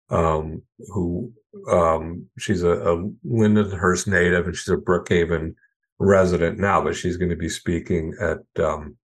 um, 0.09 0.63
who 0.87 1.31
um, 1.71 2.25
she's 2.39 2.63
a, 2.63 2.71
a 2.71 3.09
Lindenhurst 3.23 4.07
native 4.07 4.47
and 4.47 4.55
she's 4.55 4.73
a 4.73 4.77
Brookhaven 4.77 5.53
resident 5.99 6.57
now, 6.57 6.81
but 6.81 6.95
she's 6.95 7.17
going 7.17 7.29
to 7.29 7.35
be 7.35 7.47
speaking 7.47 8.15
at 8.19 8.39
um, 8.63 8.97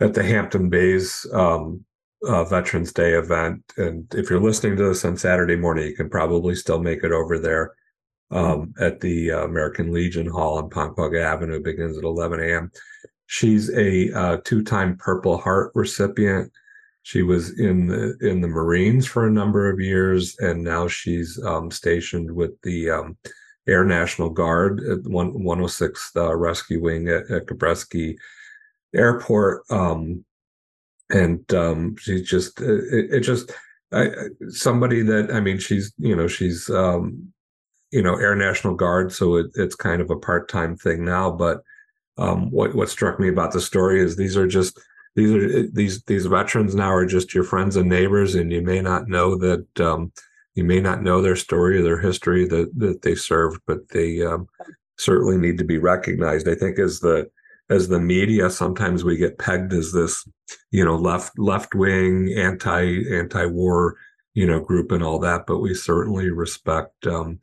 at 0.00 0.12
the 0.12 0.22
Hampton 0.22 0.68
Bays 0.68 1.26
um, 1.32 1.82
uh, 2.28 2.44
Veterans 2.44 2.92
Day 2.92 3.14
event. 3.14 3.62
And 3.78 4.14
if 4.14 4.28
you're 4.28 4.38
listening 4.38 4.76
to 4.76 4.84
this 4.84 5.06
on 5.06 5.16
Saturday 5.16 5.56
morning, 5.56 5.86
you 5.86 5.96
can 5.96 6.10
probably 6.10 6.54
still 6.54 6.78
make 6.78 7.02
it 7.04 7.10
over 7.10 7.38
there 7.38 7.72
um, 8.30 8.74
at 8.80 9.00
the 9.00 9.32
uh, 9.32 9.44
American 9.44 9.92
Legion 9.92 10.26
Hall 10.26 10.58
on 10.58 10.70
Ponquogue 10.70 11.16
Avenue. 11.16 11.62
Begins 11.62 11.96
at 11.96 12.04
11 12.04 12.40
a.m. 12.40 12.70
She's 13.26 13.70
a 13.70 14.12
uh, 14.12 14.36
two-time 14.44 14.96
Purple 14.96 15.38
Heart 15.38 15.72
recipient. 15.74 16.52
She 17.02 17.22
was 17.22 17.58
in 17.58 17.86
the 17.86 18.16
in 18.20 18.40
the 18.40 18.48
Marines 18.48 19.06
for 19.06 19.26
a 19.26 19.30
number 19.30 19.70
of 19.70 19.80
years, 19.80 20.36
and 20.40 20.62
now 20.62 20.88
she's 20.88 21.42
um, 21.42 21.70
stationed 21.70 22.30
with 22.30 22.60
the 22.62 22.90
um, 22.90 23.16
Air 23.66 23.84
National 23.84 24.30
Guard 24.30 24.80
at 24.80 25.04
one 25.04 25.32
106th 25.32 26.16
uh, 26.16 26.34
Rescue 26.36 26.82
Wing 26.82 27.08
at, 27.08 27.30
at 27.30 27.46
Gabreski 27.46 28.16
Airport. 28.94 29.62
Um, 29.70 30.24
and 31.10 31.52
um, 31.54 31.96
she's 31.96 32.28
just 32.28 32.60
it, 32.60 33.10
it 33.10 33.20
just 33.20 33.52
I- 33.92 34.12
somebody 34.48 35.02
that 35.02 35.30
I 35.32 35.40
mean 35.40 35.58
she's 35.58 35.92
you 35.98 36.14
know 36.16 36.28
she's 36.28 36.68
um, 36.70 37.32
you 37.90 38.02
know 38.02 38.16
Air 38.16 38.34
National 38.34 38.74
Guard, 38.74 39.12
so 39.12 39.36
it, 39.36 39.46
it's 39.54 39.74
kind 39.74 40.00
of 40.00 40.10
a 40.10 40.16
part 40.16 40.48
time 40.48 40.76
thing 40.76 41.04
now, 41.04 41.30
but 41.30 41.62
um, 42.18 42.50
what 42.50 42.74
what 42.74 42.88
struck 42.88 43.18
me 43.20 43.28
about 43.28 43.52
the 43.52 43.60
story 43.60 44.00
is 44.00 44.16
these 44.16 44.36
are 44.36 44.46
just 44.46 44.78
these 45.14 45.30
are 45.32 45.68
these 45.68 46.02
these 46.04 46.26
veterans 46.26 46.74
now 46.74 46.92
are 46.92 47.06
just 47.06 47.34
your 47.34 47.44
friends 47.44 47.76
and 47.76 47.88
neighbors, 47.88 48.34
and 48.34 48.52
you 48.52 48.62
may 48.62 48.80
not 48.80 49.08
know 49.08 49.36
that 49.38 49.80
um, 49.80 50.12
you 50.54 50.64
may 50.64 50.80
not 50.80 51.02
know 51.02 51.22
their 51.22 51.36
story 51.36 51.78
or 51.78 51.82
their 51.82 52.00
history 52.00 52.46
that 52.46 52.70
that 52.76 53.02
they 53.02 53.14
served, 53.14 53.60
but 53.66 53.88
they 53.90 54.22
um, 54.22 54.48
certainly 54.98 55.38
need 55.38 55.58
to 55.58 55.64
be 55.64 55.78
recognized. 55.78 56.48
I 56.48 56.54
think 56.54 56.78
as 56.78 57.00
the 57.00 57.30
as 57.70 57.88
the 57.88 58.00
media, 58.00 58.50
sometimes 58.50 59.04
we 59.04 59.16
get 59.16 59.38
pegged 59.38 59.72
as 59.72 59.92
this, 59.92 60.26
you 60.70 60.84
know, 60.84 60.96
left 60.96 61.38
left 61.38 61.74
wing 61.74 62.34
anti 62.36 63.04
anti 63.14 63.46
war, 63.46 63.96
you 64.34 64.46
know, 64.46 64.60
group 64.60 64.92
and 64.92 65.02
all 65.02 65.18
that, 65.20 65.46
but 65.46 65.60
we 65.60 65.74
certainly 65.74 66.30
respect 66.30 67.06
um, 67.06 67.38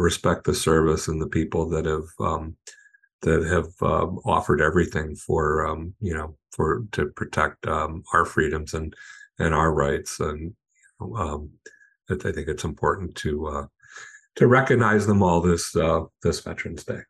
respect 0.00 0.44
the 0.44 0.54
service 0.54 1.08
and 1.08 1.20
the 1.20 1.28
people 1.28 1.68
that 1.68 1.86
have 1.86 2.08
um, 2.20 2.56
that 3.22 3.44
have 3.44 3.88
um, 3.88 4.18
offered 4.24 4.60
everything 4.60 5.14
for 5.14 5.66
um, 5.66 5.94
you 6.00 6.14
know 6.14 6.36
for 6.50 6.84
to 6.92 7.06
protect 7.06 7.66
um, 7.66 8.02
our 8.12 8.24
freedoms 8.24 8.74
and 8.74 8.94
and 9.38 9.54
our 9.54 9.72
rights 9.72 10.20
and 10.20 10.54
um, 11.00 11.50
I 12.10 12.16
think 12.16 12.48
it's 12.48 12.64
important 12.64 13.14
to 13.16 13.46
uh, 13.46 13.66
to 14.36 14.46
recognize 14.46 15.06
them 15.06 15.22
all 15.22 15.40
this 15.40 15.74
uh, 15.76 16.02
this 16.22 16.40
Veterans 16.40 16.84
Day. 16.84 17.00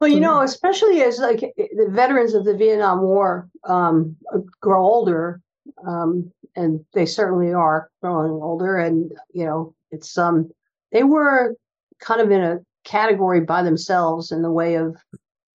Well, 0.00 0.10
you 0.10 0.20
know, 0.20 0.42
especially 0.42 1.02
as 1.02 1.18
like 1.18 1.40
the 1.56 1.88
veterans 1.90 2.34
of 2.34 2.44
the 2.44 2.56
Vietnam 2.56 3.00
War 3.00 3.48
um, 3.64 4.16
grow 4.60 4.84
older, 4.84 5.40
and 5.78 6.84
they 6.92 7.06
certainly 7.06 7.52
are 7.52 7.90
growing 8.02 8.32
older, 8.32 8.76
and 8.78 9.12
you 9.32 9.46
know, 9.46 9.74
it's 9.90 10.18
um, 10.18 10.50
they 10.92 11.04
were 11.04 11.56
kind 12.00 12.20
of 12.20 12.30
in 12.30 12.42
a 12.42 12.58
category 12.84 13.40
by 13.40 13.62
themselves 13.62 14.30
in 14.32 14.42
the 14.42 14.50
way 14.52 14.74
of 14.74 14.96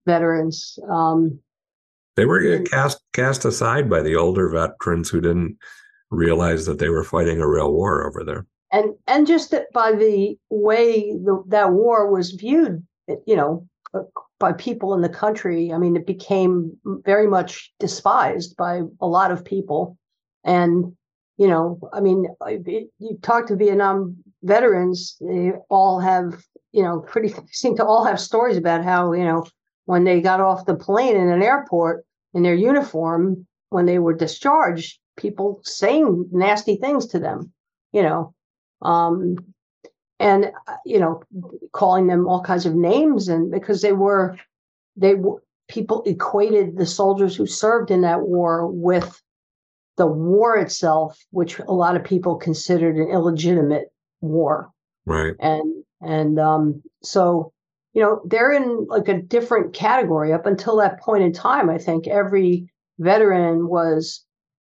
veterans. 0.05 0.77
Um, 0.89 1.39
They 2.15 2.25
were 2.25 2.39
And- 2.39 2.69
cast 2.69 3.01
cast 3.13 3.45
aside 3.45 3.89
by 3.89 4.01
the 4.01 4.15
older 4.15 4.49
veterans 4.49 5.09
who 5.09 5.21
didn't 5.21 5.57
realize 6.11 6.65
that 6.65 6.79
they 6.79 6.89
were 6.89 7.03
fighting 7.03 7.39
a 7.39 7.47
real 7.47 7.71
war 7.71 8.05
over 8.07 8.23
there. 8.23 8.45
and 8.71 8.93
and 9.07 9.25
just 9.25 9.49
that 9.51 9.65
by 9.73 9.91
the 9.93 10.37
way 10.51 11.11
the, 11.25 11.43
that 11.47 11.71
war 11.71 12.11
was 12.11 12.31
viewed, 12.31 12.85
you 13.25 13.35
know, 13.35 13.65
uh, 13.95 14.01
by 14.39 14.51
people 14.53 14.93
in 14.93 15.01
the 15.01 15.09
country. 15.09 15.71
I 15.73 15.77
mean, 15.79 15.95
it 15.95 16.05
became 16.05 16.77
very 17.05 17.25
much 17.27 17.73
despised 17.79 18.55
by 18.57 18.81
a 19.01 19.07
lot 19.07 19.31
of 19.31 19.43
people, 19.45 19.97
And, 20.43 20.95
you 21.37 21.47
know, 21.47 21.79
I 21.93 21.99
mean, 22.01 22.27
it- 22.47 22.91
you 22.99 23.17
talk 23.21 23.47
to 23.47 23.55
Vietnam 23.55 24.17
veterans, 24.43 25.17
they 25.21 25.53
all 25.69 25.99
have, 25.99 26.43
you 26.71 26.83
know, 26.83 26.99
pretty, 26.99 27.33
seem 27.51 27.75
to 27.77 27.85
all 27.85 28.05
have 28.05 28.19
stories 28.19 28.57
about 28.57 28.83
how, 28.83 29.13
you 29.13 29.23
know, 29.23 29.45
when 29.85 30.03
they 30.03 30.21
got 30.21 30.39
off 30.39 30.65
the 30.65 30.75
plane 30.75 31.15
in 31.15 31.29
an 31.29 31.41
airport 31.41 32.05
in 32.33 32.43
their 32.43 32.55
uniform, 32.55 33.47
when 33.69 33.85
they 33.85 33.99
were 33.99 34.13
discharged, 34.13 34.99
people 35.17 35.61
saying 35.63 36.27
nasty 36.31 36.75
things 36.75 37.07
to 37.07 37.19
them, 37.19 37.51
you 37.91 38.01
know. 38.01 38.33
Um, 38.81 39.35
and, 40.19 40.51
uh, 40.67 40.75
you 40.85 40.99
know, 40.99 41.23
calling 41.71 42.07
them 42.07 42.27
all 42.27 42.41
kinds 42.41 42.65
of 42.65 42.75
names 42.75 43.27
and 43.27 43.51
because 43.51 43.81
they 43.81 43.93
were, 43.93 44.37
they 44.95 45.15
were, 45.15 45.41
people 45.69 46.03
equated 46.05 46.77
the 46.77 46.85
soldiers 46.85 47.35
who 47.35 47.45
served 47.45 47.91
in 47.91 48.01
that 48.01 48.21
war 48.21 48.67
with 48.67 49.21
the 49.97 50.07
war 50.07 50.57
itself, 50.57 51.17
which 51.31 51.59
a 51.59 51.73
lot 51.73 51.95
of 51.95 52.03
people 52.03 52.35
considered 52.35 52.95
an 52.95 53.09
illegitimate 53.09 53.91
war. 54.21 54.69
Right. 55.05 55.35
And 55.39 55.83
and 56.01 56.39
um, 56.39 56.81
so 57.03 57.51
you 57.93 58.01
know 58.01 58.21
they're 58.25 58.51
in 58.51 58.85
like 58.87 59.07
a 59.07 59.21
different 59.21 59.73
category 59.73 60.33
up 60.33 60.45
until 60.45 60.77
that 60.77 60.99
point 60.99 61.23
in 61.23 61.33
time. 61.33 61.69
I 61.69 61.77
think 61.77 62.07
every 62.07 62.69
veteran 62.99 63.67
was 63.67 64.23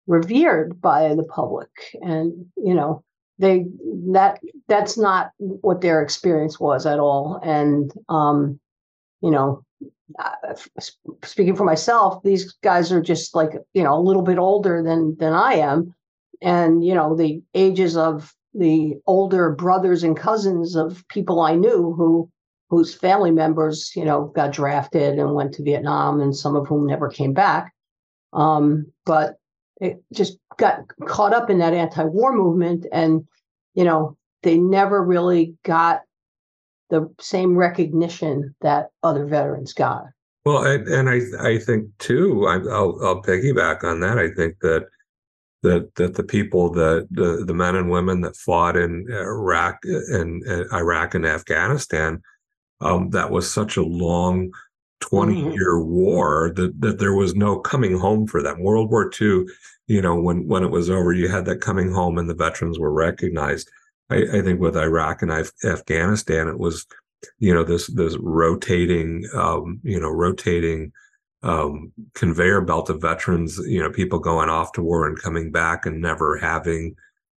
revered 0.06 0.80
by 0.80 1.14
the 1.14 1.24
public, 1.24 1.70
and 2.02 2.46
you 2.56 2.74
know 2.74 3.02
they 3.38 3.66
that 4.12 4.40
that's 4.68 4.96
not 4.96 5.30
what 5.38 5.80
their 5.80 6.02
experience 6.02 6.60
was 6.60 6.86
at 6.86 6.98
all. 6.98 7.40
And 7.42 7.92
um, 8.08 8.60
you 9.22 9.30
know 9.30 9.64
uh, 10.18 10.54
speaking 11.24 11.56
for 11.56 11.64
myself, 11.64 12.22
these 12.22 12.52
guys 12.62 12.92
are 12.92 13.02
just 13.02 13.34
like 13.34 13.52
you 13.74 13.82
know 13.82 13.98
a 13.98 14.00
little 14.00 14.22
bit 14.22 14.38
older 14.38 14.82
than 14.82 15.16
than 15.18 15.32
I 15.32 15.54
am, 15.54 15.94
and 16.40 16.84
you 16.84 16.94
know 16.94 17.16
the 17.16 17.42
ages 17.54 17.96
of 17.96 18.34
the 18.56 18.94
older 19.06 19.50
brothers 19.50 20.02
and 20.02 20.16
cousins 20.16 20.76
of 20.76 21.06
people 21.08 21.40
I 21.40 21.54
knew 21.54 21.92
who 21.92 22.30
whose 22.68 22.94
family 22.94 23.30
members 23.30 23.92
you 23.94 24.04
know 24.04 24.32
got 24.34 24.52
drafted 24.52 25.18
and 25.18 25.34
went 25.34 25.54
to 25.54 25.62
Vietnam, 25.62 26.20
and 26.20 26.34
some 26.34 26.56
of 26.56 26.66
whom 26.66 26.86
never 26.86 27.08
came 27.08 27.32
back. 27.32 27.72
Um, 28.32 28.86
but 29.04 29.36
it 29.80 30.02
just 30.12 30.38
got 30.56 30.80
caught 31.06 31.34
up 31.34 31.50
in 31.50 31.58
that 31.58 31.74
anti-war 31.74 32.32
movement, 32.32 32.86
and 32.92 33.26
you 33.74 33.84
know 33.84 34.16
they 34.42 34.58
never 34.58 35.02
really 35.02 35.54
got 35.64 36.02
the 36.90 37.12
same 37.20 37.56
recognition 37.56 38.54
that 38.60 38.90
other 39.02 39.26
veterans 39.26 39.72
got. 39.72 40.04
Well, 40.44 40.64
and, 40.64 40.86
and 40.86 41.08
I 41.10 41.20
I 41.40 41.58
think 41.58 41.88
too. 41.98 42.46
I, 42.46 42.54
I'll 42.70 42.98
I'll 43.02 43.22
piggyback 43.22 43.84
on 43.84 44.00
that. 44.00 44.18
I 44.18 44.30
think 44.30 44.60
that 44.60 44.86
that 45.66 45.94
that 45.96 46.14
the 46.14 46.22
people 46.36 46.64
that 46.80 47.06
the 47.10 47.44
the 47.46 47.54
men 47.54 47.76
and 47.76 47.90
women 47.90 48.20
that 48.22 48.36
fought 48.36 48.76
in 48.76 49.06
Iraq 49.10 49.78
and, 49.84 50.42
and 50.42 50.72
Iraq 50.72 51.14
and 51.14 51.26
Afghanistan, 51.26 52.22
um, 52.80 53.10
that 53.10 53.30
was 53.30 53.50
such 53.50 53.76
a 53.76 53.82
long. 54.06 54.52
20 55.00 55.34
Mhm. 55.34 55.54
year 55.54 55.78
war 55.78 56.50
that, 56.56 56.80
that 56.80 56.98
there 56.98 57.12
was 57.12 57.34
no 57.34 57.58
coming 57.58 57.98
home 57.98 58.26
for 58.26 58.40
them 58.42 58.62
world 58.62 58.90
war 58.90 59.10
ii 59.20 59.44
you 59.94 60.00
know 60.00 60.16
when 60.26 60.48
when 60.48 60.62
it 60.64 60.70
was 60.70 60.88
over 60.88 61.12
you 61.12 61.28
had 61.28 61.44
that 61.44 61.60
coming 61.60 61.92
home 61.92 62.16
and 62.16 62.30
the 62.30 62.34
veterans 62.46 62.78
were 62.78 62.90
recognized 63.08 63.68
i, 64.08 64.16
I 64.36 64.40
think 64.40 64.58
with 64.58 64.74
iraq 64.74 65.20
and 65.20 65.30
Af- 65.30 65.52
afghanistan 65.66 66.48
it 66.48 66.58
was 66.58 66.86
you 67.38 67.52
know 67.52 67.62
this 67.62 67.88
this 67.88 68.16
rotating 68.18 69.10
um 69.34 69.80
you 69.92 70.00
know 70.00 70.08
rotating 70.08 70.92
um 71.46 71.92
conveyor 72.14 72.60
belt 72.60 72.90
of 72.90 73.00
veterans 73.00 73.58
you 73.66 73.80
know 73.80 73.90
people 73.90 74.18
going 74.18 74.48
off 74.48 74.72
to 74.72 74.82
war 74.82 75.06
and 75.06 75.22
coming 75.22 75.50
back 75.52 75.86
and 75.86 76.00
never 76.00 76.36
having 76.36 76.94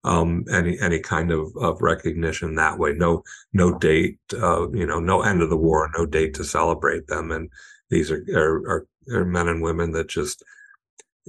um 0.04 0.44
any 0.50 0.78
any 0.80 1.00
kind 1.00 1.32
of 1.32 1.54
of 1.56 1.82
recognition 1.82 2.54
that 2.54 2.78
way. 2.78 2.92
No 2.92 3.22
no 3.52 3.76
date 3.78 4.18
uh 4.34 4.70
you 4.70 4.86
know 4.86 5.00
no 5.00 5.22
end 5.22 5.42
of 5.42 5.50
the 5.50 5.56
war 5.56 5.90
no 5.96 6.06
date 6.06 6.34
to 6.34 6.44
celebrate 6.44 7.08
them. 7.08 7.32
And 7.32 7.50
these 7.90 8.10
are 8.10 8.24
are, 8.34 8.56
are, 8.70 8.86
are 9.12 9.24
men 9.24 9.48
and 9.48 9.60
women 9.60 9.90
that 9.92 10.08
just 10.08 10.44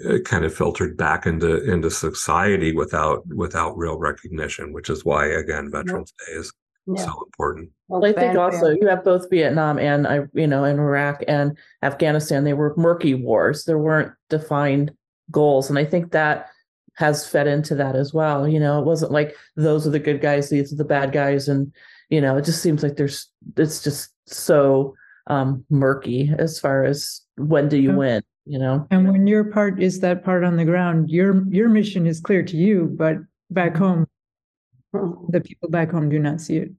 uh, 0.08 0.20
kind 0.26 0.46
of 0.46 0.54
filtered 0.54 0.96
back 0.96 1.26
into 1.26 1.64
into 1.64 1.90
society 1.90 2.72
without 2.76 3.26
without 3.28 3.76
real 3.76 3.98
recognition 3.98 4.72
which 4.72 4.92
is 4.92 5.04
why 5.04 5.26
again 5.26 5.72
veterans 5.72 6.14
day 6.20 6.34
is 6.34 6.54
Yeah. 6.88 7.06
so 7.06 7.24
important 7.26 7.70
Well, 7.90 8.04
I 8.06 8.14
think 8.14 8.38
also 8.38 8.70
you 8.70 8.88
have 8.88 9.04
both 9.04 9.30
Vietnam 9.30 9.78
and 9.80 10.08
I, 10.08 10.22
you 10.34 10.48
know, 10.48 10.64
in 10.64 10.80
Iraq 10.80 11.24
and 11.28 11.58
Afghanistan, 11.84 12.44
they 12.44 12.54
were 12.54 12.74
murky 12.78 13.14
wars. 13.14 13.66
There 13.66 13.78
weren't 13.80 14.12
defined 14.30 14.92
goals, 15.32 15.70
and 15.70 15.78
I 15.78 15.86
think 15.86 16.12
that 16.12 16.48
has 16.96 17.28
fed 17.28 17.46
into 17.48 17.76
that 17.76 17.96
as 17.96 18.14
well. 18.14 18.48
You 18.48 18.60
know, 18.60 18.80
it 18.80 18.86
wasn't 18.86 19.12
like 19.12 19.36
those 19.56 19.86
are 19.86 19.92
the 19.92 20.00
good 20.00 20.22
guys, 20.22 20.50
these 20.50 20.74
are 20.74 20.78
the 20.78 20.86
bad 20.86 21.12
guys, 21.12 21.48
and 21.48 21.72
you 22.10 22.22
know, 22.22 22.38
it 22.38 22.46
just 22.46 22.62
seems 22.62 22.84
like 22.84 22.96
there's 22.96 23.28
it's 23.58 23.84
just 23.84 24.12
so 24.26 24.96
um 25.28 25.64
murky 25.70 26.32
as 26.40 26.60
far 26.60 26.86
as 26.86 27.22
when 27.38 27.68
do 27.70 27.78
you 27.78 27.90
Yeah. 27.92 27.96
win. 27.98 28.24
You 28.50 28.60
know, 28.60 28.88
And 28.92 29.12
when 29.12 29.28
your 29.28 29.44
part 29.44 29.82
is 29.84 30.00
that 30.00 30.24
part 30.24 30.46
on 30.46 30.56
the 30.56 30.64
ground, 30.64 31.10
your 31.10 31.44
your 31.50 31.68
mission 31.68 32.08
is 32.08 32.22
clear 32.22 32.44
to 32.44 32.56
you, 32.56 32.96
but 32.98 33.18
back 33.52 33.76
home, 33.76 34.04
Mhm. 34.04 34.07
The 34.94 35.42
people 35.44 35.70
back 35.70 35.92
home 35.92 36.10
do 36.10 36.20
not 36.20 36.42
see 36.42 36.58
it. 36.58 36.72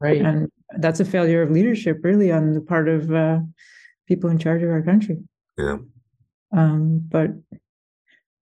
right? 0.00 0.20
And 0.20 0.50
that's 0.78 1.00
a 1.00 1.04
failure 1.04 1.42
of 1.42 1.50
leadership, 1.50 2.00
really, 2.02 2.32
on 2.32 2.52
the 2.52 2.60
part 2.60 2.88
of 2.88 3.12
uh, 3.12 3.40
people 4.06 4.30
in 4.30 4.38
charge 4.38 4.62
of 4.62 4.70
our 4.70 4.82
country. 4.82 5.18
yeah 5.56 5.78
Um, 6.52 7.00
but 7.08 7.30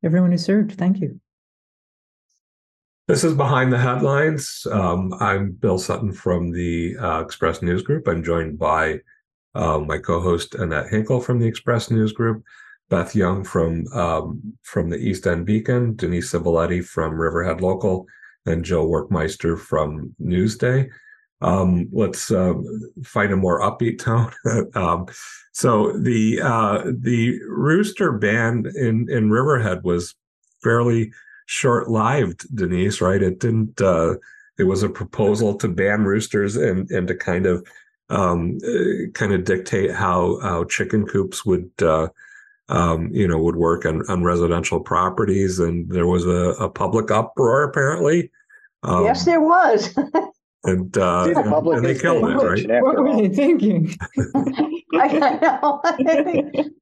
everyone 0.03 0.33
who 0.33 0.39
served, 0.39 0.73
thank 0.73 1.01
you. 1.01 1.21
This 3.07 3.23
is 3.23 3.35
Behind 3.35 3.71
the 3.71 3.79
Headlines. 3.79 4.67
Um, 4.71 5.13
I'm 5.21 5.53
Bill 5.53 5.79
Sutton 5.79 6.11
from 6.11 6.51
the 6.51 6.97
uh, 6.99 7.21
Express 7.21 7.61
News 7.61 7.83
Group. 7.83 8.09
I'm 8.09 8.25
joined 8.25 8.59
by 8.59 9.01
uh, 9.55 9.79
my 9.79 9.99
co-host 9.99 10.55
Annette 10.55 10.89
Hinkle 10.89 11.21
from 11.21 11.39
the 11.39 11.47
Express 11.47 11.91
News 11.91 12.13
Group, 12.13 12.43
Beth 12.89 13.15
Young 13.15 13.45
from 13.45 13.87
um, 13.89 14.57
from 14.63 14.89
the 14.89 14.97
East 14.97 15.27
End 15.27 15.45
Beacon, 15.45 15.97
Denise 15.97 16.33
Civiletti 16.33 16.83
from 16.83 17.21
Riverhead 17.21 17.61
Local, 17.61 18.07
and 18.47 18.65
Joe 18.65 18.87
Werkmeister 18.87 19.59
from 19.59 20.15
Newsday. 20.21 20.89
Um, 21.41 21.89
let's 21.93 22.31
uh, 22.31 22.55
find 23.05 23.33
a 23.33 23.37
more 23.37 23.61
upbeat 23.61 23.99
tone. 23.99 24.33
um, 24.75 25.07
so 25.53 25.93
the 25.93 26.41
uh, 26.41 26.85
the 26.87 27.39
Rooster 27.49 28.13
band 28.13 28.67
in 28.67 29.09
in 29.11 29.31
Riverhead 29.31 29.85
was 29.85 30.15
fairly 30.63 31.13
short-lived, 31.47 32.47
Denise. 32.57 33.01
Right? 33.01 33.23
It 33.23 33.41
didn't. 33.41 33.81
Uh, 33.81 34.15
it 34.59 34.65
was 34.65 34.83
a 34.83 34.89
proposal 34.89 35.57
to 35.57 35.69
ban 35.69 36.05
roosters 36.05 36.57
and 36.57 36.91
and 36.91 37.09
to 37.09 37.15
kind 37.15 37.47
of 37.47 37.67
um, 38.09 38.59
uh, 38.67 39.11
kind 39.13 39.33
of 39.33 39.45
dictate 39.45 39.91
how 39.91 40.39
how 40.41 40.65
chicken 40.65 41.07
coops 41.07 41.45
would. 41.45 41.71
Um, 42.71 43.11
you 43.13 43.29
know, 43.29 43.37
would 43.37 43.57
work 43.57 43.85
on, 43.85 44.03
on 44.09 44.25
residential 44.25 44.81
properties, 44.81 45.59
and 45.59 45.91
there 45.91 46.07
was 46.07 46.25
a, 46.25 46.55
a 46.63 46.71
public 46.71 47.11
uproar 47.11 47.63
apparently. 47.63 48.31
Um, 48.83 49.05
yes, 49.05 49.25
there 49.27 49.41
was. 49.41 49.95
and 50.65 50.97
uh, 50.97 51.25
See, 51.27 51.33
the 51.35 51.41
and, 51.41 51.51
public 51.51 51.77
and 51.77 51.87
they 51.87 51.99
killed 51.99 52.29
it, 52.31 52.35
right? 52.35 52.83
What 52.83 52.97
were 52.97 53.09
all. 53.09 53.21
they 53.21 53.29
thinking? 53.29 53.95
I 54.95 55.39
know. 55.43 55.81
I 55.85 56.23
think, 56.23 56.73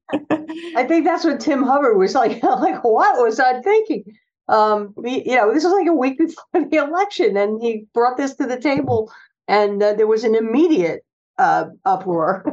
I 0.77 0.83
think 0.85 1.05
that's 1.05 1.25
what 1.25 1.39
Tim 1.39 1.63
Hubbard 1.63 1.97
was 1.97 2.15
like. 2.15 2.41
Like, 2.43 2.83
what 2.83 3.21
was 3.21 3.39
I 3.39 3.61
thinking? 3.61 4.03
Um, 4.47 4.93
we- 4.95 5.23
you 5.25 5.35
know, 5.35 5.53
this 5.53 5.63
was 5.63 5.73
like 5.73 5.87
a 5.87 5.93
week 5.93 6.17
before 6.17 6.45
the 6.53 6.77
election, 6.77 7.35
and 7.35 7.61
he 7.61 7.85
brought 7.93 8.17
this 8.17 8.35
to 8.35 8.45
the 8.45 8.59
table, 8.59 9.11
and 9.47 9.81
uh, 9.83 9.93
there 9.93 10.07
was 10.07 10.23
an 10.23 10.35
immediate 10.35 11.03
uh, 11.37 11.65
uproar. 11.85 12.45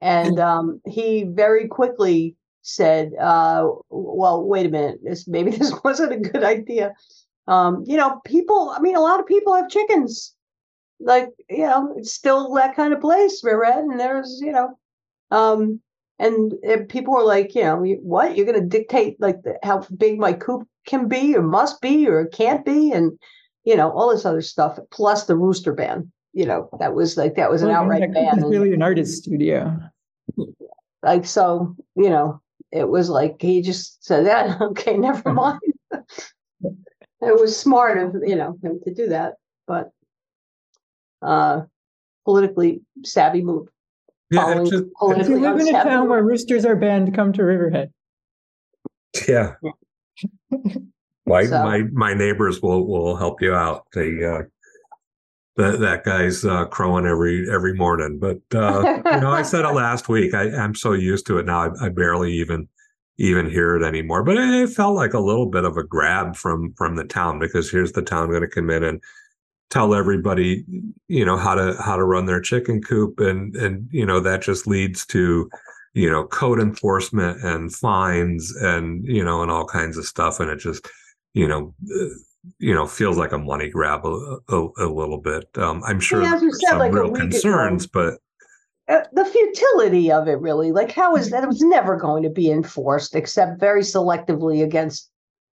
And 0.00 0.38
um, 0.38 0.80
he 0.86 1.24
very 1.24 1.66
quickly 1.68 2.36
said, 2.66 3.12
uh, 3.20 3.68
"Well, 3.90 4.42
wait 4.42 4.66
a 4.66 4.68
minute. 4.68 4.98
This 5.02 5.26
maybe 5.28 5.50
this 5.56 5.72
wasn't 5.84 6.12
a 6.12 6.16
good 6.18 6.44
idea." 6.44 6.94
Um, 7.46 7.84
you 7.86 7.96
know, 7.96 8.20
people. 8.24 8.70
I 8.76 8.80
mean, 8.80 8.96
a 8.96 9.00
lot 9.00 9.20
of 9.20 9.26
people 9.26 9.54
have 9.54 9.68
chickens. 9.70 10.34
Like, 10.98 11.28
you 11.50 11.58
know, 11.66 11.94
it's 11.98 12.12
still 12.12 12.52
that 12.54 12.74
kind 12.74 12.92
of 12.94 13.00
place, 13.02 13.44
Riverhead, 13.44 13.84
and 13.84 14.00
there's, 14.00 14.40
you 14.42 14.50
know, 14.50 14.78
um, 15.30 15.78
and 16.18 16.54
uh, 16.66 16.78
people 16.88 17.12
were 17.12 17.22
like, 17.22 17.54
you 17.54 17.62
know, 17.62 17.76
what 18.02 18.34
you're 18.34 18.46
going 18.46 18.58
to 18.60 18.66
dictate 18.66 19.20
like 19.20 19.42
the, 19.42 19.58
how 19.62 19.86
big 19.98 20.18
my 20.18 20.32
coop 20.32 20.66
can 20.86 21.06
be, 21.06 21.36
or 21.36 21.42
must 21.42 21.80
be, 21.82 22.08
or 22.08 22.24
can't 22.26 22.64
be, 22.64 22.92
and 22.92 23.12
you 23.64 23.76
know 23.76 23.90
all 23.92 24.10
this 24.10 24.24
other 24.24 24.40
stuff. 24.42 24.78
Plus 24.90 25.24
the 25.26 25.36
rooster 25.36 25.72
ban. 25.72 26.10
You 26.32 26.46
know, 26.46 26.68
that 26.80 26.94
was 26.94 27.16
like 27.16 27.34
that 27.36 27.50
was 27.50 27.62
an 27.62 27.68
Well, 27.68 27.82
outright 27.82 28.12
ban. 28.12 28.42
really 28.42 28.72
an 28.72 28.82
artist 28.82 29.22
studio. 29.22 29.78
like 31.02 31.24
so, 31.26 31.76
you 31.94 32.10
know, 32.10 32.40
it 32.72 32.88
was 32.88 33.08
like 33.08 33.40
he 33.40 33.62
just 33.62 34.04
said 34.04 34.26
that. 34.26 34.60
Okay, 34.60 34.96
never 34.96 35.32
mind. 35.32 35.60
it 35.92 37.40
was 37.40 37.58
smart 37.58 37.98
of 37.98 38.16
you 38.26 38.36
know 38.36 38.56
him 38.62 38.80
to 38.84 38.92
do 38.94 39.08
that, 39.08 39.34
but 39.66 39.90
uh, 41.22 41.62
politically 42.24 42.82
savvy 43.04 43.42
move. 43.42 43.68
Yeah, 44.30 44.42
following 44.42 44.66
it 44.66 44.70
just, 44.70 44.84
If 45.20 45.28
you 45.28 45.38
live 45.40 45.58
in 45.60 45.68
a 45.74 45.82
town 45.84 46.00
move. 46.00 46.08
where 46.10 46.22
roosters 46.22 46.64
are 46.64 46.74
banned, 46.76 47.14
come 47.14 47.32
to 47.34 47.44
Riverhead. 47.44 47.92
yeah. 49.28 49.54
My 51.26 51.44
So- 51.44 51.62
my 51.62 51.82
my 51.92 52.14
neighbors 52.14 52.60
will 52.62 52.86
will 52.86 53.16
help 53.16 53.40
you 53.40 53.54
out. 53.54 53.86
They 53.94 54.24
uh 54.24 54.42
that 55.56 55.80
that 55.80 56.04
guy's 56.04 56.44
uh 56.44 56.66
crowing 56.66 57.06
every 57.06 57.50
every 57.50 57.74
morning. 57.74 58.18
But 58.18 58.40
uh 58.54 59.00
you 59.04 59.20
know, 59.20 59.30
I 59.30 59.42
said 59.42 59.64
it 59.64 59.68
last 59.72 60.08
week. 60.08 60.34
I, 60.34 60.50
I'm 60.50 60.74
so 60.74 60.92
used 60.92 61.26
to 61.26 61.38
it 61.38 61.46
now 61.46 61.70
I, 61.70 61.86
I 61.86 61.88
barely 61.88 62.32
even 62.34 62.68
even 63.18 63.48
hear 63.48 63.76
it 63.76 63.86
anymore. 63.86 64.22
But 64.22 64.36
it, 64.36 64.50
it 64.50 64.70
felt 64.70 64.94
like 64.94 65.14
a 65.14 65.20
little 65.20 65.46
bit 65.46 65.64
of 65.64 65.76
a 65.76 65.84
grab 65.84 66.36
from 66.36 66.74
from 66.74 66.96
the 66.96 67.04
town 67.04 67.38
because 67.38 67.70
here's 67.70 67.92
the 67.92 68.02
town 68.02 68.28
going 68.30 68.42
to 68.42 68.48
come 68.48 68.70
in 68.70 68.84
and 68.84 69.02
tell 69.70 69.94
everybody, 69.94 70.64
you 71.08 71.24
know, 71.24 71.36
how 71.36 71.54
to 71.54 71.76
how 71.82 71.96
to 71.96 72.04
run 72.04 72.26
their 72.26 72.40
chicken 72.40 72.82
coop 72.82 73.20
and 73.20 73.56
and 73.56 73.88
you 73.90 74.04
know, 74.04 74.20
that 74.20 74.42
just 74.42 74.66
leads 74.66 75.06
to 75.06 75.48
you 75.96 76.10
know 76.10 76.24
code 76.26 76.60
enforcement 76.60 77.42
and 77.42 77.74
fines 77.74 78.54
and 78.56 79.04
you 79.06 79.24
know 79.24 79.42
and 79.42 79.50
all 79.50 79.64
kinds 79.64 79.96
of 79.96 80.04
stuff 80.04 80.38
and 80.38 80.50
it 80.50 80.58
just 80.58 80.86
you 81.32 81.48
know 81.48 81.74
you 82.58 82.74
know 82.74 82.86
feels 82.86 83.16
like 83.16 83.32
a 83.32 83.38
money 83.38 83.68
grab 83.68 84.04
a, 84.04 84.38
a, 84.48 84.68
a 84.78 84.88
little 84.88 85.18
bit. 85.18 85.46
Um 85.56 85.82
i'm 85.86 86.00
sure 86.00 86.22
Yeah, 86.22 86.36
there's 86.38 86.60
said, 86.60 86.70
some 86.70 86.78
like 86.78 86.92
real 86.92 87.12
concerns 87.12 87.86
but 87.86 88.18
Uh, 88.88 89.00
the 89.12 89.24
futility 89.24 90.12
of 90.12 90.28
it 90.28 90.40
really. 90.40 90.70
Like 90.72 90.92
how 90.92 91.16
is 91.16 91.30
that? 91.30 91.42
It 91.42 91.48
was 91.48 91.62
never 91.62 91.96
going 91.96 92.22
to 92.22 92.30
be 92.30 92.50
enforced 92.50 93.14
except 93.14 93.58
very 93.58 93.82
selectively 93.82 94.62
against 94.62 95.10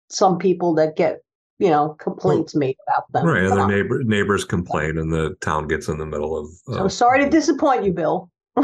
some 0.09 0.37
people 0.39 0.75
that 0.75 0.97
get 0.97 1.21
you 1.59 1.71
know 1.71 1.97
complaints 1.99 2.55
made 2.55 2.77
about 2.87 3.11
them. 3.13 3.27
Right 3.27 3.45
and 3.45 3.49
Come 3.49 3.71
the 3.71 3.75
neighbor 3.75 4.03
neighbors 4.05 4.45
complain 4.45 4.99
and 4.99 5.13
the 5.13 5.35
town 5.41 5.69
gets 5.69 5.89
in 5.89 5.99
the 5.99 6.07
middle 6.07 6.37
of 6.37 6.49
uh, 6.77 6.89
sorry 6.89 7.25
to 7.25 7.31
disappoint 7.31 7.85
you 7.85 7.93
bill. 7.93 8.31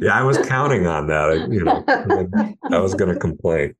Yeah 0.00 0.14
i 0.14 0.22
was 0.22 0.38
counting 0.38 0.86
on 0.86 1.06
that 1.08 1.28
I, 1.30 1.34
you 1.46 1.64
know 1.64 1.84
i 2.70 2.78
was 2.78 2.94
going 2.94 3.12
to 3.12 3.20
complain 3.20 3.74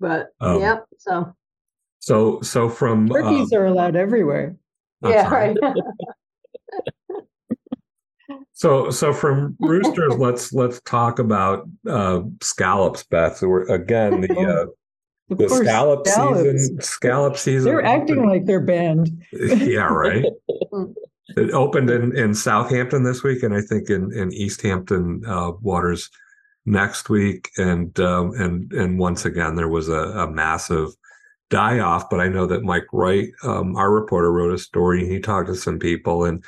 but 0.00 0.28
Um, 0.40 0.60
yeah 0.60 0.78
so 0.98 1.34
so 2.00 2.40
so 2.42 2.68
from 2.68 3.08
Turkeys 3.08 3.52
are 3.52 3.66
allowed 3.66 3.96
everywhere. 3.96 4.56
I'm 5.02 5.10
yeah 5.12 5.28
sorry. 5.28 5.54
right 5.60 5.74
So, 8.52 8.90
so 8.90 9.12
from 9.12 9.56
roosters, 9.60 10.14
let's 10.16 10.52
let's 10.52 10.80
talk 10.80 11.18
about 11.20 11.68
uh, 11.88 12.22
scallops, 12.42 13.04
Beth. 13.04 13.36
So 13.38 13.46
we're, 13.48 13.62
again, 13.72 14.20
the 14.22 14.36
uh, 14.36 14.66
Of 15.32 15.38
the 15.38 15.46
course, 15.46 15.60
scallop 15.60 16.06
scallops. 16.08 16.40
season. 16.42 16.80
Scallop 16.80 17.36
season. 17.36 17.64
They're 17.70 17.84
acting 17.84 18.16
opened- 18.18 18.30
like 18.32 18.44
they're 18.46 18.60
banned. 18.60 19.22
yeah, 19.32 19.82
right. 19.86 20.24
It 21.36 21.50
opened 21.52 21.90
in, 21.90 22.16
in 22.16 22.34
Southampton 22.34 23.02
this 23.04 23.22
week, 23.22 23.42
and 23.42 23.54
I 23.54 23.60
think 23.60 23.90
in 23.90 24.10
in 24.12 24.32
East 24.32 24.62
Hampton 24.62 25.22
uh, 25.26 25.52
waters 25.60 26.10
next 26.70 27.08
week. 27.08 27.50
And 27.56 27.98
um, 28.00 28.32
and 28.34 28.72
and 28.72 28.98
once 28.98 29.24
again, 29.24 29.56
there 29.56 29.68
was 29.68 29.88
a, 29.88 29.92
a 29.92 30.30
massive 30.30 30.90
die 31.50 31.78
off. 31.78 32.10
But 32.10 32.20
I 32.20 32.28
know 32.28 32.46
that 32.46 32.62
Mike 32.62 32.86
Wright, 32.92 33.30
um, 33.42 33.76
our 33.76 33.90
reporter, 33.90 34.32
wrote 34.32 34.54
a 34.54 34.58
story. 34.58 35.06
He 35.06 35.20
talked 35.20 35.48
to 35.48 35.54
some 35.54 35.78
people, 35.78 36.24
and 36.24 36.44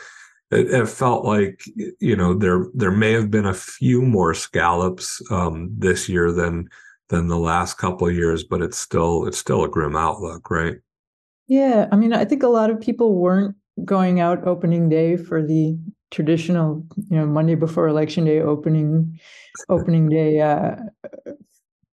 it, 0.51 0.71
it 0.71 0.89
felt 0.89 1.25
like 1.25 1.63
you 2.01 2.17
know 2.17 2.35
there 2.35 2.67
there 2.75 2.91
may 2.91 3.13
have 3.13 3.31
been 3.31 3.47
a 3.47 3.55
few 3.55 4.03
more 4.03 4.35
scallops 4.35 5.23
um, 5.31 5.71
this 5.77 6.09
year 6.09 6.33
than 6.33 6.69
than 7.09 7.29
the 7.29 7.39
last 7.39 7.75
couple 7.75 8.09
of 8.09 8.15
years, 8.15 8.45
but 8.45 8.63
it's 8.63 8.79
still 8.79 9.27
it's 9.27 9.39
still 9.39 9.65
a 9.65 9.69
grim 9.69 9.97
outlook, 9.97 10.51
right? 10.51 10.77
Yeah, 11.49 11.89
I 11.91 11.97
mean, 11.97 12.13
I 12.13 12.25
think 12.25 12.45
a 12.45 12.49
lot 12.49 12.71
of 12.71 12.81
people 12.81 13.17
weren't 13.17 13.57
going 13.85 14.21
out 14.21 14.47
opening 14.47 14.89
day 14.89 15.17
for 15.17 15.43
the 15.45 15.79
traditional, 16.11 16.85
you 17.09 17.17
know, 17.17 17.27
Monday 17.27 17.55
before 17.55 17.89
election 17.89 18.25
day 18.25 18.41
opening, 18.41 19.19
opening 19.69 20.09
day 20.09 20.41
uh, 20.41 20.77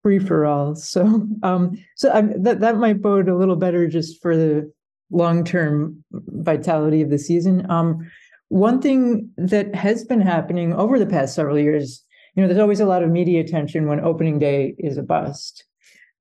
free 0.03 0.19
for 0.19 0.47
all. 0.47 0.75
So, 0.75 1.27
um, 1.43 1.77
so 1.97 2.13
I, 2.13 2.23
that 2.39 2.61
that 2.61 2.77
might 2.79 3.03
bode 3.03 3.29
a 3.29 3.37
little 3.37 3.57
better 3.57 3.87
just 3.89 4.23
for 4.23 4.37
the 4.37 4.73
long 5.11 5.45
term 5.45 6.05
vitality 6.13 7.03
of 7.03 7.11
the 7.11 7.19
season. 7.19 7.69
Um, 7.71 8.11
one 8.49 8.81
thing 8.81 9.31
that 9.37 9.75
has 9.75 10.05
been 10.05 10.21
happening 10.21 10.73
over 10.73 10.99
the 10.99 11.07
past 11.07 11.35
several 11.35 11.59
years, 11.59 12.05
you 12.35 12.43
know, 12.43 12.49
there's 12.49 12.61
always 12.61 12.81
a 12.81 12.87
lot 12.87 13.03
of 13.03 13.11
media 13.11 13.41
attention 13.41 13.89
when 13.89 14.01
opening 14.01 14.39
day 14.39 14.75
is 14.79 14.97
a 14.97 15.03
bust, 15.03 15.65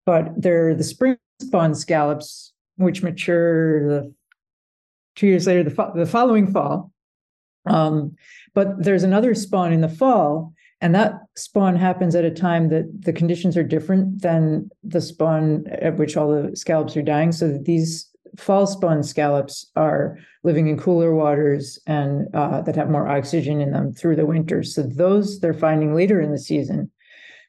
but 0.05 0.29
there 0.35 0.69
are 0.69 0.75
the 0.75 0.83
spring 0.83 1.17
spawn 1.41 1.75
scallops 1.75 2.53
which 2.77 3.03
mature 3.03 3.87
the 3.87 4.13
two 5.15 5.27
years 5.27 5.47
later, 5.47 5.63
the, 5.63 5.69
fo- 5.69 5.93
the 5.95 6.05
following 6.05 6.51
fall. 6.51 6.91
Um, 7.65 8.15
but 8.53 8.83
there's 8.83 9.03
another 9.03 9.33
spawn 9.35 9.73
in 9.73 9.81
the 9.81 9.89
fall, 9.89 10.53
and 10.81 10.93
that 10.95 11.13
spawn 11.35 11.75
happens 11.75 12.15
at 12.15 12.25
a 12.25 12.31
time 12.31 12.69
that 12.69 12.85
the 13.01 13.13
conditions 13.13 13.57
are 13.57 13.63
different 13.63 14.21
than 14.21 14.69
the 14.83 15.01
spawn 15.01 15.65
at 15.67 15.97
which 15.97 16.17
all 16.17 16.29
the 16.29 16.55
scallops 16.55 16.95
are 16.95 17.01
dying. 17.01 17.31
So 17.31 17.47
that 17.47 17.65
these 17.65 18.09
fall 18.37 18.67
spawn 18.67 19.01
scallops 19.01 19.71
are 19.75 20.17
living 20.43 20.67
in 20.67 20.77
cooler 20.77 21.15
waters 21.15 21.79
and 21.87 22.27
uh, 22.35 22.61
that 22.61 22.75
have 22.75 22.89
more 22.89 23.07
oxygen 23.07 23.61
in 23.61 23.71
them 23.71 23.93
through 23.93 24.15
the 24.17 24.25
winter. 24.25 24.63
So 24.63 24.83
those 24.83 25.39
they're 25.39 25.53
finding 25.53 25.95
later 25.95 26.19
in 26.21 26.31
the 26.31 26.39
season. 26.39 26.91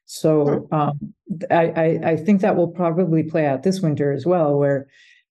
So 0.07 0.69
um, 0.71 1.13
I, 1.51 1.67
I 1.67 2.01
I 2.13 2.17
think 2.17 2.41
that 2.41 2.57
will 2.57 2.69
probably 2.69 3.25
play 3.25 3.47
out 3.47 3.65
this 3.65 3.81
winter 3.81 4.13
as 4.13 4.25
well, 4.25 4.57
where 4.57 4.87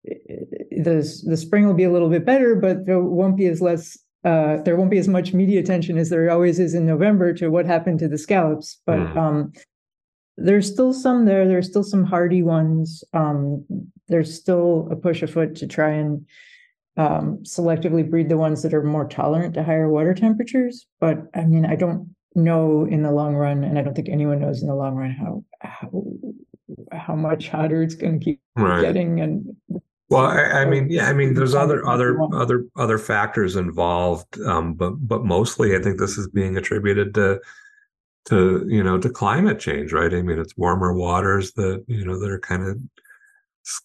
the 0.04 1.22
the 1.24 1.36
spring 1.36 1.66
will 1.66 1.74
be 1.74 1.84
a 1.84 1.92
little 1.92 2.10
bit 2.10 2.24
better, 2.24 2.56
but 2.56 2.84
there 2.84 3.00
won't 3.00 3.36
be 3.36 3.46
as 3.46 3.60
less 3.60 3.96
uh, 4.24 4.56
there 4.62 4.76
won't 4.76 4.90
be 4.90 4.98
as 4.98 5.08
much 5.08 5.32
media 5.34 5.60
attention 5.60 5.98
as 5.98 6.08
there 6.08 6.30
always 6.30 6.58
is 6.58 6.74
in 6.74 6.86
November 6.86 7.32
to 7.34 7.48
what 7.48 7.66
happened 7.66 7.98
to 8.00 8.08
the 8.08 8.18
scallops. 8.18 8.80
But 8.86 8.98
Mm. 8.98 9.16
um, 9.16 9.52
there's 10.36 10.70
still 10.70 10.92
some 10.92 11.26
there. 11.26 11.46
There's 11.46 11.68
still 11.68 11.84
some 11.84 12.04
hardy 12.04 12.42
ones. 12.42 13.04
Um, 13.12 13.64
there's 14.08 14.34
still 14.34 14.88
a 14.90 14.96
push 14.96 15.22
afoot 15.22 15.54
to 15.56 15.66
try 15.66 15.90
and 15.90 16.26
um, 16.96 17.38
selectively 17.42 18.08
breed 18.08 18.28
the 18.28 18.36
ones 18.36 18.62
that 18.62 18.72
are 18.74 18.82
more 18.82 19.06
tolerant 19.06 19.54
to 19.54 19.62
higher 19.64 19.88
water 19.88 20.14
temperatures. 20.14 20.86
But 21.00 21.26
I 21.34 21.44
mean, 21.44 21.66
I 21.66 21.76
don't 21.76 22.14
know 22.34 22.84
in 22.84 23.02
the 23.02 23.12
long 23.12 23.34
run, 23.34 23.62
and 23.64 23.78
I 23.78 23.82
don't 23.82 23.94
think 23.94 24.08
anyone 24.08 24.40
knows 24.40 24.62
in 24.62 24.68
the 24.68 24.74
long 24.74 24.94
run 24.94 25.10
how 25.10 25.44
how, 25.60 26.04
how 26.92 27.14
much 27.16 27.48
hotter 27.48 27.82
it's 27.82 27.94
going 27.94 28.18
to 28.20 28.24
keep 28.24 28.40
Right. 28.56 28.80
getting 28.80 29.20
and 29.20 29.56
Well, 30.10 30.26
I, 30.26 30.62
I 30.62 30.64
mean, 30.66 30.90
yeah, 30.90 31.08
I 31.08 31.12
mean, 31.14 31.34
there's 31.34 31.54
other 31.54 31.86
other 31.86 32.18
other 32.34 32.66
other 32.76 32.98
factors 32.98 33.56
involved, 33.56 34.38
um, 34.42 34.74
but 34.74 34.92
but 35.08 35.24
mostly, 35.24 35.74
I 35.74 35.80
think 35.80 35.98
this 35.98 36.18
is 36.18 36.28
being 36.28 36.56
attributed 36.56 37.14
to 37.14 37.40
to 38.26 38.66
you 38.68 38.82
know 38.82 38.98
to 38.98 39.08
climate 39.08 39.58
change, 39.58 39.92
right? 39.92 40.12
I 40.12 40.22
mean, 40.22 40.38
it's 40.38 40.56
warmer 40.56 40.92
waters 40.92 41.52
that 41.52 41.84
you 41.88 42.04
know 42.04 42.18
that 42.18 42.30
are 42.30 42.38
kind 42.38 42.66
of 42.66 42.78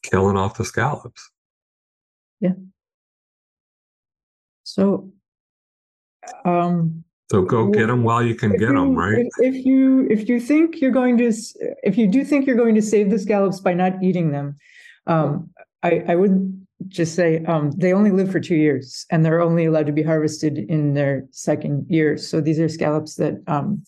killing 0.04 0.36
off 0.36 0.58
the 0.58 0.66
scallops. 0.66 1.32
Yeah. 2.42 2.54
So, 4.64 5.12
um, 6.46 7.04
So 7.32 7.42
go 7.44 7.70
get 7.70 7.88
them 7.88 8.04
while 8.04 8.24
you 8.24 8.36
can 8.36 8.52
get 8.52 8.74
them, 8.74 8.94
right? 8.94 9.20
If, 9.20 9.56
if 9.56 9.66
you 9.66 10.06
if 10.12 10.28
you 10.28 10.40
think 10.40 10.82
you're 10.82 10.92
going 10.92 11.18
to 11.18 11.34
if 11.84 11.98
you 11.98 12.08
do 12.08 12.24
think 12.24 12.46
you're 12.46 12.58
going 12.58 12.76
to 12.76 12.82
save 12.82 13.10
the 13.10 13.20
scallops 13.20 13.62
by 13.62 13.74
not 13.74 14.04
eating 14.04 14.32
them, 14.32 14.58
um, 15.08 15.50
I 15.84 16.04
I 16.08 16.16
would 16.16 16.66
just 16.88 17.16
say 17.16 17.44
um, 17.46 17.72
they 17.72 17.94
only 17.94 18.12
live 18.12 18.32
for 18.32 18.40
two 18.40 18.56
years 18.56 19.06
and 19.12 19.26
they're 19.26 19.42
only 19.42 19.66
allowed 19.66 19.86
to 19.88 19.92
be 19.92 20.02
harvested 20.04 20.58
in 20.58 20.94
their 20.94 21.26
second 21.32 21.86
year. 21.90 22.18
So 22.18 22.40
these 22.42 22.60
are 22.60 22.70
scallops 22.70 23.16
that 23.16 23.42
um, 23.48 23.84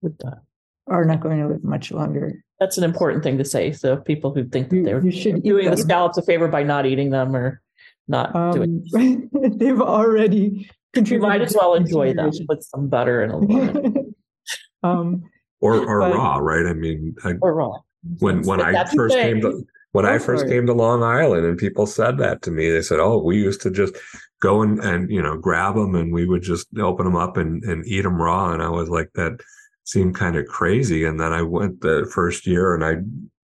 With 0.00 0.16
that. 0.18 0.38
are 0.86 1.04
not 1.04 1.20
going 1.20 1.40
to 1.40 1.48
live 1.48 1.64
much 1.64 1.90
longer. 1.90 2.32
That's 2.60 2.78
an 2.78 2.84
important 2.84 3.24
thing 3.24 3.36
to 3.38 3.44
say. 3.44 3.72
So 3.72 3.96
people 3.96 4.32
who 4.32 4.44
think 4.48 4.70
that 4.70 4.84
they're 4.84 5.04
you 5.04 5.10
should 5.10 5.42
doing 5.42 5.68
the 5.70 5.76
scallops 5.76 6.16
a 6.16 6.22
favor 6.22 6.46
by 6.46 6.62
not 6.62 6.86
eating 6.86 7.10
them 7.10 7.34
or 7.34 7.60
not 8.06 8.32
doing. 8.54 8.84
Um, 8.94 9.30
they've 9.58 9.80
already 9.80 10.70
You 10.94 11.18
might 11.18 11.40
as 11.40 11.56
well 11.58 11.74
enjoy 11.74 12.14
them 12.14 12.30
with 12.48 12.62
some 12.62 12.88
butter 12.88 13.22
and 13.22 13.32
a 13.32 13.36
little 13.38 14.04
um, 14.84 15.24
Or 15.60 15.74
or 15.78 15.98
but- 16.00 16.14
raw, 16.14 16.36
right? 16.36 16.64
I 16.66 16.74
mean, 16.74 17.16
I, 17.24 17.32
or 17.42 17.54
raw. 17.54 17.78
when 18.20 18.42
when 18.42 18.60
If 18.60 18.66
I 18.66 18.84
first 18.94 19.16
came 19.16 19.40
to 19.40 19.66
when 19.94 20.06
I 20.06 20.18
first 20.18 20.48
came 20.48 20.66
to 20.66 20.72
Long 20.72 21.04
Island 21.04 21.46
and 21.46 21.56
people 21.56 21.86
said 21.86 22.18
that 22.18 22.42
to 22.42 22.50
me, 22.50 22.68
they 22.68 22.82
said, 22.82 22.98
"Oh, 22.98 23.22
we 23.22 23.36
used 23.36 23.60
to 23.60 23.70
just 23.70 23.94
go 24.42 24.60
and 24.60 24.80
and 24.80 25.08
you 25.08 25.22
know 25.22 25.36
grab 25.36 25.76
them 25.76 25.94
and 25.94 26.12
we 26.12 26.26
would 26.26 26.42
just 26.42 26.66
open 26.76 27.06
them 27.06 27.14
up 27.14 27.36
and 27.36 27.62
and 27.62 27.86
eat 27.86 28.02
them 28.02 28.20
raw." 28.20 28.52
And 28.52 28.60
I 28.60 28.68
was 28.70 28.88
like, 28.88 29.10
that 29.14 29.38
seemed 29.84 30.16
kind 30.16 30.34
of 30.34 30.46
crazy. 30.46 31.04
And 31.04 31.20
then 31.20 31.32
I 31.32 31.42
went 31.42 31.80
the 31.80 32.10
first 32.12 32.44
year 32.44 32.74
and 32.74 32.84
I 32.84 32.96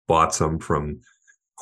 bought 0.06 0.32
some 0.36 0.60
from 0.60 1.00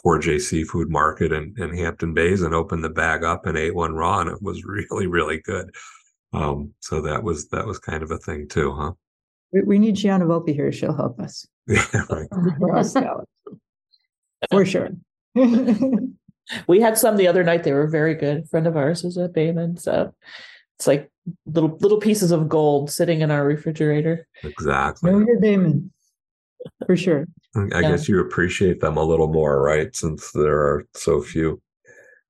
Cor-J 0.03 0.41
Seafood 0.41 0.91
Market 0.91 1.32
in, 1.32 1.55
in 1.57 1.74
Hampton 1.74 2.12
Bays 2.12 2.43
and 2.43 2.55
opened 2.55 2.85
the 2.85 2.91
bag 2.91 3.24
up 3.24 3.47
and 3.47 3.57
ate 3.57 3.74
one 3.74 3.95
raw, 3.95 4.20
and 4.20 4.28
it 4.28 4.43
was 4.43 4.64
really 4.91 5.07
really 5.07 5.41
good. 5.41 5.74
Um, 6.35 6.74
so 6.80 7.01
that 7.01 7.22
was 7.22 7.49
that 7.49 7.66
was 7.66 7.78
kind 7.78 8.03
of 8.03 8.11
a 8.11 8.18
thing 8.18 8.49
too, 8.49 8.74
huh? 8.74 8.93
we, 9.55 9.62
we 9.62 9.78
need 9.78 9.95
Gianna 9.95 10.26
Volpe 10.26 10.53
here. 10.53 10.70
She'll 10.72 10.95
help 10.95 11.18
us. 11.20 11.47
Yeah, 11.66 12.05
right. 12.11 12.28
Raw 14.53 14.64
scallops. 14.64 14.95
For 15.34 15.45
sure. 15.45 15.99
We 16.68 16.78
had 16.78 16.99
some 16.99 17.16
the 17.16 17.26
other 17.26 17.42
night. 17.42 17.64
They 17.64 17.72
were 17.72 17.86
very 17.86 18.14
good. 18.14 18.42
A 18.45 18.47
friend 18.47 18.66
of 18.66 18.76
ours 18.76 19.03
was 19.03 19.16
at 19.16 19.32
Bayman, 19.32 19.80
so 19.80 20.14
it's 20.78 20.86
like 20.86 21.11
little 21.47 21.78
little 21.80 21.99
pieces 21.99 22.32
of 22.32 22.51
gold 22.51 22.90
sitting 22.90 23.22
in 23.22 23.30
our 23.30 23.47
refrigerator. 23.47 24.26
Exactly. 24.42 25.11
know 25.11 25.20
your 25.20 25.40
Damon. 25.40 25.90
for 26.86 26.97
sure. 26.99 27.26
I 27.57 27.80
Yeah. 27.80 27.90
guess 27.92 28.11
you 28.11 28.20
appreciate 28.20 28.80
them 28.80 28.99
a 28.99 29.03
little 29.03 29.32
more, 29.32 29.62
right? 29.62 29.97
Since 29.97 30.32
there 30.32 30.59
are 30.59 30.84
so 30.95 31.22
few. 31.22 31.62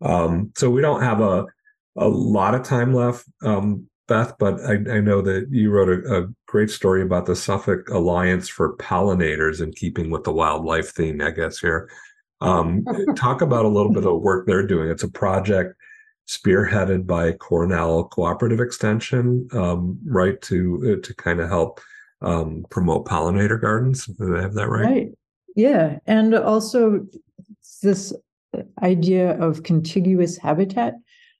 Um, 0.00 0.52
so 0.56 0.70
we 0.70 0.80
don't 0.80 1.02
have 1.02 1.20
a 1.20 1.46
a 1.96 2.06
lot 2.08 2.54
of 2.54 2.62
time 2.62 2.94
left, 2.94 3.26
um, 3.42 3.88
Beth, 4.06 4.34
but 4.38 4.60
I, 4.60 4.74
I 4.74 5.00
know 5.00 5.22
that 5.22 5.48
you 5.50 5.72
wrote 5.72 5.88
a, 5.88 6.22
a 6.22 6.28
great 6.54 6.70
story 6.70 7.02
about 7.02 7.26
the 7.26 7.34
Suffolk 7.34 7.88
Alliance 7.88 8.48
for 8.48 8.76
Pollinators 8.76 9.60
in 9.60 9.72
keeping 9.72 10.08
with 10.08 10.22
the 10.22 10.30
wildlife 10.30 10.90
theme, 10.90 11.20
I 11.20 11.32
guess 11.32 11.58
here. 11.58 11.90
Um, 12.40 12.84
talk 13.16 13.40
about 13.42 13.64
a 13.64 13.68
little 13.68 13.92
bit 13.92 14.06
of 14.06 14.22
work 14.22 14.46
they're 14.46 14.64
doing. 14.64 14.88
It's 14.88 15.02
a 15.02 15.10
project 15.10 15.74
spearheaded 16.28 17.08
by 17.08 17.32
Cornell 17.32 18.04
Cooperative 18.04 18.60
Extension, 18.60 19.48
um, 19.52 19.98
right 20.06 20.40
to 20.42 21.00
to 21.02 21.14
kind 21.16 21.40
of 21.40 21.48
help 21.48 21.80
um, 22.22 22.64
promote 22.70 23.04
pollinator 23.04 23.60
gardens. 23.60 24.06
Do 24.06 24.36
I 24.36 24.42
have 24.42 24.54
that 24.54 24.68
right? 24.68 24.86
Right. 24.86 25.08
Yeah. 25.56 25.98
And 26.06 26.36
also 26.36 27.04
this 27.82 28.14
idea 28.80 29.36
of 29.40 29.64
contiguous 29.64 30.38
habitat, 30.38 30.94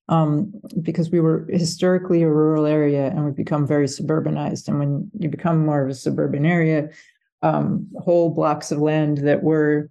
um, 0.08 0.52
because 0.82 1.10
we 1.10 1.20
were 1.20 1.46
historically 1.48 2.22
a 2.22 2.28
rural 2.28 2.66
area 2.66 3.06
and 3.06 3.24
we've 3.24 3.34
become 3.34 3.66
very 3.66 3.86
suburbanized. 3.86 4.68
And 4.68 4.78
when 4.78 5.10
you 5.18 5.28
become 5.28 5.64
more 5.64 5.82
of 5.82 5.90
a 5.90 5.94
suburban 5.94 6.44
area, 6.44 6.90
um, 7.42 7.88
whole 7.98 8.30
blocks 8.30 8.70
of 8.70 8.80
land 8.80 9.18
that 9.18 9.42
were 9.42 9.90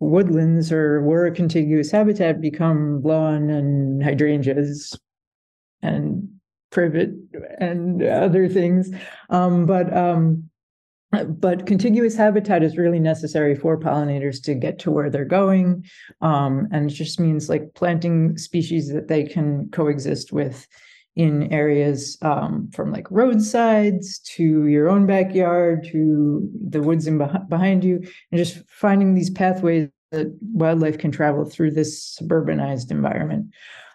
woodlands 0.00 0.70
or 0.72 1.00
were 1.02 1.26
a 1.26 1.32
contiguous 1.32 1.90
habitat 1.90 2.40
become 2.40 3.02
lawn 3.02 3.50
and 3.50 4.02
hydrangeas 4.02 4.98
and 5.82 6.28
privet 6.70 7.10
and 7.58 8.02
other 8.02 8.48
things. 8.48 8.90
Um, 9.30 9.66
but 9.66 9.96
um, 9.96 10.50
but 11.22 11.66
contiguous 11.66 12.16
habitat 12.16 12.62
is 12.62 12.76
really 12.76 12.98
necessary 12.98 13.54
for 13.54 13.78
pollinators 13.78 14.42
to 14.44 14.54
get 14.54 14.78
to 14.80 14.90
where 14.90 15.10
they're 15.10 15.24
going. 15.24 15.84
Um, 16.20 16.68
and 16.72 16.90
it 16.90 16.94
just 16.94 17.20
means 17.20 17.48
like 17.48 17.74
planting 17.74 18.36
species 18.38 18.92
that 18.92 19.08
they 19.08 19.24
can 19.24 19.68
coexist 19.70 20.32
with 20.32 20.66
in 21.16 21.52
areas 21.52 22.18
um, 22.22 22.68
from 22.72 22.90
like 22.90 23.08
roadsides 23.10 24.18
to 24.18 24.66
your 24.66 24.88
own 24.88 25.06
backyard 25.06 25.86
to 25.92 26.50
the 26.68 26.82
woods 26.82 27.06
in 27.06 27.18
beh- 27.18 27.48
behind 27.48 27.84
you, 27.84 27.96
and 28.32 28.38
just 28.38 28.58
finding 28.68 29.14
these 29.14 29.30
pathways 29.30 29.88
that 30.10 30.36
wildlife 30.42 30.98
can 30.98 31.10
travel 31.10 31.44
through 31.44 31.70
this 31.70 32.18
suburbanized 32.20 32.90
environment. 32.90 33.46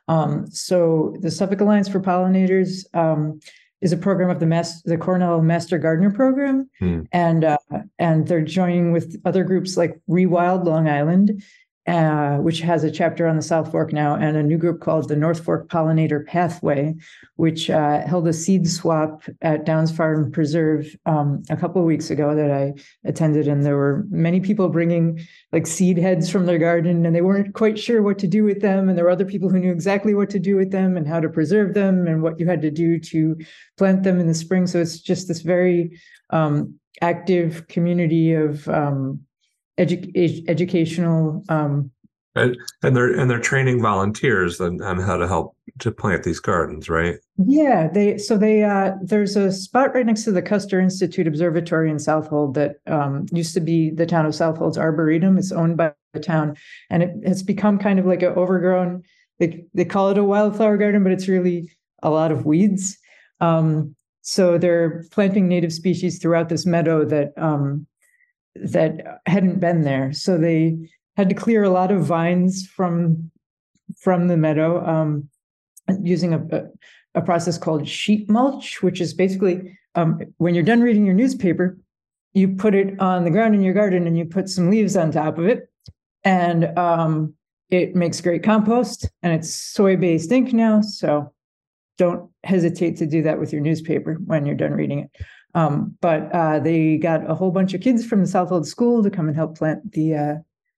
Um, 0.07 0.47
so 0.49 1.15
the 1.21 1.29
Suffolk 1.29 1.61
Alliance 1.61 1.87
for 1.87 1.99
Pollinators 1.99 2.83
um, 2.95 3.39
is 3.81 3.91
a 3.93 3.97
program 3.97 4.29
of 4.29 4.39
the 4.39 4.45
the 4.85 4.97
Cornell 4.97 5.41
Master 5.41 5.77
Gardener 5.77 6.11
Program, 6.11 6.69
Hmm. 6.79 7.01
and 7.11 7.43
uh, 7.43 7.57
and 7.97 8.27
they're 8.27 8.41
joining 8.41 8.91
with 8.91 9.19
other 9.25 9.43
groups 9.43 9.77
like 9.77 9.99
Rewild 10.09 10.65
Long 10.65 10.87
Island, 10.89 11.41
uh, 11.89 12.37
which 12.37 12.59
has 12.61 12.83
a 12.83 12.91
chapter 12.91 13.25
on 13.25 13.35
the 13.35 13.41
South 13.41 13.71
Fork 13.71 13.91
now, 13.91 14.13
and 14.13 14.37
a 14.37 14.43
new 14.43 14.59
group 14.59 14.79
called 14.79 15.09
the 15.09 15.15
North 15.15 15.43
Fork 15.43 15.69
Pollinator 15.69 16.23
Pathway, 16.23 16.93
which 17.37 17.67
uh, 17.71 18.01
held 18.05 18.27
a 18.27 18.33
seed 18.33 18.69
swap 18.69 19.23
at 19.41 19.65
Downs 19.65 19.91
Farm 19.91 20.31
Preserve 20.31 20.95
um, 21.07 21.41
a 21.49 21.57
couple 21.57 21.81
of 21.81 21.87
weeks 21.87 22.11
ago 22.11 22.35
that 22.35 22.51
I 22.51 22.73
attended, 23.05 23.47
and 23.47 23.65
there 23.65 23.75
were 23.75 24.05
many 24.11 24.39
people 24.39 24.69
bringing 24.69 25.19
like 25.51 25.65
seed 25.65 25.97
heads 25.97 26.29
from 26.29 26.45
their 26.45 26.59
garden, 26.59 27.07
and 27.07 27.15
they 27.15 27.21
weren't 27.21 27.55
quite 27.55 27.79
sure 27.79 28.03
what 28.03 28.19
to 28.19 28.27
do 28.27 28.43
with 28.43 28.61
them, 28.61 28.87
and 28.87 28.95
there 28.95 29.05
were 29.05 29.11
other 29.11 29.25
people 29.25 29.49
who 29.49 29.59
knew 29.59 29.71
exactly 29.71 30.13
what 30.13 30.29
to 30.29 30.39
do 30.39 30.55
with 30.55 30.71
them 30.71 30.95
and 30.95 31.07
how 31.07 31.19
to 31.19 31.27
preserve 31.27 31.73
them 31.73 32.05
and 32.05 32.21
what 32.21 32.39
you 32.39 32.45
had 32.45 32.61
to 32.61 32.69
do 32.69 32.99
to 32.99 33.35
plant 33.79 34.03
them 34.03 34.19
in 34.19 34.27
the 34.27 34.35
spring. 34.35 34.67
So 34.67 34.79
it's 34.79 34.99
just 34.99 35.27
this 35.27 35.41
very 35.41 35.99
um, 36.29 36.75
active 37.01 37.67
community 37.67 38.33
of 38.33 38.67
um, 38.69 39.21
edu- 39.79 40.11
ed- 40.15 40.49
educational. 40.49 41.43
Um, 41.49 41.91
and 42.35 42.95
they're 42.95 43.19
and 43.19 43.29
they're 43.29 43.39
training 43.39 43.81
volunteers 43.81 44.61
on, 44.61 44.81
on 44.81 44.99
how 44.99 45.17
to 45.17 45.27
help 45.27 45.55
to 45.79 45.91
plant 45.91 46.23
these 46.23 46.39
gardens, 46.39 46.89
right? 46.89 47.17
yeah, 47.47 47.87
they 47.87 48.17
so 48.17 48.37
they 48.37 48.63
uh, 48.63 48.93
there's 49.01 49.35
a 49.35 49.51
spot 49.51 49.93
right 49.93 50.05
next 50.05 50.23
to 50.25 50.31
the 50.31 50.41
Custer 50.41 50.79
Institute 50.79 51.27
Observatory 51.27 51.89
in 51.89 51.97
Southold 51.97 52.53
that 52.55 52.77
um, 52.87 53.25
used 53.31 53.53
to 53.53 53.59
be 53.59 53.89
the 53.89 54.05
town 54.05 54.25
of 54.25 54.33
Southold's 54.33 54.77
arboretum. 54.77 55.37
It's 55.37 55.51
owned 55.51 55.77
by 55.77 55.93
the 56.13 56.19
town, 56.19 56.55
and 56.89 57.03
it 57.03 57.11
has 57.25 57.43
become 57.43 57.79
kind 57.79 57.99
of 57.99 58.05
like 58.05 58.21
an 58.21 58.33
overgrown. 58.33 59.03
They 59.39 59.65
they 59.73 59.85
call 59.85 60.09
it 60.09 60.17
a 60.17 60.23
wildflower 60.23 60.77
garden, 60.77 61.03
but 61.03 61.13
it's 61.13 61.27
really 61.27 61.71
a 62.03 62.09
lot 62.09 62.31
of 62.31 62.45
weeds. 62.45 62.97
Um, 63.41 63.95
so 64.21 64.57
they're 64.57 65.05
planting 65.11 65.47
native 65.47 65.73
species 65.73 66.19
throughout 66.19 66.49
this 66.49 66.65
meadow 66.65 67.05
that 67.05 67.31
um, 67.37 67.87
that 68.55 69.21
hadn't 69.25 69.59
been 69.59 69.83
there. 69.83 70.13
So 70.13 70.37
they 70.37 70.89
had 71.17 71.29
to 71.29 71.35
clear 71.35 71.63
a 71.63 71.69
lot 71.69 71.91
of 71.91 72.05
vines 72.05 72.67
from 72.67 73.31
from 73.97 74.27
the 74.27 74.37
meadow 74.37 74.85
um, 74.85 75.27
using 76.01 76.33
a, 76.33 76.41
a 77.15 77.21
process 77.21 77.57
called 77.57 77.87
sheet 77.87 78.29
mulch, 78.29 78.81
which 78.83 79.01
is 79.01 79.13
basically 79.13 79.77
um, 79.95 80.19
when 80.37 80.53
you're 80.53 80.63
done 80.63 80.81
reading 80.81 81.05
your 81.05 81.15
newspaper, 81.15 81.77
you 82.33 82.49
put 82.49 82.75
it 82.75 82.99
on 82.99 83.23
the 83.23 83.31
ground 83.31 83.55
in 83.55 83.63
your 83.63 83.73
garden 83.73 84.05
and 84.05 84.17
you 84.17 84.25
put 84.25 84.47
some 84.47 84.69
leaves 84.69 84.95
on 84.95 85.11
top 85.11 85.37
of 85.37 85.45
it, 85.47 85.69
and 86.23 86.77
um, 86.77 87.33
it 87.69 87.95
makes 87.95 88.21
great 88.21 88.43
compost. 88.43 89.09
And 89.23 89.33
it's 89.33 89.53
soy-based 89.53 90.31
ink 90.31 90.53
now, 90.53 90.81
so 90.81 91.33
don't 91.97 92.29
hesitate 92.43 92.97
to 92.97 93.05
do 93.05 93.23
that 93.23 93.39
with 93.39 93.51
your 93.51 93.61
newspaper 93.61 94.13
when 94.25 94.45
you're 94.45 94.55
done 94.55 94.73
reading 94.73 94.99
it. 94.99 95.25
Um, 95.55 95.95
but 96.01 96.31
uh, 96.33 96.59
they 96.59 96.97
got 96.97 97.29
a 97.29 97.33
whole 97.35 97.51
bunch 97.51 97.73
of 97.73 97.81
kids 97.81 98.05
from 98.05 98.21
the 98.21 98.27
Southold 98.27 98.67
School 98.67 99.01
to 99.03 99.09
come 99.09 99.27
and 99.27 99.35
help 99.35 99.57
plant 99.57 99.91
the 99.93 100.15
uh, 100.15 100.35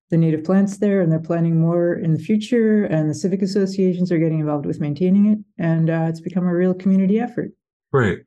the 0.09 0.17
native 0.17 0.43
plants 0.43 0.77
there, 0.77 1.01
and 1.01 1.11
they're 1.11 1.19
planting 1.19 1.59
more 1.59 1.93
in 1.93 2.13
the 2.13 2.19
future. 2.19 2.85
And 2.85 3.09
the 3.09 3.13
civic 3.15 3.41
associations 3.41 4.11
are 4.11 4.17
getting 4.19 4.39
involved 4.39 4.65
with 4.65 4.79
maintaining 4.79 5.25
it, 5.27 5.39
and 5.57 5.89
uh, 5.89 6.05
it's 6.09 6.21
become 6.21 6.45
a 6.47 6.53
real 6.55 6.73
community 6.73 7.19
effort. 7.19 7.51
Right. 7.91 8.19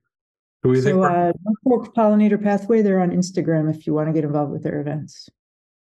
Do 0.63 0.71
we 0.71 0.77
think 0.81 0.95
So, 0.95 0.99
we're- 1.01 1.29
uh, 1.29 1.33
North 1.45 1.59
Fork 1.65 1.95
Pollinator 1.95 2.43
Pathway, 2.43 2.81
they're 2.83 3.01
on 3.01 3.11
Instagram 3.11 3.75
if 3.75 3.87
you 3.87 3.93
want 3.95 4.09
to 4.09 4.13
get 4.15 4.25
involved 4.25 4.53
with 4.53 4.63
their 4.63 4.81
events. 4.81 5.29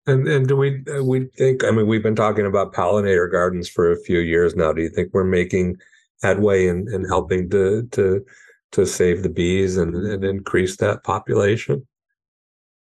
and 0.08 0.28
and 0.28 0.48
do 0.48 0.56
we 0.58 0.84
uh, 0.96 1.04
we 1.04 1.26
think 1.38 1.64
I 1.64 1.72
mean 1.72 1.88
we've 1.88 2.04
been 2.04 2.16
talking 2.16 2.46
about 2.46 2.74
pollinator 2.74 3.32
gardens 3.32 3.70
for 3.70 3.92
a 3.92 4.00
few 4.04 4.20
years 4.20 4.56
now. 4.56 4.74
Do 4.74 4.82
you 4.82 4.90
think 4.90 5.14
we're 5.14 5.24
making 5.24 5.78
headway 6.22 6.68
in, 6.68 6.88
in 6.94 7.06
helping 7.06 7.50
to 7.52 7.84
to 7.92 8.26
to 8.74 8.86
save 8.86 9.24
the 9.24 9.30
bees 9.30 9.78
and, 9.78 9.96
and 9.96 10.24
increase 10.24 10.78
that 10.78 11.04
population? 11.04 11.86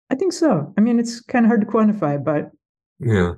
I 0.10 0.16
think 0.16 0.34
so. 0.34 0.74
I 0.78 0.82
mean, 0.82 1.00
it's 1.00 1.22
kind 1.22 1.46
of 1.46 1.50
hard 1.50 1.62
to 1.62 1.68
quantify, 1.68 2.24
but 2.24 2.52
Yeah. 3.00 3.34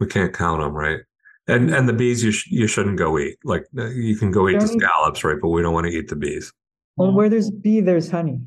We 0.00 0.06
can't 0.06 0.32
count 0.32 0.60
them, 0.62 0.74
right? 0.74 1.00
And 1.48 1.70
and 1.70 1.88
the 1.88 1.92
bees 1.92 2.22
you 2.22 2.30
sh- 2.30 2.50
you 2.52 2.66
shouldn't 2.68 2.98
go 2.98 3.18
eat. 3.18 3.36
Like 3.42 3.66
uh, 3.76 3.88
you 3.88 4.14
can 4.16 4.30
go 4.30 4.48
eat 4.48 4.60
the 4.60 4.66
Don't 4.66 4.76
eat- 4.76 4.80
scallops, 4.80 5.24
right? 5.24 5.36
But 5.42 5.48
we 5.48 5.60
don't 5.62 5.74
want 5.74 5.86
to 5.86 5.92
eat 5.92 6.08
the 6.08 6.14
bees. 6.16 6.52
well, 6.96 7.12
where 7.12 7.28
there's 7.28 7.50
bee, 7.50 7.80
there's 7.80 8.08
honey. 8.10 8.38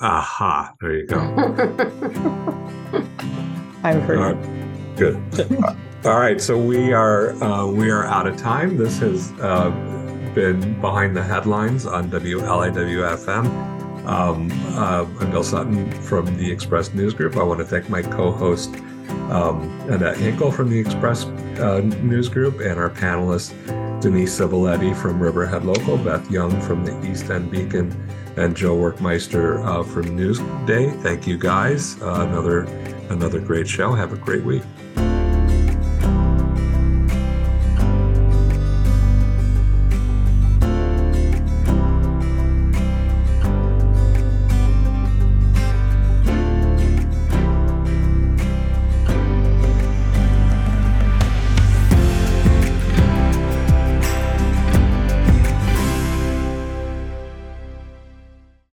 Aha! 0.00 0.72
There 0.80 0.94
you 0.96 1.06
go. 1.06 1.18
I've 3.84 4.02
heard. 4.02 4.18
All 4.18 4.32
right. 4.34 4.96
Good. 4.96 5.16
All 6.04 6.18
right, 6.18 6.40
so 6.40 6.58
we 6.58 6.92
are 6.92 7.30
uh, 7.42 7.66
we 7.66 7.90
are 7.90 8.04
out 8.04 8.26
of 8.26 8.36
time. 8.36 8.76
This 8.76 8.98
has 8.98 9.30
uh, 9.40 9.70
been 10.34 10.80
behind 10.80 11.16
the 11.16 11.22
headlines 11.22 11.86
on 11.86 12.10
WLIWFM. 12.10 13.46
Um, 14.06 14.50
uh, 14.76 15.06
I'm 15.20 15.30
Bill 15.30 15.44
Sutton 15.44 15.90
from 16.02 16.26
the 16.36 16.50
Express 16.50 16.92
News 16.92 17.14
Group. 17.14 17.36
I 17.36 17.42
want 17.42 17.60
to 17.60 17.64
thank 17.64 17.88
my 17.88 18.02
co-host 18.02 18.74
um, 19.30 19.70
Annette 19.88 20.16
Hinkle 20.16 20.50
from 20.50 20.70
the 20.70 20.78
Express 20.78 21.24
uh, 21.24 21.80
News 22.02 22.28
Group 22.28 22.60
and 22.60 22.78
our 22.78 22.90
panelists 22.90 23.52
Denise 24.00 24.36
Civiletti 24.36 24.96
from 24.96 25.20
Riverhead 25.22 25.64
Local, 25.64 25.96
Beth 25.96 26.28
Young 26.30 26.60
from 26.62 26.84
the 26.84 27.08
East 27.08 27.30
End 27.30 27.50
Beacon, 27.50 27.92
and 28.36 28.56
Joe 28.56 28.76
Werkmeister 28.76 29.64
uh, 29.64 29.84
from 29.84 30.06
Newsday. 30.18 31.00
Thank 31.02 31.26
you 31.26 31.38
guys. 31.38 32.00
Uh, 32.02 32.26
another 32.28 32.62
another 33.10 33.38
great 33.38 33.68
show. 33.68 33.92
Have 33.92 34.12
a 34.12 34.16
great 34.16 34.42
week. 34.42 34.62